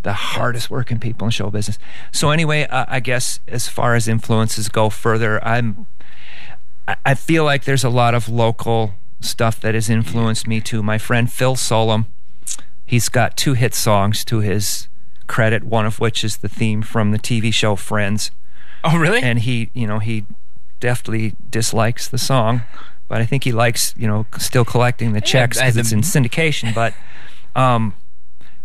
the 0.04 0.14
hardest 0.14 0.70
working 0.70 1.00
people 1.00 1.26
in 1.26 1.32
show 1.32 1.50
business. 1.50 1.78
So 2.12 2.30
anyway, 2.30 2.64
uh, 2.68 2.86
I 2.88 3.00
guess 3.00 3.40
as 3.48 3.68
far 3.68 3.96
as 3.96 4.08
influences 4.08 4.70
go 4.70 4.90
further, 4.90 5.44
I'm 5.44 5.88
I- 6.88 6.96
I 7.06 7.14
feel 7.14 7.44
like 7.44 7.64
there's 7.66 7.84
a 7.84 7.90
lot 7.90 8.14
of 8.16 8.28
local 8.28 8.94
stuff 9.20 9.60
that 9.62 9.76
has 9.76 9.90
influenced 9.90 10.48
me 10.48 10.60
too. 10.62 10.82
My 10.82 10.98
friend 10.98 11.32
Phil 11.32 11.56
Solem, 11.56 12.08
he's 12.92 13.08
got 13.10 13.38
two 13.38 13.54
hit 13.54 13.74
songs 13.74 14.26
to 14.26 14.40
his 14.40 14.88
credit, 15.28 15.64
one 15.64 15.86
of 15.86 16.00
which 16.02 16.24
is 16.26 16.38
the 16.38 16.50
theme 16.50 16.82
from 16.82 17.12
the 17.12 17.18
TV 17.20 17.54
show 17.54 17.76
Friends. 17.78 18.32
Oh, 18.84 18.98
really? 18.98 19.22
And 19.22 19.40
he, 19.40 19.70
you 19.74 19.88
know, 19.88 20.00
he 20.00 20.26
definitely 20.82 21.34
dislikes 21.50 22.08
the 22.10 22.18
song, 22.18 22.64
but 23.08 23.22
I 23.22 23.26
think 23.26 23.44
he 23.46 23.52
likes, 23.54 23.94
you 23.98 24.08
know, 24.08 24.26
still 24.38 24.66
collecting 24.66 25.14
the 25.14 25.22
checks 25.22 25.58
because 25.58 25.78
it's 25.78 25.92
in 25.94 26.02
syndication. 26.02 26.76
But 26.76 26.94
um, 27.56 27.94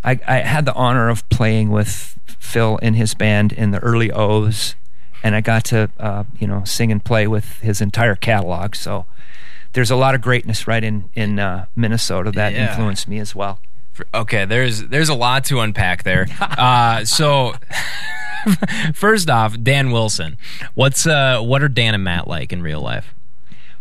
I, 0.03 0.19
I 0.27 0.39
had 0.39 0.65
the 0.65 0.75
honor 0.75 1.09
of 1.09 1.29
playing 1.29 1.71
with 1.71 2.19
Phil 2.41 2.79
in 2.79 2.95
his 2.95 3.15
band 3.15 3.53
in 3.53 3.71
the 3.71 3.79
early 3.79 4.11
O's, 4.11 4.75
and 5.23 5.37
I 5.37 5.41
got 5.41 5.65
to, 5.67 5.89
uh, 6.01 6.25
you 6.39 6.47
know, 6.49 6.65
sing 6.65 6.91
and 6.91 7.05
play 7.05 7.27
with 7.29 7.61
his 7.61 7.81
entire 7.81 8.17
catalog. 8.17 8.75
So 8.75 9.07
there's 9.73 9.91
a 9.91 9.97
lot 9.97 10.15
of 10.17 10.21
greatness 10.21 10.67
right 10.67 10.83
in 10.83 11.11
in 11.15 11.39
uh, 11.39 11.67
Minnesota 11.77 12.33
that 12.33 12.53
Yeah. 12.55 12.71
influenced 12.71 13.07
me 13.07 13.19
as 13.21 13.35
well. 13.35 13.61
Okay, 14.15 14.45
there's 14.45 14.85
there's 14.85 15.09
a 15.09 15.15
lot 15.15 15.45
to 15.47 15.61
unpack 15.61 16.03
there. 16.03 16.27
Uh, 16.57 17.05
so 17.05 17.55
first 18.95 19.29
off, 19.29 19.61
Dan 19.61 19.91
Wilson. 19.91 20.37
What's 20.75 21.07
uh 21.07 21.41
what 21.41 21.63
are 21.63 21.69
Dan 21.69 21.95
and 21.95 22.05
Matt 22.05 22.29
like 22.29 22.53
in 22.53 22.63
real 22.63 22.81
life? 22.81 23.15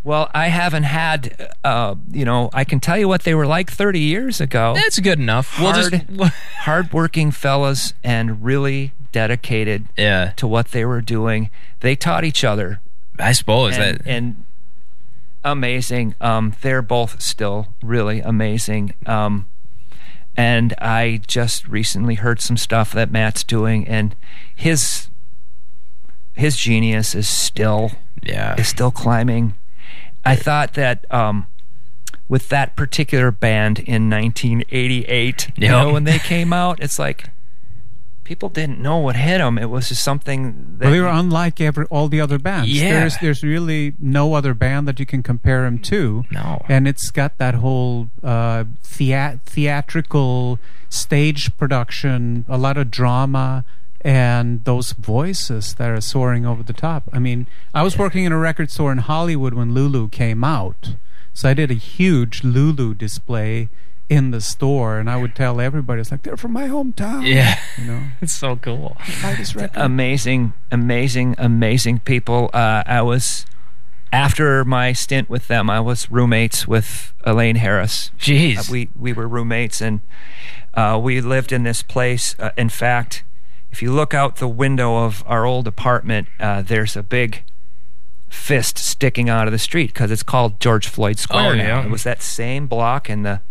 Well, 0.03 0.29
I 0.33 0.47
haven't 0.47 0.83
had, 0.83 1.51
uh, 1.63 1.95
you 2.11 2.25
know, 2.25 2.49
I 2.53 2.63
can 2.63 2.79
tell 2.79 2.97
you 2.97 3.07
what 3.07 3.23
they 3.23 3.33
were 3.33 3.47
like 3.47 3.71
30 3.71 3.99
years 3.99 4.39
ago. 4.39 4.73
That's 4.75 4.99
good 4.99 5.19
enough. 5.19 5.59
We'll 5.59 5.71
hard, 5.71 5.91
just 5.91 6.33
hardworking 6.59 7.31
fellas 7.31 7.93
and 8.03 8.43
really 8.43 8.93
dedicated 9.11 9.85
yeah. 9.97 10.33
to 10.35 10.47
what 10.47 10.69
they 10.69 10.85
were 10.85 11.01
doing. 11.01 11.49
They 11.79 11.95
taught 11.95 12.23
each 12.23 12.43
other 12.43 12.81
I 13.19 13.31
suppose 13.31 13.77
and, 13.77 13.99
that 13.99 14.07
and 14.07 14.45
amazing. 15.43 16.15
Um, 16.19 16.53
they're 16.61 16.81
both 16.81 17.21
still 17.21 17.73
really 17.81 18.21
amazing. 18.21 18.93
Um, 19.05 19.47
and 20.37 20.73
I 20.79 21.21
just 21.27 21.67
recently 21.67 22.15
heard 22.15 22.41
some 22.41 22.57
stuff 22.57 22.91
that 22.93 23.11
Matt's 23.11 23.43
doing, 23.43 23.87
and 23.87 24.15
his 24.55 25.09
his 26.33 26.57
genius 26.57 27.15
is 27.15 27.27
still 27.27 27.91
yeah. 28.21 28.55
is 28.59 28.67
still 28.67 28.91
climbing. 28.91 29.55
I 30.25 30.35
thought 30.35 30.73
that 30.73 31.05
um, 31.13 31.47
with 32.27 32.49
that 32.49 32.75
particular 32.75 33.31
band 33.31 33.79
in 33.79 34.09
1988, 34.09 35.51
you 35.55 35.67
know, 35.67 35.93
when 35.93 36.03
they 36.03 36.19
came 36.19 36.51
out, 36.51 36.79
it's 36.81 36.97
like 36.97 37.29
people 38.25 38.49
didn't 38.49 38.79
know 38.79 38.97
what 38.97 39.15
hit 39.15 39.37
them. 39.37 39.57
It 39.57 39.69
was 39.69 39.87
just 39.87 40.03
something 40.03 40.75
that 40.79 40.85
Well, 40.85 40.93
they 40.93 40.99
were 40.99 41.07
unlike 41.07 41.61
every 41.61 41.85
all 41.85 42.09
the 42.09 42.19
other 42.19 42.37
bands. 42.37 42.69
Yeah. 42.69 42.99
There's 42.99 43.17
there's 43.19 43.43
really 43.43 43.93
no 43.99 44.33
other 44.33 44.53
band 44.53 44.87
that 44.89 44.99
you 44.99 45.05
can 45.05 45.23
compare 45.23 45.61
them 45.63 45.79
to. 45.79 46.25
No. 46.31 46.61
And 46.67 46.87
it's 46.87 47.09
got 47.11 47.37
that 47.37 47.55
whole 47.55 48.09
uh, 48.21 48.65
thea- 48.83 49.39
theatrical 49.45 50.59
stage 50.89 51.55
production, 51.57 52.43
a 52.49 52.57
lot 52.57 52.77
of 52.77 52.91
drama, 52.91 53.63
and 54.01 54.63
those 54.65 54.91
voices 54.91 55.75
that 55.75 55.89
are 55.89 56.01
soaring 56.01 56.45
over 56.45 56.63
the 56.63 56.73
top. 56.73 57.03
I 57.13 57.19
mean, 57.19 57.47
I 57.73 57.83
was 57.83 57.97
working 57.97 58.25
in 58.25 58.31
a 58.31 58.37
record 58.37 58.69
store 58.71 58.91
in 58.91 58.97
Hollywood 58.99 59.53
when 59.53 59.73
Lulu 59.73 60.09
came 60.09 60.43
out, 60.43 60.95
so 61.33 61.49
I 61.49 61.53
did 61.53 61.71
a 61.71 61.75
huge 61.75 62.43
Lulu 62.43 62.93
display 62.93 63.69
in 64.09 64.31
the 64.31 64.41
store, 64.41 64.99
and 64.99 65.09
I 65.09 65.17
would 65.17 65.35
tell 65.35 65.59
everybody, 65.59 66.01
"It's 66.01 66.11
like 66.11 66.23
they're 66.23 66.37
from 66.37 66.53
my 66.53 66.67
hometown." 66.67 67.25
yeah. 67.25 67.59
you 67.77 67.85
know, 67.85 68.01
It's 68.21 68.33
so 68.33 68.55
cool. 68.55 68.97
buy 69.21 69.33
amazing, 69.73 70.53
amazing, 70.71 71.35
amazing 71.37 71.99
people. 71.99 72.49
Uh, 72.53 72.83
I 72.85 73.01
was 73.01 73.45
after 74.11 74.63
my 74.63 74.93
stint 74.93 75.29
with 75.29 75.47
them, 75.47 75.69
I 75.69 75.79
was 75.79 76.09
roommates 76.09 76.67
with 76.67 77.13
Elaine 77.23 77.57
Harris. 77.57 78.11
Jeez. 78.17 78.57
Uh, 78.57 78.63
we 78.71 78.89
we 78.97 79.11
were 79.11 79.27
roommates, 79.27 79.81
and 79.81 80.01
uh, 80.73 80.99
we 81.01 81.19
lived 81.21 81.51
in 81.51 81.63
this 81.63 81.81
place. 81.83 82.35
Uh, 82.39 82.51
in 82.57 82.69
fact, 82.69 83.23
if 83.71 83.81
you 83.81 83.91
look 83.91 84.13
out 84.13 84.37
the 84.37 84.47
window 84.47 85.03
of 85.03 85.23
our 85.27 85.45
old 85.45 85.67
apartment, 85.67 86.27
uh, 86.39 86.61
there's 86.61 86.95
a 86.95 87.03
big 87.03 87.43
fist 88.29 88.77
sticking 88.77 89.29
out 89.29 89.47
of 89.47 89.51
the 89.51 89.59
street 89.59 89.87
because 89.87 90.11
it's 90.11 90.23
called 90.23 90.59
George 90.59 90.87
Floyd 90.87 91.17
Square. 91.17 91.53
Oh, 91.53 91.55
now. 91.55 91.81
It 91.81 91.89
was 91.89 92.03
that 92.03 92.21
same 92.21 92.67
block, 92.67 93.09
and 93.09 93.25
the 93.25 93.41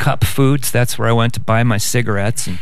Cup 0.00 0.24
Foods. 0.24 0.72
That's 0.72 0.98
where 0.98 1.06
I 1.08 1.12
went 1.12 1.34
to 1.34 1.40
buy 1.40 1.62
my 1.62 1.78
cigarettes 1.78 2.48
and. 2.48 2.58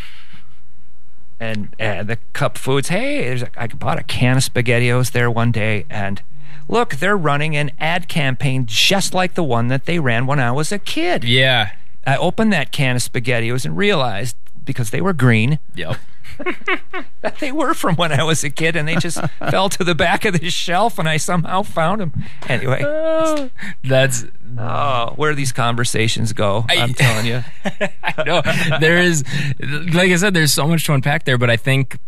And 1.40 1.72
uh, 1.80 2.02
the 2.02 2.18
cup 2.32 2.58
foods. 2.58 2.88
Hey, 2.88 3.22
there's 3.22 3.42
a, 3.42 3.50
I 3.56 3.68
bought 3.68 3.96
a 3.96 4.02
can 4.02 4.38
of 4.38 4.42
SpaghettiOs 4.42 5.12
there 5.12 5.30
one 5.30 5.52
day, 5.52 5.86
and 5.88 6.20
look, 6.68 6.96
they're 6.96 7.16
running 7.16 7.56
an 7.56 7.70
ad 7.78 8.08
campaign 8.08 8.66
just 8.66 9.14
like 9.14 9.34
the 9.34 9.44
one 9.44 9.68
that 9.68 9.84
they 9.86 10.00
ran 10.00 10.26
when 10.26 10.40
I 10.40 10.50
was 10.50 10.72
a 10.72 10.80
kid. 10.80 11.22
yeah. 11.22 11.70
I 12.04 12.16
opened 12.16 12.52
that 12.54 12.72
can 12.72 12.96
of 12.96 13.02
SpaghettiOs 13.02 13.64
and 13.64 13.76
realized 13.76 14.34
because 14.64 14.90
they 14.90 15.00
were 15.00 15.12
green 15.12 15.58
Yep. 15.76 15.98
That 17.22 17.38
they 17.40 17.52
were 17.52 17.74
from 17.74 17.96
when 17.96 18.12
I 18.12 18.22
was 18.22 18.44
a 18.44 18.50
kid, 18.50 18.76
and 18.76 18.86
they 18.86 18.96
just 18.96 19.20
fell 19.50 19.68
to 19.70 19.84
the 19.84 19.94
back 19.94 20.24
of 20.24 20.38
the 20.38 20.50
shelf, 20.50 20.98
and 20.98 21.08
I 21.08 21.16
somehow 21.16 21.62
found 21.62 22.00
them. 22.00 22.24
Anyway, 22.48 22.82
That's 23.84 24.24
oh, 24.58 25.12
where 25.16 25.34
these 25.34 25.52
conversations 25.52 26.32
go, 26.32 26.64
I, 26.68 26.76
am 26.76 26.94
telling 26.94 27.26
you. 27.26 27.44
no, 28.26 28.42
there 28.80 28.98
is, 28.98 29.24
like 29.60 30.10
I 30.10 30.16
said, 30.16 30.34
there's 30.34 30.52
so 30.52 30.66
much 30.66 30.84
to 30.86 30.94
unpack 30.94 31.24
there, 31.24 31.38
but 31.38 31.50
I 31.50 31.56
think. 31.56 31.98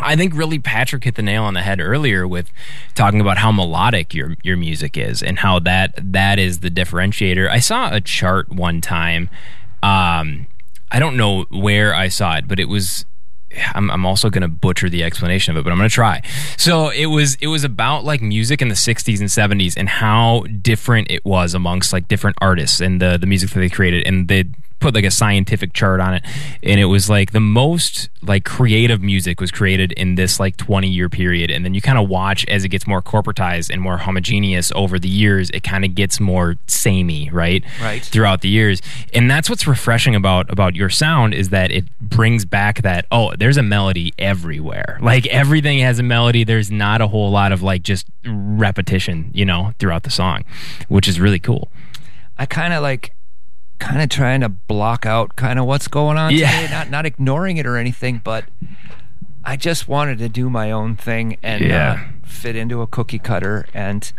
I 0.00 0.16
think 0.16 0.34
really 0.34 0.58
Patrick 0.58 1.04
hit 1.04 1.16
the 1.16 1.22
nail 1.22 1.44
on 1.44 1.52
the 1.52 1.60
head 1.60 1.78
earlier 1.78 2.26
with 2.26 2.50
talking 2.94 3.20
about 3.20 3.36
how 3.36 3.52
melodic 3.52 4.14
your 4.14 4.36
your 4.42 4.56
music 4.56 4.96
is 4.96 5.22
and 5.22 5.38
how 5.38 5.58
that 5.60 5.92
that 6.12 6.38
is 6.38 6.60
the 6.60 6.70
differentiator. 6.70 7.46
I 7.46 7.58
saw 7.58 7.94
a 7.94 8.00
chart 8.00 8.48
one 8.48 8.80
time. 8.80 9.28
Um, 9.82 10.46
I 10.90 10.98
don't 10.98 11.16
know 11.16 11.44
where 11.50 11.94
I 11.94 12.08
saw 12.08 12.36
it, 12.36 12.48
but 12.48 12.58
it 12.58 12.70
was 12.70 13.04
I'm, 13.74 13.90
I'm 13.90 14.06
also 14.06 14.30
going 14.30 14.42
to 14.42 14.48
butcher 14.48 14.88
the 14.88 15.04
explanation 15.04 15.52
of 15.52 15.60
it, 15.60 15.64
but 15.64 15.72
I'm 15.72 15.78
going 15.78 15.88
to 15.88 15.94
try. 15.94 16.22
So 16.56 16.90
it 16.90 17.06
was 17.06 17.36
it 17.36 17.48
was 17.48 17.64
about 17.64 18.04
like 18.04 18.22
music 18.22 18.62
in 18.62 18.68
the 18.68 18.74
60s 18.74 19.20
and 19.20 19.28
70s 19.28 19.74
and 19.76 19.88
how 19.88 20.44
different 20.60 21.10
it 21.10 21.24
was 21.24 21.54
amongst 21.54 21.92
like 21.92 22.08
different 22.08 22.36
artists 22.40 22.80
and 22.80 23.00
the 23.00 23.18
the 23.18 23.26
music 23.26 23.50
that 23.50 23.60
they 23.60 23.68
created 23.68 24.06
and 24.06 24.28
they 24.28 24.44
put 24.82 24.94
like 24.94 25.04
a 25.04 25.10
scientific 25.10 25.72
chart 25.72 26.00
on 26.00 26.14
it, 26.14 26.24
and 26.62 26.80
it 26.80 26.86
was 26.86 27.08
like 27.08 27.32
the 27.32 27.40
most 27.40 28.10
like 28.22 28.44
creative 28.44 29.02
music 29.02 29.40
was 29.40 29.50
created 29.50 29.92
in 29.92 30.14
this 30.16 30.38
like 30.38 30.56
20 30.56 30.88
year 30.88 31.08
period, 31.08 31.50
and 31.50 31.64
then 31.64 31.74
you 31.74 31.80
kind 31.80 31.98
of 31.98 32.08
watch 32.08 32.44
as 32.48 32.64
it 32.64 32.68
gets 32.68 32.86
more 32.86 33.00
corporatized 33.00 33.70
and 33.70 33.80
more 33.80 33.98
homogeneous 33.98 34.72
over 34.74 34.98
the 34.98 35.08
years, 35.08 35.50
it 35.50 35.62
kind 35.62 35.84
of 35.84 35.94
gets 35.94 36.20
more 36.20 36.56
samey, 36.66 37.30
right? 37.30 37.64
Right. 37.80 38.04
Throughout 38.04 38.42
the 38.42 38.48
years, 38.48 38.82
and 39.14 39.30
that's 39.30 39.48
what's 39.48 39.66
refreshing 39.66 40.14
about 40.14 40.50
about 40.50 40.74
your 40.74 40.90
sound 40.90 41.34
is 41.34 41.48
that 41.50 41.70
it 41.70 41.84
brings 42.00 42.44
back 42.44 42.82
that 42.82 43.06
oh, 43.10 43.32
there's 43.36 43.56
a 43.56 43.62
melody 43.62 44.12
everywhere. 44.18 44.98
Like 45.00 45.26
everything 45.28 45.78
has 45.78 45.98
a 45.98 46.02
melody. 46.02 46.44
There's 46.44 46.70
not 46.70 47.00
a 47.00 47.06
whole 47.06 47.30
lot 47.30 47.52
of 47.52 47.62
like 47.62 47.82
just 47.82 48.06
repetition, 48.24 49.30
you 49.32 49.44
know, 49.44 49.72
throughout 49.78 50.02
the 50.02 50.10
song, 50.10 50.44
which 50.88 51.08
is 51.08 51.20
really 51.20 51.38
cool. 51.38 51.70
I 52.38 52.46
kind 52.46 52.72
of 52.72 52.82
like 52.82 53.14
kind 53.82 54.00
of 54.00 54.08
trying 54.08 54.40
to 54.40 54.48
block 54.48 55.04
out 55.04 55.34
kind 55.36 55.58
of 55.58 55.66
what's 55.66 55.88
going 55.88 56.16
on 56.16 56.32
Yeah. 56.34 56.50
today, 56.50 56.70
not 56.72 56.90
not 56.90 57.04
ignoring 57.06 57.56
it 57.56 57.66
or 57.66 57.76
anything, 57.76 58.20
but 58.22 58.44
I 59.44 59.56
just 59.56 59.88
wanted 59.88 60.18
to 60.18 60.28
do 60.28 60.48
my 60.48 60.70
own 60.70 60.94
thing 60.96 61.36
and 61.42 61.64
Yeah. 61.64 61.92
uh, 61.92 61.98
fit 62.24 62.54
into 62.56 62.80
a 62.80 62.86
cookie 62.86 63.18
cutter 63.18 63.66
and 63.74 64.12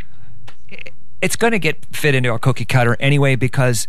it's 1.21 1.35
going 1.37 1.51
to 1.51 1.59
get 1.59 1.85
fit 1.95 2.13
into 2.15 2.33
a 2.33 2.39
cookie 2.39 2.65
cutter 2.65 2.97
anyway 2.99 3.35
because 3.35 3.87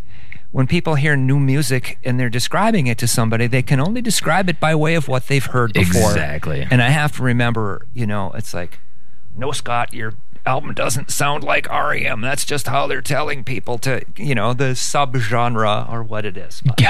when 0.53 0.69
people 0.69 0.95
hear 0.95 1.17
new 1.17 1.41
music 1.41 1.99
and 2.05 2.21
they're 2.21 2.31
describing 2.31 2.87
it 2.87 2.97
to 2.99 3.09
somebody, 3.09 3.49
they 3.49 3.63
can 3.63 3.81
only 3.81 4.01
describe 4.01 4.49
it 4.49 4.61
by 4.61 4.73
way 4.73 4.95
of 4.95 5.09
what 5.09 5.27
they've 5.27 5.45
heard 5.47 5.73
before. 5.73 6.13
Exactly. 6.13 6.65
And 6.71 6.81
I 6.81 6.91
have 6.91 7.17
to 7.17 7.25
remember, 7.25 7.87
you 7.93 8.07
know, 8.07 8.31
it's 8.37 8.55
like, 8.55 8.79
no, 9.37 9.51
Scott, 9.51 9.93
your 9.93 10.15
album 10.47 10.75
doesn't 10.75 11.11
sound 11.11 11.45
like 11.45 11.69
REM. 11.69 12.21
That's 12.21 12.45
just 12.45 12.67
how 12.67 12.87
they're 12.87 13.01
telling 13.01 13.45
people 13.45 13.79
to, 13.79 14.03
you 14.17 14.35
know, 14.35 14.53
the 14.55 14.73
subgenre 14.73 15.91
or 15.91 16.03
what 16.03 16.25
it 16.25 16.37
is. 16.37 16.63
But 16.65 16.81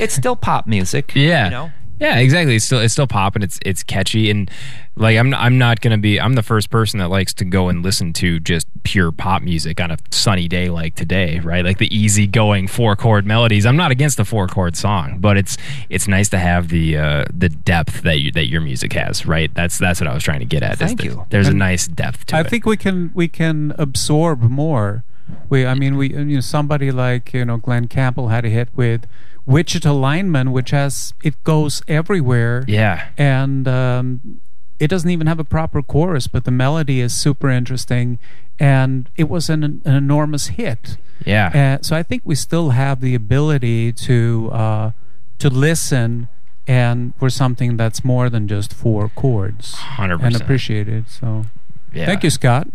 it's 0.00 0.14
still 0.14 0.36
pop 0.36 0.66
music. 0.66 1.12
Yeah. 1.14 1.44
You 1.44 1.50
know? 1.50 1.72
Yeah, 2.00 2.18
exactly. 2.18 2.56
It's 2.56 2.64
still 2.64 2.80
it's 2.80 2.94
still 2.94 3.06
popping. 3.06 3.42
It's 3.42 3.58
it's 3.64 3.82
catchy 3.82 4.30
and 4.30 4.50
like 4.96 5.18
I'm 5.18 5.34
I'm 5.34 5.58
not 5.58 5.82
gonna 5.82 5.98
be 5.98 6.18
I'm 6.18 6.34
the 6.34 6.42
first 6.42 6.70
person 6.70 6.98
that 6.98 7.08
likes 7.08 7.34
to 7.34 7.44
go 7.44 7.68
and 7.68 7.82
listen 7.82 8.14
to 8.14 8.40
just 8.40 8.66
pure 8.84 9.12
pop 9.12 9.42
music 9.42 9.80
on 9.80 9.90
a 9.90 9.98
sunny 10.10 10.48
day 10.48 10.70
like 10.70 10.94
today, 10.94 11.40
right? 11.40 11.62
Like 11.62 11.76
the 11.76 11.94
easy 11.94 12.26
going 12.26 12.68
four 12.68 12.96
chord 12.96 13.26
melodies. 13.26 13.66
I'm 13.66 13.76
not 13.76 13.90
against 13.90 14.18
a 14.18 14.24
four 14.24 14.46
chord 14.46 14.76
song, 14.76 15.18
but 15.20 15.36
it's 15.36 15.58
it's 15.90 16.08
nice 16.08 16.30
to 16.30 16.38
have 16.38 16.68
the 16.68 16.96
uh, 16.96 17.24
the 17.32 17.50
depth 17.50 18.02
that 18.02 18.20
you, 18.20 18.32
that 18.32 18.46
your 18.46 18.62
music 18.62 18.94
has, 18.94 19.26
right? 19.26 19.52
That's 19.54 19.76
that's 19.76 20.00
what 20.00 20.08
I 20.08 20.14
was 20.14 20.24
trying 20.24 20.40
to 20.40 20.46
get 20.46 20.62
at. 20.62 20.78
Thank 20.78 21.00
that 21.00 21.04
you. 21.04 21.26
There's 21.28 21.48
a 21.48 21.54
nice 21.54 21.86
depth 21.86 22.26
to 22.26 22.36
I 22.36 22.40
it. 22.40 22.48
think 22.48 22.64
we 22.64 22.78
can 22.78 23.10
we 23.14 23.28
can 23.28 23.74
absorb 23.78 24.40
more. 24.40 25.04
We, 25.48 25.64
I 25.66 25.74
mean, 25.74 25.96
we 25.96 26.12
you 26.14 26.24
know 26.24 26.40
somebody 26.40 26.90
like 26.90 27.34
you 27.34 27.44
know 27.44 27.58
Glen 27.58 27.88
Campbell 27.88 28.28
had 28.28 28.46
a 28.46 28.48
hit 28.48 28.70
with 28.74 29.06
Wichita 29.46 29.92
Lineman, 29.92 30.52
which 30.52 30.70
has 30.70 31.14
it 31.22 31.42
goes 31.44 31.82
everywhere, 31.88 32.64
yeah. 32.68 33.08
and 33.16 33.66
um, 33.66 34.40
it 34.78 34.88
doesn't 34.88 35.10
even 35.10 35.26
have 35.26 35.38
a 35.38 35.44
proper 35.44 35.82
chorus, 35.82 36.26
but 36.26 36.44
the 36.44 36.50
melody 36.50 37.00
is 37.00 37.12
super 37.12 37.50
interesting, 37.50 38.18
and 38.58 39.08
it 39.16 39.28
was 39.28 39.50
an, 39.50 39.62
an 39.62 39.80
enormous 39.84 40.48
hit. 40.48 40.96
Yeah. 41.24 41.78
Uh, 41.78 41.82
so 41.82 41.96
I 41.96 42.02
think 42.02 42.22
we 42.24 42.34
still 42.34 42.70
have 42.70 43.00
the 43.00 43.14
ability 43.14 43.92
to 43.92 44.50
uh, 44.52 44.90
to 45.38 45.50
listen 45.50 46.28
and 46.66 47.14
for 47.16 47.28
something 47.28 47.76
that's 47.76 48.04
more 48.04 48.30
than 48.30 48.46
just 48.46 48.72
four 48.72 49.08
chords 49.08 49.74
100%. 49.74 50.22
and 50.22 50.36
appreciate 50.36 50.88
it. 50.88 51.08
So 51.08 51.46
yeah. 51.92 52.06
thank 52.06 52.22
you, 52.22 52.30
Scott. 52.30 52.68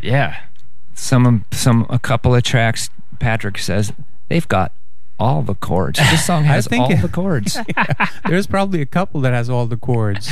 Yeah. 0.00 0.40
Some, 0.94 1.44
some, 1.52 1.86
a 1.88 2.00
couple 2.00 2.34
of 2.34 2.42
tracks, 2.42 2.90
Patrick 3.20 3.58
says, 3.58 3.92
they've 4.28 4.48
got 4.48 4.72
all 5.18 5.42
the 5.42 5.54
chords. 5.54 5.98
This 5.98 6.24
song 6.26 6.44
has 6.44 6.66
think 6.66 6.82
all 6.84 6.92
it- 6.92 7.02
the 7.02 7.08
chords. 7.08 7.56
There's 8.28 8.46
probably 8.46 8.80
a 8.80 8.86
couple 8.86 9.20
that 9.22 9.32
has 9.32 9.48
all 9.50 9.66
the 9.66 9.76
chords. 9.76 10.28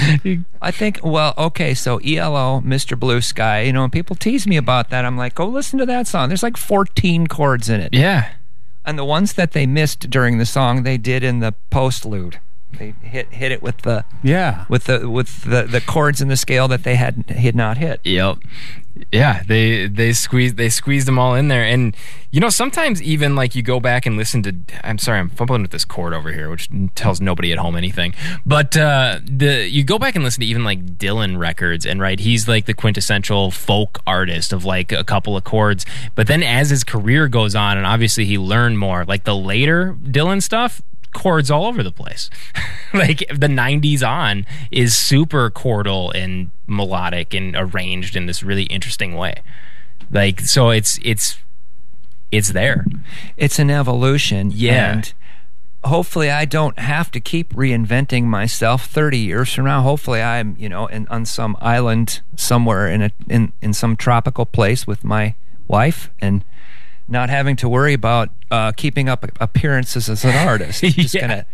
I 0.61 0.70
think, 0.70 1.01
well, 1.03 1.35
okay, 1.39 1.74
so 1.74 1.99
ELO, 1.99 2.61
Mr. 2.61 2.99
Blue 2.99 3.20
Sky, 3.20 3.62
you 3.62 3.72
know, 3.72 3.85
and 3.85 3.93
people 3.93 4.16
tease 4.16 4.47
me 4.47 4.57
about 4.57 4.91
that. 4.91 5.05
I'm 5.05 5.16
like, 5.16 5.35
go 5.35 5.47
listen 5.47 5.78
to 5.78 5.87
that 5.87 6.07
song. 6.07 6.28
There's 6.28 6.43
like 6.43 6.57
14 6.57 7.26
chords 7.28 7.68
in 7.68 7.81
it. 7.81 7.95
Yeah. 7.95 8.31
And 8.85 8.99
the 8.99 9.05
ones 9.05 9.35
that 9.35 9.53
they 9.53 9.66
missed 9.66 10.11
during 10.11 10.39
the 10.39 10.47
song, 10.47 10.83
they 10.83 10.97
did 10.97 11.22
in 11.22 11.41
the 11.41 11.55
postlude. 11.70 12.37
They 12.72 12.95
hit 13.03 13.33
hit 13.33 13.51
it 13.51 13.62
with 13.62 13.78
the 13.78 14.05
Yeah. 14.22 14.64
with 14.68 14.85
the 14.85 15.11
with 15.11 15.43
the, 15.43 15.64
the 15.64 15.81
chords 15.81 16.20
in 16.20 16.28
the 16.28 16.37
scale 16.37 16.68
that 16.68 16.85
they 16.85 16.95
had 16.95 17.28
had 17.28 17.57
not 17.57 17.78
hit. 17.78 18.01
Yep. 18.05 18.39
Yeah, 19.12 19.43
they 19.47 19.86
they 19.86 20.12
squeezed 20.12 20.57
they 20.57 20.68
squeezed 20.68 21.07
them 21.07 21.18
all 21.18 21.34
in 21.34 21.49
there, 21.49 21.64
and 21.64 21.97
you 22.32 22.41
know 22.41 22.49
sometimes 22.49 23.01
even 23.01 23.36
like 23.36 23.55
you 23.55 23.62
go 23.62 23.78
back 23.78 24.05
and 24.05 24.16
listen 24.16 24.43
to. 24.43 24.55
I'm 24.82 24.99
sorry, 24.99 25.20
I'm 25.20 25.30
fumbling 25.30 25.62
with 25.62 25.70
this 25.70 25.84
chord 25.84 26.12
over 26.12 26.32
here, 26.32 26.51
which 26.51 26.68
tells 26.97 27.20
nobody 27.20 27.53
at 27.53 27.59
home 27.59 27.76
anything. 27.76 28.14
But 28.45 28.76
uh, 28.76 29.20
the 29.24 29.68
you 29.68 29.84
go 29.84 29.99
back 29.99 30.16
and 30.16 30.24
listen 30.24 30.41
to 30.41 30.47
even 30.47 30.64
like 30.64 30.99
Dylan 30.99 31.38
records, 31.38 31.86
and 31.86 32.01
right, 32.01 32.18
he's 32.18 32.49
like 32.49 32.66
the 32.66 32.74
quintessential 32.74 33.53
folk 33.53 34.01
artist 34.07 34.53
of 34.53 34.64
like 34.64 34.91
a 34.91 35.05
couple 35.05 35.36
of 35.36 35.45
chords. 35.45 35.86
But 36.16 36.26
then 36.26 36.43
as 36.43 36.70
his 36.70 36.82
career 36.82 37.28
goes 37.28 37.55
on, 37.55 37.78
and 37.78 37.86
obviously 37.86 38.24
he 38.24 38.38
learned 38.38 38.78
more, 38.78 39.05
like 39.05 39.22
the 39.22 39.36
later 39.36 39.97
Dylan 40.03 40.43
stuff, 40.43 40.82
chords 41.12 41.50
all 41.50 41.66
over 41.66 41.82
the 41.82 41.92
place. 41.92 42.30
like 42.94 43.18
the 43.28 43.46
90s 43.46 44.06
on 44.06 44.46
is 44.70 44.96
super 44.96 45.50
chordal 45.50 46.14
and 46.14 46.50
melodic 46.66 47.34
and 47.34 47.54
arranged 47.56 48.16
in 48.16 48.26
this 48.26 48.42
really 48.42 48.64
interesting 48.64 49.14
way. 49.14 49.42
Like 50.11 50.40
so 50.40 50.70
it's 50.70 50.98
it's 51.02 51.38
it's 52.30 52.52
there. 52.52 52.86
It's 53.36 53.58
an 53.58 53.70
evolution. 53.70 54.50
Yeah. 54.52 54.92
And 54.92 55.12
hopefully 55.84 56.30
I 56.30 56.44
don't 56.44 56.78
have 56.78 57.11
to 57.12 57.20
keep 57.20 57.54
reinventing 57.54 58.24
myself 58.24 58.86
30 58.86 59.18
years 59.18 59.52
from 59.52 59.64
now. 59.64 59.82
Hopefully 59.82 60.22
I'm, 60.22 60.56
you 60.58 60.68
know, 60.68 60.86
in, 60.86 61.08
on 61.08 61.24
some 61.24 61.56
island 61.61 62.20
somewhere 62.36 62.88
in 62.88 63.02
a 63.02 63.11
in, 63.28 63.52
in 63.61 63.72
some 63.72 63.96
tropical 63.96 64.46
place 64.46 64.86
with 64.86 65.04
my 65.04 65.34
wife 65.68 66.11
and 66.20 66.44
not 67.11 67.28
having 67.30 67.56
to 67.56 67.68
worry 67.68 67.92
about 67.94 68.30
uh, 68.50 68.72
keeping 68.72 69.08
up 69.08 69.24
appearances 69.40 70.08
as 70.08 70.24
an 70.24 70.34
artist. 70.46 70.82
Just 70.82 71.14
gonna 71.20 71.44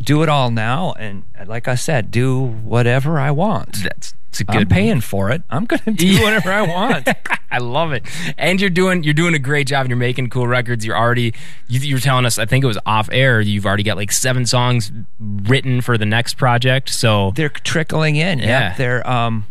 do 0.00 0.22
it 0.22 0.28
all 0.28 0.50
now 0.50 0.92
and 0.92 1.24
like 1.46 1.66
I 1.68 1.74
said, 1.74 2.10
do 2.10 2.40
whatever 2.40 3.18
I 3.18 3.30
want. 3.30 3.82
That's 3.82 4.14
it's 4.30 4.42
a 4.42 4.44
I'm 4.48 4.58
good 4.58 4.70
paying 4.70 5.00
for 5.00 5.30
it. 5.30 5.42
I'm 5.48 5.64
gonna 5.64 5.92
do 5.96 6.06
Yeah. 6.06 6.22
whatever 6.22 6.52
I 6.52 6.62
want. 6.62 7.08
I 7.50 7.58
love 7.58 7.92
it. 7.92 8.04
And 8.36 8.60
you're 8.60 8.68
doing 8.70 9.02
you're 9.02 9.14
doing 9.14 9.34
a 9.34 9.38
great 9.38 9.66
job 9.66 9.80
and 9.82 9.88
you're 9.90 9.96
making 9.96 10.28
cool 10.28 10.46
records. 10.46 10.84
You're 10.84 10.98
already 10.98 11.32
you, 11.66 11.80
you're 11.80 11.98
telling 11.98 12.26
us 12.26 12.38
I 12.38 12.44
think 12.44 12.62
it 12.62 12.66
was 12.66 12.78
off 12.84 13.08
air 13.10 13.40
you've 13.40 13.64
already 13.66 13.82
got 13.82 13.96
like 13.96 14.12
7 14.12 14.44
songs 14.46 14.92
written 15.18 15.80
for 15.80 15.96
the 15.96 16.06
next 16.06 16.34
project. 16.34 16.90
So 16.90 17.32
they're 17.36 17.48
trickling 17.48 18.16
in. 18.16 18.38
Yeah. 18.38 18.68
Yep, 18.68 18.76
they're 18.76 19.10
um, 19.10 19.46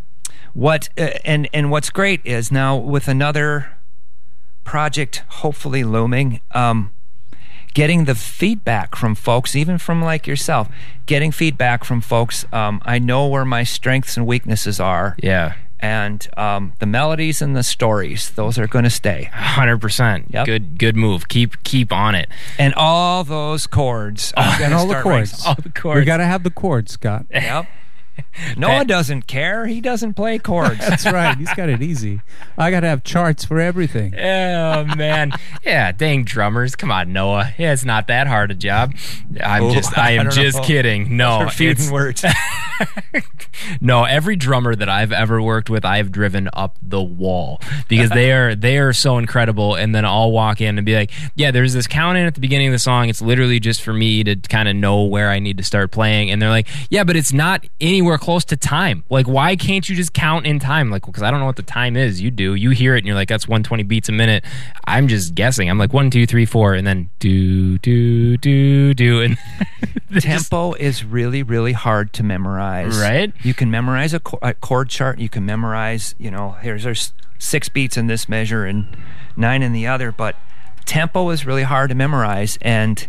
what 0.53 0.89
uh, 0.97 1.09
and 1.25 1.49
and 1.53 1.71
what's 1.71 1.89
great 1.89 2.21
is 2.23 2.51
now 2.51 2.77
with 2.77 3.07
another 3.07 3.67
project 4.68 5.24
hopefully 5.30 5.84
looming, 5.84 6.41
um, 6.51 6.91
getting 7.74 8.05
the 8.05 8.13
feedback 8.15 8.95
from 8.95 9.15
folks, 9.15 9.55
even 9.55 9.78
from 9.78 10.01
like 10.03 10.28
yourself, 10.28 10.68
getting 11.05 11.32
feedback 11.32 11.84
from 11.84 12.01
folks. 12.01 12.45
Um, 12.51 12.82
I 12.86 12.99
know 12.99 13.28
where 13.28 13.45
my 13.45 13.63
strengths 13.63 14.18
and 14.18 14.28
weaknesses 14.28 14.80
are, 14.80 15.15
yeah. 15.24 15.53
and 15.80 16.28
um, 16.38 16.74
the 16.80 16.86
melodies 16.86 17.41
and 17.41 17.55
the 17.55 17.63
stories; 17.63 18.32
those 18.32 18.57
are 18.59 18.68
going 18.68 18.84
to 18.84 18.89
stay. 18.89 19.30
Hundred 19.32 19.78
percent. 19.80 20.26
Yep. 20.32 20.45
Good, 20.45 20.78
good 20.80 20.95
move. 20.95 21.28
Keep, 21.30 21.63
keep 21.63 21.93
on 21.93 22.13
it. 22.15 22.28
And 22.59 22.74
all 22.76 23.24
those 23.24 23.68
chords, 23.68 24.34
I'm 24.36 24.51
And 24.61 24.72
gonna 24.74 24.76
all 24.80 24.88
the 24.88 24.91
start 24.99 25.05
writing- 25.05 25.30
chords. 25.30 25.45
All 25.45 25.55
the 25.55 25.70
chords. 25.70 25.99
We 25.99 26.05
got 26.05 26.18
to 26.18 26.26
have 26.26 26.43
the 26.43 26.51
chords, 26.51 26.91
Scott. 26.93 27.26
Yep. 27.32 27.68
Noah 28.57 28.86
doesn't 28.86 29.28
care. 29.28 29.65
He 29.68 29.82
doesn't 29.82 30.13
play 30.13 30.38
chords. 30.39 30.80
That's 30.88 31.05
right. 31.05 31.38
He's 31.38 31.53
got 31.53 31.70
it 31.70 31.82
easy. 31.82 32.22
I 32.57 32.72
got 32.72 32.82
to 32.82 32.88
have 32.88 33.03
charts 33.03 33.45
for 33.45 33.59
everything. 33.59 34.13
Oh 34.18 34.86
man, 34.95 35.32
yeah, 35.65 35.91
dang 35.91 36.24
drummers! 36.24 36.76
Come 36.76 36.91
on, 36.91 37.13
Noah. 37.13 37.53
Yeah, 37.57 37.74
it's 37.74 37.86
not 37.86 38.07
that 38.07 38.28
hard 38.28 38.51
a 38.51 38.55
job. 38.55 38.93
I'm 39.43 39.63
Oh, 39.63 39.74
just, 39.74 39.97
I 39.97 40.01
I 40.07 40.11
am 40.11 40.30
just 40.32 40.57
know. 40.57 40.63
kidding. 40.63 41.18
No, 41.18 41.49
words. 41.91 42.24
no. 43.82 44.03
Every 44.05 44.36
drummer 44.36 44.76
that 44.76 44.89
I've 44.89 45.11
ever 45.11 45.41
worked 45.41 45.70
with, 45.70 45.84
I 45.86 45.97
have 45.97 46.11
driven 46.11 46.49
up 46.53 46.78
the 46.82 47.01
wall 47.01 47.61
because 47.88 48.09
they 48.11 48.32
are 48.32 48.55
they 48.55 48.78
are 48.78 48.93
so 48.93 49.18
incredible. 49.18 49.76
And 49.76 49.93
then 49.93 50.05
I'll 50.05 50.32
walk 50.32 50.61
in 50.61 50.78
and 50.78 50.86
be 50.86 50.95
like, 50.95 51.11
"Yeah, 51.36 51.51
there's 51.51 51.74
this 51.74 51.88
count 51.88 52.18
in 52.18 52.26
at 52.26 52.36
the 52.36 52.41
beginning 52.41 52.68
of 52.68 52.74
the 52.74 52.80
song. 52.80 53.09
It's 53.09 53.22
literally 53.22 53.59
just 53.59 53.82
for 53.82 53.93
me 53.93 54.24
to 54.24 54.36
kind 54.36 54.70
of 54.70 54.76
know 54.76 55.03
where 55.03 55.30
I 55.30 55.39
need 55.39 55.57
to 55.57 55.63
start 55.63 55.91
playing." 55.91 56.32
And 56.32 56.41
they're 56.41 56.49
like, 56.49 56.68
"Yeah, 56.89 57.03
but 57.03 57.15
it's 57.15 57.34
not 57.34 57.65
anywhere 57.82 58.07
close 58.18 58.45
to 58.45 58.55
time. 58.55 59.03
Like, 59.10 59.28
why 59.28 59.55
can't 59.55 59.89
you 59.89 59.95
just 59.95 60.14
count 60.14 60.45
in 60.45 60.60
time? 60.60 60.89
Like, 60.91 61.05
because 61.05 61.24
I 61.24 61.32
don't 61.32 61.39
know 61.39 61.45
what 61.47 61.55
the 61.58 61.64
time 61.64 61.97
is. 61.97 62.22
You 62.22 62.32
do. 62.32 62.53
You 62.53 62.70
hear 62.70 62.95
it, 62.95 62.99
and 62.99 63.08
you're 63.08 63.16
like, 63.16 63.28
that's 63.28 63.47
120 63.47 63.84
beats 63.84 64.08
a 64.08 64.12
minute. 64.12 64.45
I'm 64.86 65.08
just 65.08 65.36
guessing. 65.36 65.70
I'm 65.70 65.78
like 65.78 65.91
one, 65.93 66.10
two, 66.10 66.26
three, 66.26 66.45
four, 66.45 66.74
and 66.76 66.88
then 66.88 67.10
do 67.20 67.78
do 67.80 68.38
do 68.38 68.93
do, 68.93 69.22
and 69.22 69.38
they 70.10 70.22
just- 70.22 70.49
tempo 70.49 70.74
is 70.74 71.03
really 71.03 71.43
really 71.43 71.74
hard 71.74 72.14
to 72.14 72.24
memorize 72.24 72.97
Right? 72.97 73.34
you 73.43 73.53
can 73.53 73.70
memorize 73.70 74.14
a, 74.14 74.22
a 74.41 74.53
chord 74.53 74.89
chart 74.89 75.20
you 75.20 75.28
can 75.30 75.45
memorize 75.45 76.16
you 76.18 76.32
know 76.32 76.51
here's 76.62 76.84
there's 76.84 77.12
six 77.39 77.68
beats 77.70 77.97
in 77.97 78.08
this 78.08 78.30
measure 78.30 78.66
and 78.66 78.95
nine 79.36 79.62
in 79.64 79.74
the 79.74 79.86
other 79.88 80.12
but 80.12 80.36
tempo 80.86 81.30
is 81.32 81.45
really 81.45 81.64
hard 81.64 81.89
to 81.89 81.95
memorize 81.95 82.58
and 82.62 83.08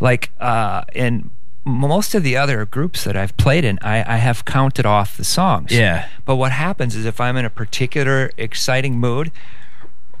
like 0.00 0.32
uh, 0.40 0.82
in 0.94 1.30
most 1.64 2.14
of 2.14 2.22
the 2.22 2.36
other 2.36 2.64
groups 2.64 3.04
that 3.04 3.16
I've 3.16 3.36
played 3.36 3.64
in, 3.64 3.78
I, 3.82 4.14
I 4.14 4.16
have 4.16 4.44
counted 4.44 4.86
off 4.86 5.16
the 5.16 5.24
songs. 5.24 5.72
Yeah. 5.72 6.08
But 6.24 6.36
what 6.36 6.52
happens 6.52 6.96
is 6.96 7.04
if 7.04 7.20
I'm 7.20 7.36
in 7.36 7.44
a 7.44 7.50
particular 7.50 8.30
exciting 8.36 8.98
mood, 8.98 9.30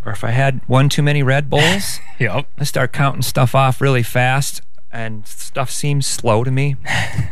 or 0.04 0.12
if 0.12 0.22
I 0.24 0.30
had 0.30 0.60
one 0.66 0.88
too 0.88 1.02
many 1.02 1.22
Red 1.22 1.48
Bulls, 1.50 2.00
Yep. 2.18 2.46
I 2.58 2.64
start 2.64 2.92
counting 2.92 3.22
stuff 3.22 3.54
off 3.54 3.80
really 3.80 4.02
fast, 4.02 4.60
and 4.92 5.26
stuff 5.26 5.70
seems 5.70 6.06
slow 6.06 6.44
to 6.44 6.50
me. 6.50 6.76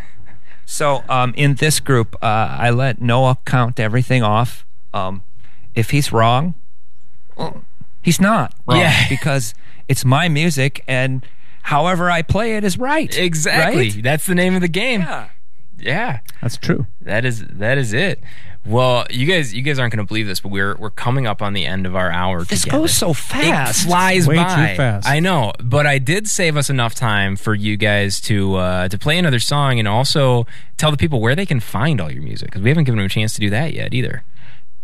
so 0.64 1.04
um, 1.09 1.34
in 1.36 1.54
this 1.56 1.80
group, 1.80 2.14
uh, 2.22 2.56
I 2.59 2.70
let 2.70 3.00
Noah 3.00 3.38
count 3.44 3.78
everything 3.80 4.22
off. 4.22 4.64
Um, 4.94 5.22
if 5.74 5.90
he's 5.90 6.12
wrong, 6.12 6.54
well, 7.36 7.62
he's 8.02 8.20
not 8.20 8.54
wrong 8.66 8.78
Yeah. 8.80 9.06
because 9.09 9.54
it's 9.86 10.04
my 10.04 10.28
music, 10.28 10.82
and 10.88 11.24
however 11.68 12.10
I 12.10 12.22
play 12.22 12.56
it 12.56 12.64
is 12.64 12.78
right. 12.78 13.16
Exactly. 13.16 13.90
Right? 13.90 14.02
That's 14.02 14.26
the 14.26 14.34
name 14.34 14.54
of 14.54 14.60
the 14.60 14.68
game. 14.68 15.00
Yeah. 15.02 15.28
yeah. 15.78 16.20
That's 16.42 16.56
true. 16.56 16.86
That 17.02 17.24
is 17.24 17.44
that 17.46 17.78
is 17.78 17.92
it. 17.92 18.20
Well, 18.66 19.06
you 19.08 19.24
guys 19.26 19.54
you 19.54 19.62
guys 19.62 19.78
aren't 19.78 19.94
going 19.94 20.04
to 20.04 20.08
believe 20.08 20.26
this, 20.26 20.40
but 20.40 20.50
we're 20.50 20.76
we're 20.76 20.90
coming 20.90 21.26
up 21.26 21.40
on 21.40 21.52
the 21.54 21.64
end 21.64 21.86
of 21.86 21.94
our 21.96 22.10
hour. 22.10 22.44
This 22.44 22.62
together. 22.64 22.82
goes 22.82 22.92
so 22.92 23.10
It 23.10 23.16
fast. 23.16 23.86
flies 23.86 24.26
Way 24.26 24.34
too 24.36 24.42
by. 24.42 24.74
fast. 24.76 25.08
I 25.08 25.20
know, 25.20 25.52
but 25.62 25.86
I 25.86 25.98
did 25.98 26.28
save 26.28 26.56
us 26.56 26.68
enough 26.68 26.94
time 26.94 27.36
for 27.36 27.54
you 27.54 27.76
guys 27.78 28.20
to 28.22 28.56
uh, 28.56 28.88
to 28.88 28.98
play 28.98 29.16
another 29.16 29.38
song 29.38 29.78
and 29.78 29.86
also 29.88 30.46
tell 30.76 30.90
the 30.90 30.96
people 30.98 31.20
where 31.20 31.34
they 31.34 31.46
can 31.46 31.60
find 31.60 32.00
all 32.00 32.10
your 32.12 32.22
music 32.22 32.48
because 32.48 32.60
we 32.62 32.68
haven't 32.68 32.84
given 32.84 32.98
them 32.98 33.06
a 33.06 33.08
chance 33.08 33.32
to 33.34 33.40
do 33.40 33.48
that 33.50 33.72
yet 33.72 33.94
either. 33.94 34.22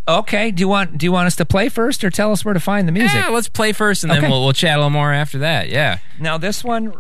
Okay. 0.07 0.51
Do 0.51 0.61
you 0.61 0.69
want 0.69 0.99
Do 0.99 1.07
you 1.07 1.13
want 1.13 1.27
us 1.27 1.37
to 1.37 1.45
play 1.47 1.69
first, 1.69 2.05
or 2.05 2.11
tell 2.11 2.33
us 2.33 2.45
where 2.45 2.55
to 2.55 2.61
find 2.61 2.87
the 2.87 2.93
music? 2.93 3.15
Yeah, 3.15 3.29
let's 3.29 3.49
play 3.49 3.73
first 3.73 4.05
and 4.05 4.13
then 4.13 4.31
we'll 4.31 4.45
we'll 4.45 4.53
chat 4.53 4.75
a 4.75 4.79
little 4.79 4.91
more 4.91 5.13
after 5.13 5.39
that. 5.39 5.69
Yeah. 5.69 5.99
Now 6.19 6.37
this 6.39 6.63
one, 6.63 6.93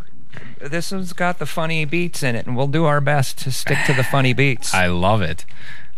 this 0.61 0.91
one's 0.91 1.13
got 1.13 1.39
the 1.39 1.47
funny 1.47 1.85
beats 1.85 2.23
in 2.23 2.35
it, 2.35 2.47
and 2.47 2.57
we'll 2.57 2.67
do 2.69 2.85
our 2.85 3.01
best 3.01 3.39
to 3.41 3.53
stick 3.53 3.79
to 3.87 3.93
the 3.93 4.05
funny 4.05 4.33
beats. 4.33 4.73
I 4.75 4.87
love 4.87 5.21
it. 5.23 5.45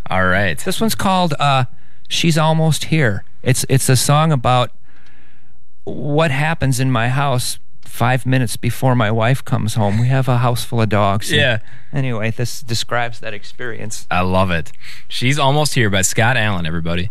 All 0.09 0.25
right. 0.25 0.57
This 0.59 0.81
one's 0.81 0.95
called 0.95 1.33
uh, 1.39 1.65
"She's 2.09 2.37
Almost 2.37 2.85
Here." 2.85 3.23
It's 3.41 3.65
it's 3.69 3.87
a 3.87 3.95
song 3.95 4.31
about 4.31 4.71
what 5.85 6.31
happens 6.31 6.79
in 6.81 6.91
my 6.91 7.07
house 7.07 7.59
five 7.87 8.25
minutes 8.25 8.57
before 8.57 8.95
my 8.95 9.09
wife 9.09 9.43
comes 9.43 9.75
home. 9.75 9.99
We 9.99 10.07
have 10.07 10.27
a 10.27 10.37
house 10.37 10.63
full 10.63 10.81
of 10.81 10.89
dogs. 10.89 11.31
Yeah. 11.31 11.59
Anyway, 11.93 12.31
this 12.31 12.61
describes 12.61 13.19
that 13.21 13.33
experience. 13.33 14.05
I 14.11 14.21
love 14.21 14.51
it. 14.51 14.71
She's 15.07 15.39
almost 15.39 15.73
here 15.73 15.89
by 15.89 16.01
Scott 16.03 16.37
Allen. 16.37 16.65
Everybody. 16.65 17.09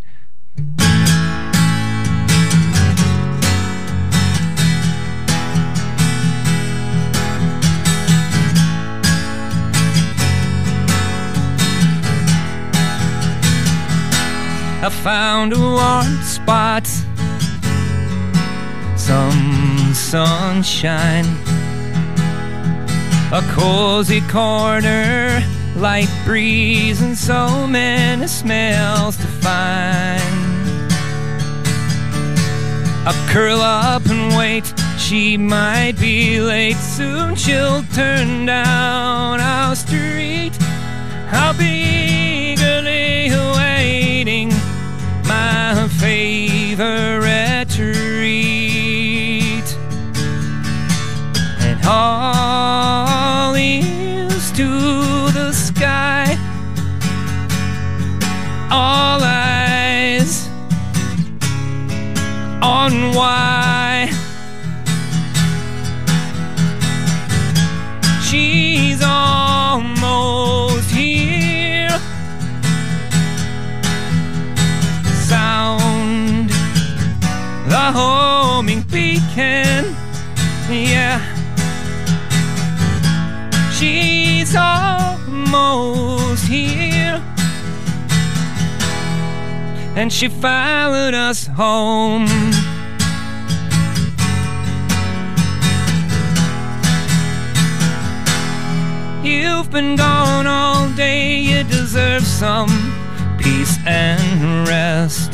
I 14.79 14.89
found 14.89 15.51
a 15.51 15.59
warm 15.59 16.21
spot, 16.23 16.87
some 18.95 19.56
sunshine, 19.97 21.25
a 23.33 23.41
cozy 23.51 24.21
corner, 24.21 25.43
light 25.75 26.09
breeze, 26.23 27.01
and 27.01 27.17
so 27.17 27.67
many 27.67 28.27
smells 28.27 29.17
to 29.17 29.27
find. 29.43 30.21
I 33.05 33.27
curl 33.29 33.59
up 33.59 34.05
and 34.05 34.35
wait, 34.37 34.71
she 34.97 35.35
might 35.35 35.93
be 35.99 36.39
late, 36.39 36.77
soon 36.77 37.35
she'll 37.35 37.83
turn 37.93 38.45
down 38.45 39.41
our 39.41 39.75
street. 39.75 40.53
I'll 41.31 41.57
be 41.57 42.53
eagerly 42.53 43.29
awaiting 43.29 44.49
my 45.27 45.87
favorite 45.99 47.66
all 51.87 53.55
is 53.55 54.51
to 54.51 54.67
the 55.31 55.53
sky. 55.53 56.37
All 58.69 59.21
eyes 59.23 60.49
on 62.61 63.13
why 63.15 63.66
And 90.07 90.13
she 90.13 90.29
followed 90.29 91.13
us 91.13 91.47
home. 91.47 92.27
You've 99.21 99.69
been 99.69 99.97
gone 99.97 100.47
all 100.47 100.89
day, 100.91 101.35
you 101.35 101.63
deserve 101.65 102.23
some 102.23 102.69
peace 103.37 103.77
and 103.85 104.65
rest. 104.65 105.33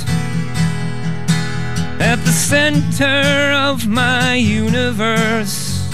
At 2.00 2.16
the 2.26 2.32
center 2.32 3.54
of 3.54 3.88
my 3.88 4.34
universe, 4.34 5.88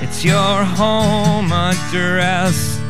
it's 0.00 0.24
your 0.24 0.64
home 0.64 1.52
address. 1.52 2.80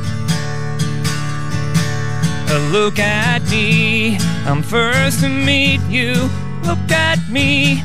A 2.49 2.59
Look 2.70 3.01
at 3.01 3.42
me, 3.51 4.18
I'm 4.47 4.62
first 4.62 5.20
to 5.20 5.28
meet 5.28 5.80
you. 5.88 6.28
Look 6.64 6.90
at 6.90 7.18
me, 7.30 7.82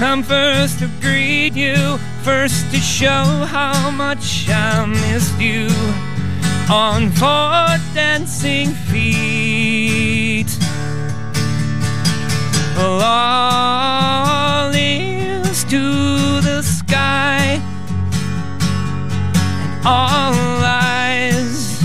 I'm 0.00 0.22
first 0.24 0.80
to 0.80 0.88
greet 1.00 1.54
you. 1.54 1.98
First 2.22 2.70
to 2.72 2.78
show 2.78 3.24
how 3.46 3.90
much 3.90 4.48
I 4.48 4.86
missed 4.86 5.40
you. 5.40 5.68
On 6.68 7.10
four 7.10 7.78
dancing 7.94 8.74
feet. 8.90 10.48
All 12.76 14.70
is 14.74 15.64
to 15.64 16.40
the 16.40 16.62
sky, 16.62 17.60
and 19.62 19.86
all 19.86 20.34
eyes 20.64 21.82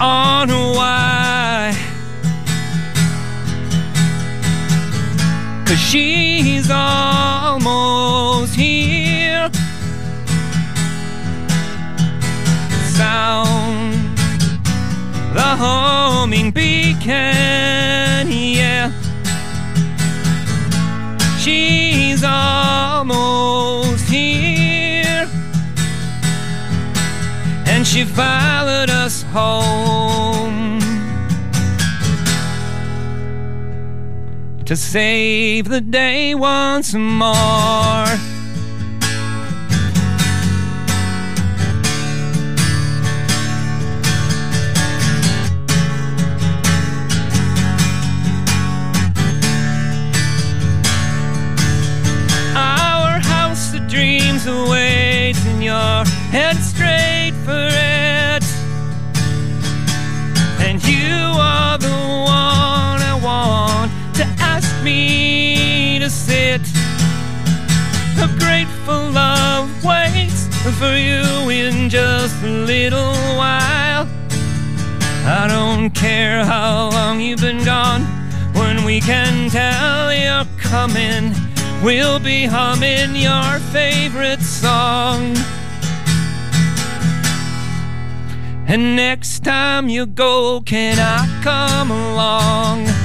on 0.00 0.48
why. 0.76 1.11
Cause 5.72 5.80
she's 5.80 6.70
almost 6.70 8.54
here. 8.54 9.50
Sound 12.94 14.18
the 15.32 15.56
homing 15.64 16.50
beacon, 16.50 17.10
yeah. 18.30 18.92
She's 21.38 22.22
almost 22.22 24.06
here. 24.10 25.26
And 27.64 27.86
she 27.86 28.04
followed 28.04 28.90
us 28.90 29.22
home. 29.22 29.91
To 34.72 34.76
save 34.76 35.68
the 35.68 35.82
day 35.82 36.34
once 36.34 36.94
more. 36.94 37.28
Our 52.56 53.20
house 53.20 53.74
of 53.74 53.86
dreams 53.88 54.46
awaits, 54.46 55.44
and 55.44 55.62
you're 55.62 56.06
head 56.32 56.56
straight 56.56 57.34
for 57.44 57.68
it. 57.68 58.42
And 60.66 60.82
you 60.82 61.12
are 61.36 61.76
the 61.76 61.90
one 61.90 63.02
I 63.02 63.20
want 63.22 63.91
to 64.62 64.68
ask 64.68 64.84
me 64.84 65.98
to 65.98 66.10
sit. 66.10 66.60
A 68.18 68.28
grateful 68.38 69.10
love 69.10 69.84
waits 69.84 70.48
for 70.78 70.96
you 70.96 71.50
in 71.50 71.88
just 71.88 72.42
a 72.42 72.48
little 72.48 73.14
while. 73.36 74.06
I 75.24 75.46
don't 75.48 75.90
care 75.90 76.44
how 76.44 76.90
long 76.90 77.20
you've 77.20 77.40
been 77.40 77.64
gone. 77.64 78.02
When 78.54 78.84
we 78.84 79.00
can 79.00 79.50
tell 79.50 80.12
you're 80.12 80.46
coming, 80.58 81.32
we'll 81.82 82.20
be 82.20 82.44
humming 82.46 83.16
your 83.16 83.58
favorite 83.72 84.42
song. 84.42 85.36
And 88.66 88.96
next 88.96 89.44
time 89.44 89.88
you 89.88 90.06
go, 90.06 90.62
can 90.62 90.98
I 90.98 91.26
come 91.42 91.90
along? 91.90 93.01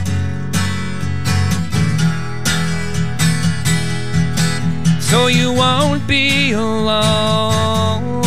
So 5.10 5.28
you 5.28 5.54
won't 5.54 6.06
be 6.06 6.52
alone. 6.52 8.24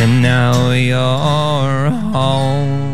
And 0.00 0.22
now 0.22 0.70
you're 0.72 1.90
home. 1.90 2.88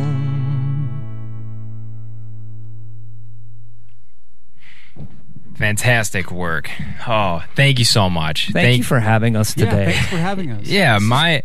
Fantastic 5.56 6.30
work. 6.30 6.70
Oh, 7.06 7.44
thank 7.54 7.78
you 7.78 7.84
so 7.84 8.10
much. 8.10 8.50
Thank, 8.52 8.78
you 8.78 8.84
for 8.84 8.98
having 9.00 9.36
us 9.36 9.56
Yeah, 9.56 9.70
today. 9.70 9.92
thanks 9.92 10.08
for 10.10 10.16
having 10.16 10.50
us. 10.50 10.66
Yeah, 10.68 10.98
my 10.98 11.42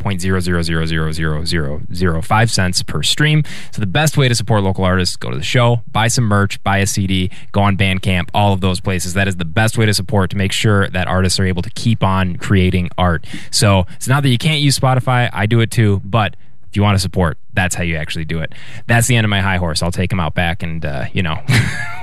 0.0000005 0.92 2.50
cents 2.50 2.84
per 2.84 3.04
stream. 3.04 3.44
So 3.72 3.80
the 3.80 3.88
best 3.88 4.18
way 4.18 4.28
to 4.28 4.36
support 4.36 4.64
local 4.64 4.84
artists 4.84 5.16
go 5.16 5.30
to 5.30 5.38
the 5.38 5.44
show 5.44 5.82
buy 5.92 6.08
some 6.08 6.26
merch 6.26 6.62
buy 6.64 6.78
a 6.80 6.88
cd 6.88 7.32
go 7.52 7.62
on 7.62 7.78
bandcamp 7.78 8.30
all 8.34 8.54
of 8.54 8.62
those 8.62 8.80
places. 8.80 9.14
That 9.14 9.28
is 9.28 9.38
the 9.38 9.46
best 9.46 9.78
way 9.78 9.86
to 9.86 9.94
support 9.94 10.30
to 10.32 10.38
make 10.38 10.52
sure 10.52 10.88
that 10.89 11.08
artists 11.08 11.39
are 11.39 11.46
able 11.46 11.62
to 11.62 11.70
keep 11.72 12.04
on 12.04 12.38
creating 12.38 12.89
art. 12.98 13.26
So 13.52 13.86
it's 13.96 14.08
not 14.08 14.24
that 14.24 14.30
you 14.30 14.38
can't 14.38 14.62
use 14.62 14.78
spotify 14.78 15.30
i 15.34 15.46
do 15.46 15.60
it 15.60 15.72
too 15.72 16.02
but 16.04 16.36
if 16.70 16.76
you 16.76 16.82
want 16.82 16.96
to 16.96 17.00
support 17.00 17.38
that's 17.54 17.76
how 17.76 17.84
you 17.84 17.95
actually 17.95 18.26
do 18.26 18.39
it 18.39 18.54
that's 18.88 19.08
the 19.08 19.16
end 19.16 19.26
of 19.26 19.30
my 19.30 19.41
high 19.41 19.58
horse 19.58 19.82
i'll 19.84 19.91
take 19.91 20.12
him 20.12 20.20
out 20.20 20.34
back 20.34 20.64
and 20.64 20.86
uh, 20.86 21.06
you 21.14 21.22
know 21.24 21.41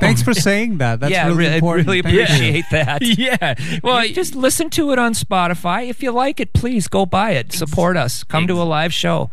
Thanks 0.01 0.23
for 0.23 0.33
saying 0.33 0.79
that. 0.79 1.01
That's 1.01 1.11
yeah, 1.11 1.25
I 1.25 1.29
really 1.31 1.39
re- 1.39 1.49
I 1.49 1.55
important. 1.57 1.89
really 1.89 2.03
Thank 2.03 2.15
you. 2.15 2.23
appreciate 2.23 2.65
that. 2.71 3.03
yeah 3.19 3.55
well 3.83 4.05
You 4.05 4.15
just 4.15 4.37
listen 4.37 4.71
to 4.71 4.93
it 4.93 4.99
on 4.99 5.13
Spotify. 5.13 5.89
If 5.89 6.05
you 6.05 6.13
like 6.13 6.39
it, 6.39 6.53
please 6.53 6.87
go 6.87 7.05
buy 7.05 7.33
it. 7.33 7.53
Support 7.53 7.97
us. 7.97 8.23
Come 8.23 8.47
to 8.47 8.55
a 8.55 8.63
live 8.63 8.95
show. 8.95 9.31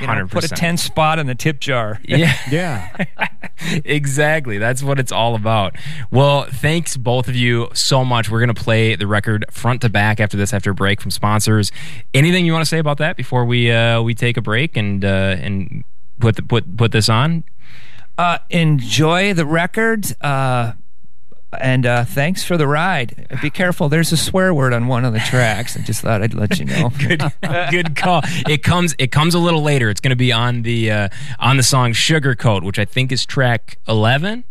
You 0.00 0.06
know, 0.06 0.26
put 0.26 0.44
a 0.44 0.48
10 0.48 0.76
spot 0.76 1.18
in 1.18 1.26
the 1.26 1.34
tip 1.34 1.60
jar. 1.60 2.00
yeah 2.04 2.36
Yeah. 2.50 3.06
exactly. 3.84 4.58
That's 4.58 4.82
what 4.82 4.98
it's 4.98 5.12
all 5.12 5.34
about. 5.34 5.76
Well, 6.10 6.44
thanks 6.44 6.96
both 6.96 7.28
of 7.28 7.36
you 7.36 7.68
so 7.74 8.04
much. 8.04 8.30
We're 8.30 8.40
going 8.40 8.54
to 8.54 8.60
play 8.60 8.96
the 8.96 9.06
record 9.06 9.44
front 9.50 9.82
to 9.82 9.88
back 9.88 10.20
after 10.20 10.36
this, 10.36 10.52
after 10.52 10.70
a 10.70 10.74
break 10.74 11.00
from 11.00 11.10
sponsors. 11.10 11.70
Anything 12.12 12.44
you 12.44 12.52
want 12.52 12.62
to 12.62 12.68
say 12.68 12.78
about 12.78 12.98
that 12.98 13.16
before 13.16 13.44
we 13.44 13.70
uh, 13.70 14.02
we 14.02 14.14
take 14.14 14.36
a 14.36 14.42
break 14.42 14.76
and 14.76 15.04
uh, 15.04 15.36
and 15.38 15.84
put 16.18 16.36
the, 16.36 16.42
put 16.42 16.76
put 16.76 16.92
this 16.92 17.08
on? 17.08 17.44
Uh, 18.16 18.38
enjoy 18.50 19.34
the 19.34 19.46
record. 19.46 20.06
Uh, 20.20 20.72
and 21.60 21.86
uh, 21.86 22.04
thanks 22.04 22.44
for 22.44 22.56
the 22.56 22.66
ride. 22.66 23.26
Be 23.42 23.50
careful. 23.50 23.88
There's 23.88 24.12
a 24.12 24.16
swear 24.16 24.52
word 24.54 24.72
on 24.72 24.86
one 24.86 25.04
of 25.04 25.12
the 25.12 25.18
tracks. 25.20 25.76
I 25.76 25.80
just 25.80 26.00
thought 26.00 26.22
I'd 26.22 26.34
let 26.34 26.58
you 26.58 26.64
know. 26.64 26.90
Good, 26.98 27.22
good 27.70 27.96
call. 27.96 28.22
It 28.48 28.62
comes 28.62 28.94
it 28.98 29.10
comes 29.12 29.34
a 29.34 29.38
little 29.38 29.62
later. 29.62 29.90
It's 29.90 30.00
going 30.00 30.10
to 30.10 30.16
be 30.16 30.32
on 30.32 30.62
the 30.62 30.90
uh, 30.90 31.08
on 31.38 31.56
the 31.56 31.62
song 31.62 31.92
"Sugarcoat," 31.92 32.62
which 32.62 32.78
I 32.78 32.84
think 32.84 33.12
is 33.12 33.26
track 33.26 33.78
eleven. 33.86 34.44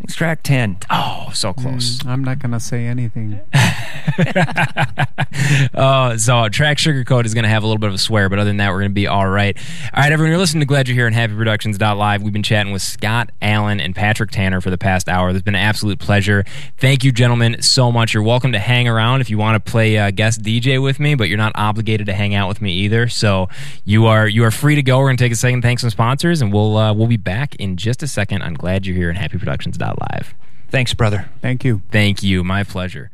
It's 0.00 0.14
track 0.14 0.42
10. 0.42 0.78
Oh, 0.90 1.30
so 1.32 1.52
close. 1.52 2.04
I'm 2.06 2.24
not 2.24 2.38
gonna 2.38 2.60
say 2.60 2.86
anything. 2.86 3.40
Uh, 5.74 6.16
so 6.16 6.48
track 6.48 6.78
Sugarcoat 6.78 7.24
is 7.24 7.34
going 7.34 7.42
to 7.42 7.48
have 7.48 7.62
a 7.62 7.66
little 7.66 7.80
bit 7.80 7.88
of 7.88 7.94
a 7.94 7.98
swear, 7.98 8.28
but 8.28 8.38
other 8.38 8.48
than 8.48 8.58
that, 8.58 8.70
we're 8.70 8.80
going 8.80 8.90
to 8.90 8.94
be 8.94 9.06
all 9.06 9.28
right. 9.28 9.56
All 9.92 10.02
right, 10.02 10.12
everyone, 10.12 10.30
you're 10.30 10.38
listening 10.38 10.60
to 10.60 10.66
Glad 10.66 10.88
You're 10.88 10.94
Here 10.94 11.06
on 11.06 11.12
HappyProductions.live. 11.12 12.22
We've 12.22 12.32
been 12.32 12.42
chatting 12.42 12.72
with 12.72 12.82
Scott 12.82 13.30
Allen 13.42 13.80
and 13.80 13.94
Patrick 13.94 14.30
Tanner 14.30 14.60
for 14.60 14.70
the 14.70 14.78
past 14.78 15.08
hour. 15.08 15.30
It's 15.30 15.42
been 15.42 15.54
an 15.54 15.60
absolute 15.60 15.98
pleasure. 15.98 16.44
Thank 16.78 17.04
you, 17.04 17.12
gentlemen, 17.12 17.62
so 17.62 17.90
much. 17.92 18.14
You're 18.14 18.22
welcome 18.22 18.52
to 18.52 18.58
hang 18.58 18.88
around 18.88 19.20
if 19.20 19.30
you 19.30 19.36
want 19.38 19.62
to 19.62 19.70
play 19.70 19.98
uh, 19.98 20.10
guest 20.10 20.42
DJ 20.42 20.82
with 20.82 21.00
me, 21.00 21.14
but 21.14 21.28
you're 21.28 21.38
not 21.38 21.52
obligated 21.56 22.06
to 22.06 22.14
hang 22.14 22.34
out 22.34 22.48
with 22.48 22.62
me 22.62 22.72
either. 22.72 23.08
So 23.08 23.48
you 23.84 24.06
are 24.06 24.28
you 24.28 24.44
are 24.44 24.50
free 24.50 24.76
to 24.76 24.82
go. 24.82 24.98
We're 24.98 25.08
going 25.08 25.16
to 25.16 25.24
take 25.24 25.32
a 25.32 25.36
second, 25.36 25.62
thanks 25.62 25.82
some 25.82 25.90
sponsors, 25.90 26.40
and 26.40 26.52
we'll 26.52 26.76
uh, 26.76 26.94
we'll 26.94 27.08
be 27.08 27.16
back 27.16 27.54
in 27.56 27.76
just 27.76 28.02
a 28.02 28.06
second. 28.06 28.42
I'm 28.42 28.54
glad 28.54 28.86
you're 28.86 28.96
here 28.96 29.10
on 29.10 29.16
HappyProductions.live. 30.00 30.34
Thanks, 30.70 30.94
brother. 30.94 31.28
Thank 31.40 31.64
you. 31.64 31.82
Thank 31.90 32.22
you. 32.22 32.42
My 32.44 32.64
pleasure. 32.64 33.10